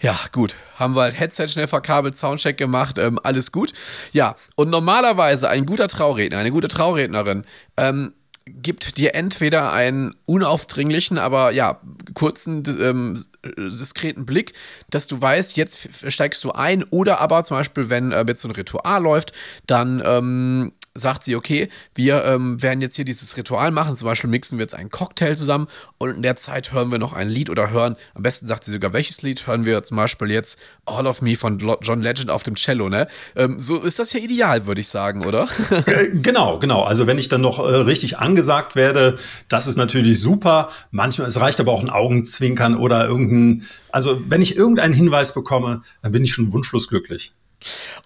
Ja, 0.00 0.16
gut. 0.30 0.54
Haben 0.76 0.94
wir 0.94 1.02
halt 1.02 1.18
Headset 1.18 1.48
schnell 1.48 1.66
verkabelt, 1.66 2.16
Soundcheck 2.16 2.56
gemacht, 2.56 2.98
ähm, 2.98 3.18
alles 3.22 3.50
gut. 3.50 3.72
Ja, 4.12 4.36
und 4.54 4.70
normalerweise 4.70 5.48
ein 5.48 5.66
guter 5.66 5.88
Trauredner, 5.88 6.38
eine 6.38 6.52
gute 6.52 6.68
Traurednerin, 6.68 7.44
ähm, 7.76 8.12
gibt 8.46 8.96
dir 8.96 9.14
entweder 9.14 9.72
einen 9.72 10.14
unaufdringlichen, 10.26 11.18
aber 11.18 11.50
ja, 11.50 11.80
kurzen, 12.14 12.62
ähm, 12.80 13.22
diskreten 13.56 14.24
Blick, 14.24 14.54
dass 14.90 15.06
du 15.06 15.20
weißt, 15.20 15.56
jetzt 15.56 16.10
steigst 16.10 16.44
du 16.44 16.52
ein, 16.52 16.84
oder 16.90 17.20
aber 17.20 17.44
zum 17.44 17.56
Beispiel, 17.56 17.90
wenn 17.90 18.12
äh, 18.12 18.24
jetzt 18.26 18.42
so 18.42 18.48
ein 18.48 18.54
Ritual 18.54 19.02
läuft, 19.02 19.32
dann 19.66 20.02
ähm, 20.04 20.72
sagt 20.98 21.24
sie, 21.24 21.36
okay, 21.36 21.68
wir 21.94 22.24
ähm, 22.24 22.62
werden 22.62 22.80
jetzt 22.80 22.96
hier 22.96 23.04
dieses 23.04 23.36
Ritual 23.36 23.70
machen. 23.70 23.96
Zum 23.96 24.06
Beispiel 24.06 24.30
mixen 24.30 24.58
wir 24.58 24.64
jetzt 24.64 24.74
einen 24.74 24.90
Cocktail 24.90 25.34
zusammen 25.36 25.68
und 25.98 26.10
in 26.10 26.22
der 26.22 26.36
Zeit 26.36 26.72
hören 26.72 26.90
wir 26.90 26.98
noch 26.98 27.12
ein 27.12 27.28
Lied 27.28 27.50
oder 27.50 27.70
hören, 27.70 27.96
am 28.14 28.22
besten 28.22 28.46
sagt 28.46 28.64
sie 28.64 28.70
sogar, 28.70 28.92
welches 28.92 29.22
Lied 29.22 29.46
hören 29.46 29.64
wir 29.64 29.82
zum 29.82 29.96
Beispiel 29.96 30.30
jetzt 30.30 30.58
All 30.84 31.06
of 31.06 31.22
Me 31.22 31.36
von 31.36 31.58
John 31.82 32.02
Legend 32.02 32.30
auf 32.30 32.42
dem 32.42 32.56
Cello, 32.56 32.88
ne? 32.88 33.08
Ähm, 33.36 33.60
so 33.60 33.80
ist 33.80 33.98
das 33.98 34.12
ja 34.12 34.20
ideal, 34.20 34.66
würde 34.66 34.80
ich 34.80 34.88
sagen, 34.88 35.24
oder? 35.24 35.48
Äh, 35.86 36.10
genau, 36.22 36.58
genau. 36.58 36.82
Also 36.82 37.06
wenn 37.06 37.18
ich 37.18 37.28
dann 37.28 37.40
noch 37.40 37.58
äh, 37.58 37.62
richtig 37.62 38.18
angesagt 38.18 38.76
werde, 38.76 39.18
das 39.48 39.66
ist 39.66 39.76
natürlich 39.76 40.20
super. 40.20 40.70
Manchmal, 40.90 41.28
es 41.28 41.40
reicht 41.40 41.60
aber 41.60 41.72
auch 41.72 41.82
ein 41.82 41.90
Augenzwinkern 41.90 42.76
oder 42.76 43.06
irgendein, 43.06 43.66
also 43.90 44.20
wenn 44.28 44.42
ich 44.42 44.56
irgendeinen 44.56 44.94
Hinweis 44.94 45.34
bekomme, 45.34 45.82
dann 46.02 46.12
bin 46.12 46.24
ich 46.24 46.32
schon 46.32 46.52
wunschlos 46.52 46.88
glücklich. 46.88 47.34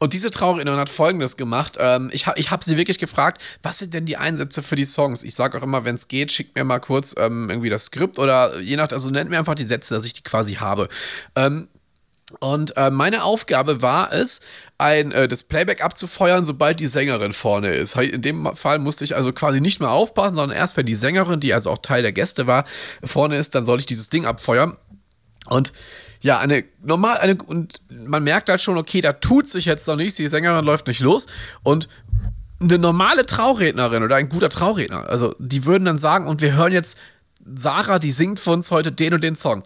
Und 0.01 0.15
diese 0.15 0.31
Trauerin 0.31 0.69
hat 0.71 0.89
folgendes 0.89 1.37
gemacht. 1.37 1.77
Ähm, 1.79 2.11
ich 2.13 2.27
habe 2.27 2.39
ich 2.41 2.51
hab 2.51 2.65
sie 2.65 2.77
wirklich 2.77 2.99
gefragt, 2.99 3.43
was 3.63 3.79
sind 3.79 3.95
denn 3.95 4.07
die 4.07 4.17
Einsätze 4.17 4.63
für 4.63 4.77
die 4.77 4.85
Songs? 4.85 5.23
Ich 5.23 5.35
sage 5.35 5.59
auch 5.59 5.63
immer, 5.63 5.85
wenn 5.85 5.95
es 5.95 6.09
geht, 6.09 6.33
schickt 6.33 6.57
mir 6.57 6.65
mal 6.65 6.81
kurz 6.81 7.15
ähm, 7.19 7.51
irgendwie 7.51 7.71
das 7.71 7.87
Skript 7.87 8.19
oder 8.19 8.59
je 8.61 8.77
nach, 8.77 8.91
also 8.91 9.11
nennt 9.11 9.31
mir 9.31 9.39
einfach 9.39 9.55
die 9.55 9.65
Sätze, 9.65 9.95
dass 9.95 10.05
ich 10.05 10.13
die 10.13 10.23
quasi 10.23 10.55
habe. 10.55 10.89
Ähm, 11.37 11.69
und 12.41 12.77
äh, 12.77 12.91
meine 12.91 13.25
Aufgabe 13.25 13.83
war 13.83 14.13
es, 14.13 14.41
ein, 14.79 15.13
äh, 15.13 15.29
das 15.29 15.43
Playback 15.43 15.85
abzufeuern, 15.85 16.45
sobald 16.45 16.81
die 16.81 16.87
Sängerin 16.87 17.33
vorne 17.33 17.73
ist. 17.73 17.97
In 17.97 18.23
dem 18.23 18.55
Fall 18.57 18.79
musste 18.79 19.05
ich 19.05 19.15
also 19.15 19.33
quasi 19.33 19.61
nicht 19.61 19.81
mehr 19.81 19.91
aufpassen, 19.91 20.37
sondern 20.37 20.57
erst, 20.57 20.77
wenn 20.77 20.87
die 20.87 20.95
Sängerin, 20.95 21.41
die 21.41 21.53
also 21.53 21.71
auch 21.71 21.79
Teil 21.79 22.03
der 22.03 22.13
Gäste 22.13 22.47
war, 22.47 22.65
vorne 23.05 23.37
ist, 23.37 23.55
dann 23.55 23.65
soll 23.65 23.79
ich 23.81 23.87
dieses 23.87 24.09
Ding 24.09 24.25
abfeuern. 24.25 24.77
Und 25.49 25.73
ja, 26.21 26.39
eine 26.39 26.65
normal, 26.83 27.19
eine, 27.19 27.37
und 27.37 27.81
man 27.89 28.23
merkt 28.23 28.49
halt 28.49 28.61
schon, 28.61 28.79
okay, 28.79 29.01
da 29.01 29.13
tut 29.13 29.49
sich 29.49 29.65
jetzt 29.65 29.87
noch 29.89 29.97
nichts, 29.97 30.17
die 30.17 30.29
Sängerin 30.29 30.65
läuft 30.65 30.87
nicht 30.87 31.01
los. 31.01 31.27
Und 31.63 31.89
eine 32.61 32.79
normale 32.79 33.27
Traurednerin 33.27 34.05
oder 34.05 34.17
ein 34.17 34.29
guter 34.29 34.49
Trauredner, 34.49 35.09
also 35.09 35.35
die 35.39 35.65
würden 35.65 35.85
dann 35.85 35.99
sagen, 35.99 36.29
und 36.29 36.41
wir 36.41 36.55
hören 36.55 36.73
jetzt 36.73 36.97
Sarah, 37.55 37.99
die 37.99 38.13
singt 38.13 38.39
für 38.39 38.51
uns 38.51 38.71
heute 38.71 38.93
den 38.93 39.15
und 39.15 39.25
den 39.25 39.35
Song. 39.35 39.65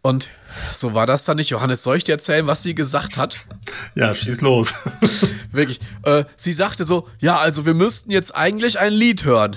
Und 0.00 0.28
so 0.70 0.94
war 0.94 1.06
das 1.06 1.24
dann 1.24 1.36
nicht. 1.36 1.50
Johannes, 1.50 1.82
soll 1.82 1.96
ich 1.96 2.04
dir 2.04 2.12
erzählen, 2.12 2.46
was 2.46 2.62
sie 2.62 2.76
gesagt 2.76 3.16
hat? 3.16 3.36
Ja, 3.96 4.14
schieß 4.14 4.40
los. 4.40 4.74
Wirklich. 5.50 5.80
Äh, 6.04 6.24
sie 6.36 6.52
sagte 6.52 6.84
so: 6.84 7.08
Ja, 7.20 7.38
also 7.38 7.66
wir 7.66 7.74
müssten 7.74 8.12
jetzt 8.12 8.34
eigentlich 8.34 8.78
ein 8.78 8.92
Lied 8.92 9.24
hören. 9.24 9.56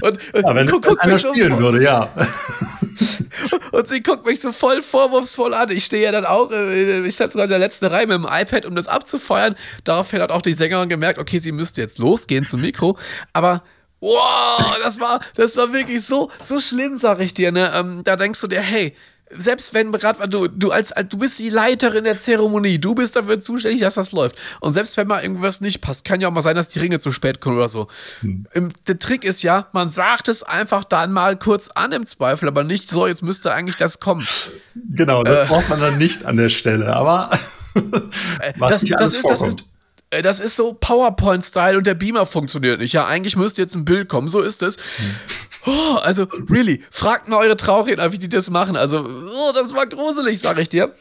Und, 0.00 0.18
ja, 0.34 0.54
wenn 0.54 0.66
guck, 0.66 0.84
guck 0.84 1.02
einer 1.02 1.18
spielen 1.18 1.52
so 1.52 1.58
würde, 1.58 1.82
ja. 1.82 2.12
Und 3.72 3.86
sie 3.86 4.02
guckt 4.02 4.24
mich 4.24 4.40
so 4.40 4.52
voll 4.52 4.80
vorwurfsvoll 4.82 5.52
an. 5.52 5.70
Ich 5.70 5.84
stehe 5.84 6.04
ja 6.04 6.12
dann 6.12 6.24
auch, 6.24 6.50
äh, 6.50 7.06
ich 7.06 7.14
stand 7.14 7.32
quasi 7.32 7.44
in 7.44 7.50
der 7.50 7.58
letzten 7.58 7.86
Reihe 7.86 8.06
mit 8.06 8.16
dem 8.16 8.26
iPad, 8.30 8.64
um 8.64 8.74
das 8.74 8.88
abzufeuern. 8.88 9.54
Daraufhin 9.84 10.22
hat 10.22 10.30
auch 10.30 10.42
die 10.42 10.52
Sängerin 10.52 10.88
gemerkt, 10.88 11.18
okay, 11.18 11.38
sie 11.38 11.52
müsste 11.52 11.82
jetzt 11.82 11.98
losgehen 11.98 12.44
zum 12.44 12.60
Mikro. 12.62 12.96
Aber 13.32 13.62
Wow, 14.00 14.78
das 14.82 15.00
war, 15.00 15.20
das 15.36 15.56
war 15.56 15.72
wirklich 15.72 16.04
so, 16.04 16.30
so 16.42 16.60
schlimm, 16.60 16.98
sag 16.98 17.18
ich 17.20 17.32
dir. 17.32 17.50
Ne? 17.50 17.72
Ähm, 17.74 18.02
da 18.04 18.16
denkst 18.16 18.40
du 18.40 18.46
dir, 18.46 18.60
hey, 18.60 18.94
selbst 19.30 19.74
wenn 19.74 19.90
gerade 19.92 20.28
du, 20.28 20.46
du 20.46 20.70
als, 20.70 20.94
du 21.08 21.18
bist 21.18 21.38
die 21.38 21.50
Leiterin 21.50 22.04
der 22.04 22.18
Zeremonie, 22.18 22.78
du 22.78 22.94
bist 22.94 23.16
dafür 23.16 23.40
zuständig, 23.40 23.80
dass 23.80 23.94
das 23.94 24.12
läuft. 24.12 24.36
Und 24.60 24.72
selbst 24.72 24.96
wenn 24.96 25.08
mal 25.08 25.22
irgendwas 25.22 25.60
nicht 25.60 25.80
passt, 25.80 26.04
kann 26.04 26.20
ja 26.20 26.28
auch 26.28 26.32
mal 26.32 26.42
sein, 26.42 26.54
dass 26.54 26.68
die 26.68 26.78
Ringe 26.78 26.98
zu 27.00 27.10
spät 27.10 27.40
kommen 27.40 27.56
oder 27.56 27.68
so. 27.68 27.88
Hm. 28.20 28.46
Der 28.86 28.98
Trick 28.98 29.24
ist 29.24 29.42
ja, 29.42 29.66
man 29.72 29.90
sagt 29.90 30.28
es 30.28 30.42
einfach 30.42 30.84
dann 30.84 31.12
mal 31.12 31.36
kurz 31.36 31.68
an 31.70 31.92
im 31.92 32.06
Zweifel, 32.06 32.46
aber 32.48 32.62
nicht 32.62 32.88
so, 32.88 33.06
jetzt 33.06 33.22
müsste 33.22 33.52
eigentlich 33.52 33.76
das 33.76 33.98
kommen. 33.98 34.26
Genau, 34.74 35.24
das 35.24 35.38
äh, 35.38 35.44
braucht 35.46 35.68
man 35.68 35.80
dann 35.80 35.98
nicht 35.98 36.24
an 36.24 36.36
der 36.36 36.48
Stelle, 36.48 36.94
aber 36.94 37.30
äh, 37.74 38.52
das, 38.60 38.84
das, 38.84 39.14
ist, 39.14 39.28
das, 39.28 39.42
ist, 39.42 39.58
äh, 40.10 40.22
das 40.22 40.38
ist 40.38 40.54
so 40.54 40.74
PowerPoint-Style 40.74 41.76
und 41.76 41.86
der 41.86 41.94
Beamer 41.94 42.26
funktioniert 42.26 42.78
nicht. 42.78 42.92
Ja, 42.92 43.06
eigentlich 43.06 43.36
müsste 43.36 43.60
jetzt 43.60 43.74
ein 43.74 43.84
Bild 43.84 44.08
kommen, 44.08 44.28
so 44.28 44.40
ist 44.40 44.62
es. 44.62 44.76
Hm. 44.76 45.14
Oh, 45.66 45.96
also, 45.96 46.28
really, 46.48 46.82
fragt 46.90 47.28
mal 47.28 47.38
eure 47.38 47.56
Trauredner, 47.56 48.12
wie 48.12 48.18
die 48.18 48.28
das 48.28 48.50
machen. 48.50 48.76
Also, 48.76 49.00
oh, 49.00 49.52
das 49.52 49.74
war 49.74 49.86
gruselig, 49.86 50.38
sag 50.38 50.58
ich 50.58 50.68
dir. 50.68 50.92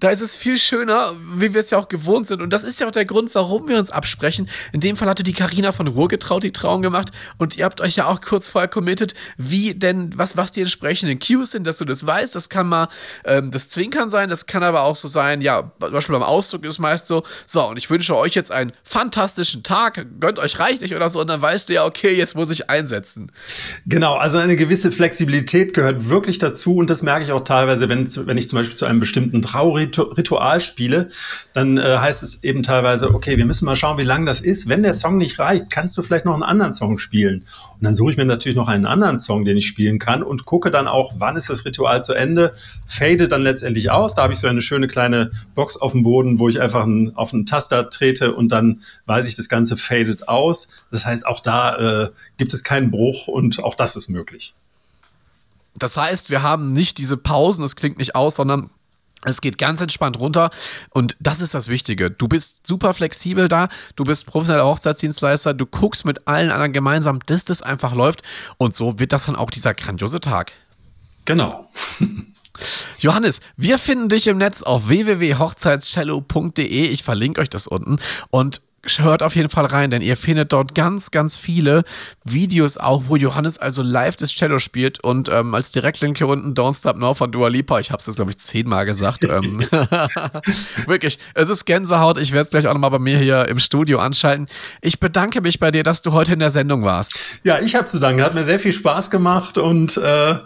Da 0.00 0.10
ist 0.10 0.20
es 0.20 0.36
viel 0.36 0.58
schöner, 0.58 1.14
wie 1.34 1.54
wir 1.54 1.60
es 1.60 1.70
ja 1.70 1.78
auch 1.78 1.88
gewohnt 1.88 2.26
sind. 2.26 2.42
Und 2.42 2.52
das 2.52 2.62
ist 2.62 2.78
ja 2.78 2.86
auch 2.86 2.92
der 2.92 3.06
Grund, 3.06 3.34
warum 3.34 3.68
wir 3.68 3.78
uns 3.78 3.90
absprechen. 3.90 4.50
In 4.72 4.80
dem 4.80 4.96
Fall 4.96 5.08
hatte 5.08 5.22
die 5.22 5.32
Karina 5.32 5.72
von 5.72 5.86
Ruhr 5.86 6.08
getraut 6.08 6.42
die 6.42 6.52
Trauung 6.52 6.82
gemacht. 6.82 7.10
Und 7.38 7.56
ihr 7.56 7.64
habt 7.64 7.80
euch 7.80 7.96
ja 7.96 8.06
auch 8.06 8.20
kurz 8.20 8.48
vorher 8.48 8.68
committed, 8.68 9.14
wie 9.38 9.74
denn, 9.74 10.10
was, 10.16 10.36
was 10.36 10.52
die 10.52 10.60
entsprechenden 10.60 11.18
Cues 11.18 11.52
sind, 11.52 11.66
dass 11.66 11.78
du 11.78 11.86
das 11.86 12.04
weißt. 12.04 12.36
Das 12.36 12.50
kann 12.50 12.68
mal 12.68 12.88
ähm, 13.24 13.50
das 13.50 13.70
Zwinkern 13.70 14.10
sein, 14.10 14.28
das 14.28 14.46
kann 14.46 14.62
aber 14.62 14.82
auch 14.82 14.96
so 14.96 15.08
sein, 15.08 15.40
ja, 15.40 15.72
zum 15.80 15.92
Beispiel 15.92 16.12
beim 16.14 16.22
Ausdruck 16.22 16.64
ist 16.64 16.78
meist 16.78 17.06
so, 17.06 17.22
so, 17.46 17.68
und 17.68 17.76
ich 17.76 17.88
wünsche 17.88 18.16
euch 18.16 18.34
jetzt 18.34 18.52
einen 18.52 18.72
fantastischen 18.84 19.62
Tag, 19.62 20.04
gönnt 20.20 20.38
euch 20.38 20.58
reichlich 20.58 20.94
oder 20.94 21.08
so. 21.08 21.20
Und 21.20 21.28
dann 21.28 21.40
weißt 21.40 21.68
du 21.68 21.74
ja, 21.74 21.84
okay, 21.86 22.14
jetzt 22.14 22.34
muss 22.34 22.50
ich 22.50 22.68
einsetzen. 22.68 23.32
Genau. 23.86 24.01
Genau, 24.02 24.16
also 24.16 24.38
eine 24.38 24.56
gewisse 24.56 24.90
Flexibilität 24.90 25.74
gehört 25.74 26.08
wirklich 26.08 26.38
dazu 26.38 26.74
und 26.74 26.90
das 26.90 27.04
merke 27.04 27.24
ich 27.24 27.30
auch 27.30 27.44
teilweise, 27.44 27.88
wenn, 27.88 28.08
wenn 28.26 28.36
ich 28.36 28.48
zum 28.48 28.58
Beispiel 28.58 28.76
zu 28.76 28.84
einem 28.84 28.98
bestimmten 28.98 29.42
Trauritual 29.42 30.60
spiele, 30.60 31.08
dann 31.52 31.78
äh, 31.78 31.98
heißt 31.98 32.24
es 32.24 32.42
eben 32.42 32.64
teilweise, 32.64 33.14
okay, 33.14 33.36
wir 33.36 33.46
müssen 33.46 33.64
mal 33.64 33.76
schauen, 33.76 33.98
wie 33.98 34.02
lang 34.02 34.26
das 34.26 34.40
ist. 34.40 34.68
Wenn 34.68 34.82
der 34.82 34.94
Song 34.94 35.18
nicht 35.18 35.38
reicht, 35.38 35.70
kannst 35.70 35.96
du 35.96 36.02
vielleicht 36.02 36.24
noch 36.24 36.34
einen 36.34 36.42
anderen 36.42 36.72
Song 36.72 36.98
spielen. 36.98 37.44
Und 37.74 37.84
dann 37.84 37.94
suche 37.94 38.10
ich 38.10 38.16
mir 38.16 38.24
natürlich 38.24 38.56
noch 38.56 38.66
einen 38.66 38.86
anderen 38.86 39.20
Song, 39.20 39.44
den 39.44 39.56
ich 39.56 39.68
spielen 39.68 40.00
kann 40.00 40.24
und 40.24 40.46
gucke 40.46 40.72
dann 40.72 40.88
auch, 40.88 41.12
wann 41.18 41.36
ist 41.36 41.48
das 41.48 41.64
Ritual 41.64 42.02
zu 42.02 42.12
Ende, 42.12 42.54
fade 42.84 43.28
dann 43.28 43.42
letztendlich 43.42 43.92
aus. 43.92 44.16
Da 44.16 44.24
habe 44.24 44.32
ich 44.32 44.40
so 44.40 44.48
eine 44.48 44.62
schöne 44.62 44.88
kleine 44.88 45.30
Box 45.54 45.76
auf 45.76 45.92
dem 45.92 46.02
Boden, 46.02 46.40
wo 46.40 46.48
ich 46.48 46.60
einfach 46.60 46.82
einen, 46.82 47.14
auf 47.14 47.32
einen 47.32 47.46
Taster 47.46 47.88
trete 47.88 48.34
und 48.34 48.50
dann 48.50 48.82
weiß 49.06 49.28
ich, 49.28 49.36
das 49.36 49.48
Ganze 49.48 49.76
fadet 49.76 50.26
aus. 50.26 50.70
Das 50.90 51.06
heißt, 51.06 51.24
auch 51.24 51.38
da 51.38 52.02
äh, 52.02 52.08
gibt 52.36 52.52
es 52.52 52.64
keinen 52.64 52.90
Bruch 52.90 53.28
und 53.28 53.62
auch 53.62 53.76
das 53.76 53.91
das 53.94 54.04
ist 54.04 54.08
möglich. 54.10 54.54
Das 55.74 55.96
heißt, 55.96 56.30
wir 56.30 56.42
haben 56.42 56.72
nicht 56.72 56.98
diese 56.98 57.16
Pausen, 57.16 57.64
es 57.64 57.76
klingt 57.76 57.98
nicht 57.98 58.14
aus, 58.14 58.36
sondern 58.36 58.70
es 59.24 59.40
geht 59.40 59.56
ganz 59.56 59.80
entspannt 59.80 60.18
runter 60.18 60.50
und 60.90 61.16
das 61.20 61.40
ist 61.40 61.54
das 61.54 61.68
Wichtige. 61.68 62.10
Du 62.10 62.26
bist 62.26 62.66
super 62.66 62.92
flexibel 62.92 63.48
da, 63.48 63.68
du 63.94 64.04
bist 64.04 64.26
professioneller 64.26 64.66
Hochzeitsdienstleister, 64.66 65.54
du 65.54 65.64
guckst 65.64 66.04
mit 66.04 66.26
allen 66.26 66.50
anderen 66.50 66.72
gemeinsam, 66.72 67.20
dass 67.26 67.44
das 67.44 67.62
einfach 67.62 67.94
läuft 67.94 68.22
und 68.58 68.74
so 68.74 68.98
wird 68.98 69.12
das 69.12 69.26
dann 69.26 69.36
auch 69.36 69.50
dieser 69.50 69.74
grandiose 69.74 70.20
Tag. 70.20 70.52
Genau. 71.24 71.70
Johannes, 72.98 73.40
wir 73.56 73.78
finden 73.78 74.08
dich 74.08 74.26
im 74.26 74.38
Netz 74.38 74.62
auf 74.62 74.88
www.hochzeitscello.de. 74.88 76.86
Ich 76.86 77.02
verlinke 77.02 77.40
euch 77.40 77.50
das 77.50 77.66
unten 77.66 77.98
und 78.30 78.60
hört 78.98 79.22
auf 79.22 79.36
jeden 79.36 79.48
Fall 79.48 79.66
rein, 79.66 79.90
denn 79.90 80.02
ihr 80.02 80.16
findet 80.16 80.52
dort 80.52 80.74
ganz, 80.74 81.10
ganz 81.10 81.36
viele 81.36 81.84
Videos 82.24 82.76
auch, 82.76 83.04
wo 83.06 83.16
Johannes 83.16 83.58
also 83.58 83.82
live 83.82 84.16
das 84.16 84.30
Cello 84.30 84.58
spielt 84.58 85.02
und 85.04 85.28
ähm, 85.28 85.54
als 85.54 85.70
Direktlink 85.70 86.18
hier 86.18 86.28
unten 86.28 86.54
Don't 86.54 86.76
Stop 86.76 86.96
Now 86.96 87.14
von 87.14 87.30
Dua 87.30 87.48
Lipa. 87.48 87.78
Ich 87.78 87.90
habe 87.90 88.00
es 88.00 88.06
jetzt, 88.06 88.16
glaube 88.16 88.32
ich, 88.32 88.38
zehnmal 88.38 88.84
gesagt. 88.84 89.24
ähm, 89.24 89.60
Wirklich, 90.86 91.18
es 91.34 91.48
ist 91.48 91.64
Gänsehaut. 91.64 92.18
Ich 92.18 92.32
werde 92.32 92.44
es 92.44 92.50
gleich 92.50 92.66
auch 92.66 92.72
nochmal 92.72 92.90
bei 92.90 92.98
mir 92.98 93.18
hier 93.18 93.48
im 93.48 93.58
Studio 93.58 94.00
anschalten. 94.00 94.46
Ich 94.80 94.98
bedanke 94.98 95.40
mich 95.40 95.60
bei 95.60 95.70
dir, 95.70 95.84
dass 95.84 96.02
du 96.02 96.12
heute 96.12 96.32
in 96.32 96.40
der 96.40 96.50
Sendung 96.50 96.82
warst. 96.82 97.14
Ja, 97.44 97.60
ich 97.60 97.74
habe 97.76 97.86
zu 97.86 98.00
danken. 98.00 98.22
Hat 98.22 98.34
mir 98.34 98.44
sehr 98.44 98.58
viel 98.58 98.72
Spaß 98.72 99.10
gemacht 99.10 99.58
und 99.58 99.96
äh, 99.96 100.38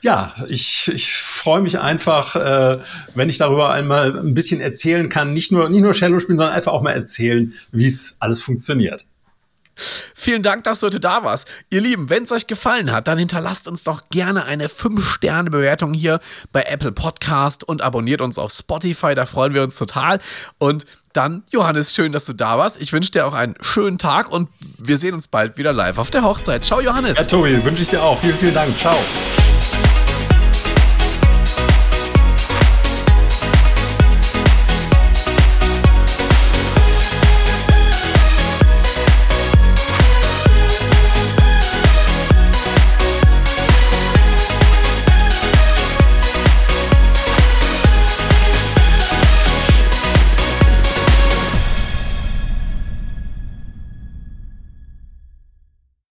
ja, 0.00 0.34
ich, 0.48 0.90
ich 0.94 1.12
freue 1.44 1.60
mich 1.60 1.78
einfach, 1.78 2.36
äh, 2.36 2.78
wenn 3.14 3.28
ich 3.28 3.36
darüber 3.36 3.70
einmal 3.70 4.18
ein 4.18 4.32
bisschen 4.32 4.62
erzählen 4.62 5.10
kann. 5.10 5.34
Nicht 5.34 5.52
nur, 5.52 5.68
nicht 5.68 5.82
nur 5.82 5.92
Cello 5.92 6.18
spielen, 6.18 6.38
sondern 6.38 6.54
einfach 6.54 6.72
auch 6.72 6.80
mal 6.80 6.92
erzählen, 6.92 7.52
wie 7.70 7.84
es 7.84 8.16
alles 8.20 8.40
funktioniert. 8.40 9.04
Vielen 10.14 10.42
Dank, 10.42 10.64
dass 10.64 10.80
du 10.80 10.86
heute 10.86 11.00
da 11.00 11.22
warst. 11.22 11.46
Ihr 11.68 11.82
Lieben, 11.82 12.08
wenn 12.08 12.22
es 12.22 12.32
euch 12.32 12.46
gefallen 12.46 12.92
hat, 12.92 13.08
dann 13.08 13.18
hinterlasst 13.18 13.68
uns 13.68 13.82
doch 13.82 14.02
gerne 14.08 14.44
eine 14.44 14.68
5-Sterne-Bewertung 14.68 15.92
hier 15.92 16.18
bei 16.50 16.62
Apple 16.62 16.92
Podcast 16.92 17.62
und 17.62 17.82
abonniert 17.82 18.22
uns 18.22 18.38
auf 18.38 18.50
Spotify, 18.50 19.14
da 19.14 19.26
freuen 19.26 19.52
wir 19.52 19.62
uns 19.62 19.76
total. 19.76 20.20
Und 20.58 20.86
dann, 21.12 21.42
Johannes, 21.50 21.94
schön, 21.94 22.12
dass 22.12 22.24
du 22.24 22.32
da 22.32 22.56
warst. 22.56 22.80
Ich 22.80 22.92
wünsche 22.94 23.10
dir 23.10 23.26
auch 23.26 23.34
einen 23.34 23.54
schönen 23.60 23.98
Tag 23.98 24.32
und 24.32 24.48
wir 24.78 24.96
sehen 24.96 25.12
uns 25.12 25.26
bald 25.26 25.58
wieder 25.58 25.74
live 25.74 25.98
auf 25.98 26.10
der 26.10 26.22
Hochzeit. 26.22 26.64
Ciao, 26.64 26.80
Johannes. 26.80 27.18
Ja, 27.18 27.24
Tobi, 27.24 27.62
wünsche 27.62 27.82
ich 27.82 27.90
dir 27.90 28.02
auch. 28.02 28.18
Vielen, 28.18 28.38
vielen 28.38 28.54
Dank. 28.54 28.78
Ciao. 28.78 28.96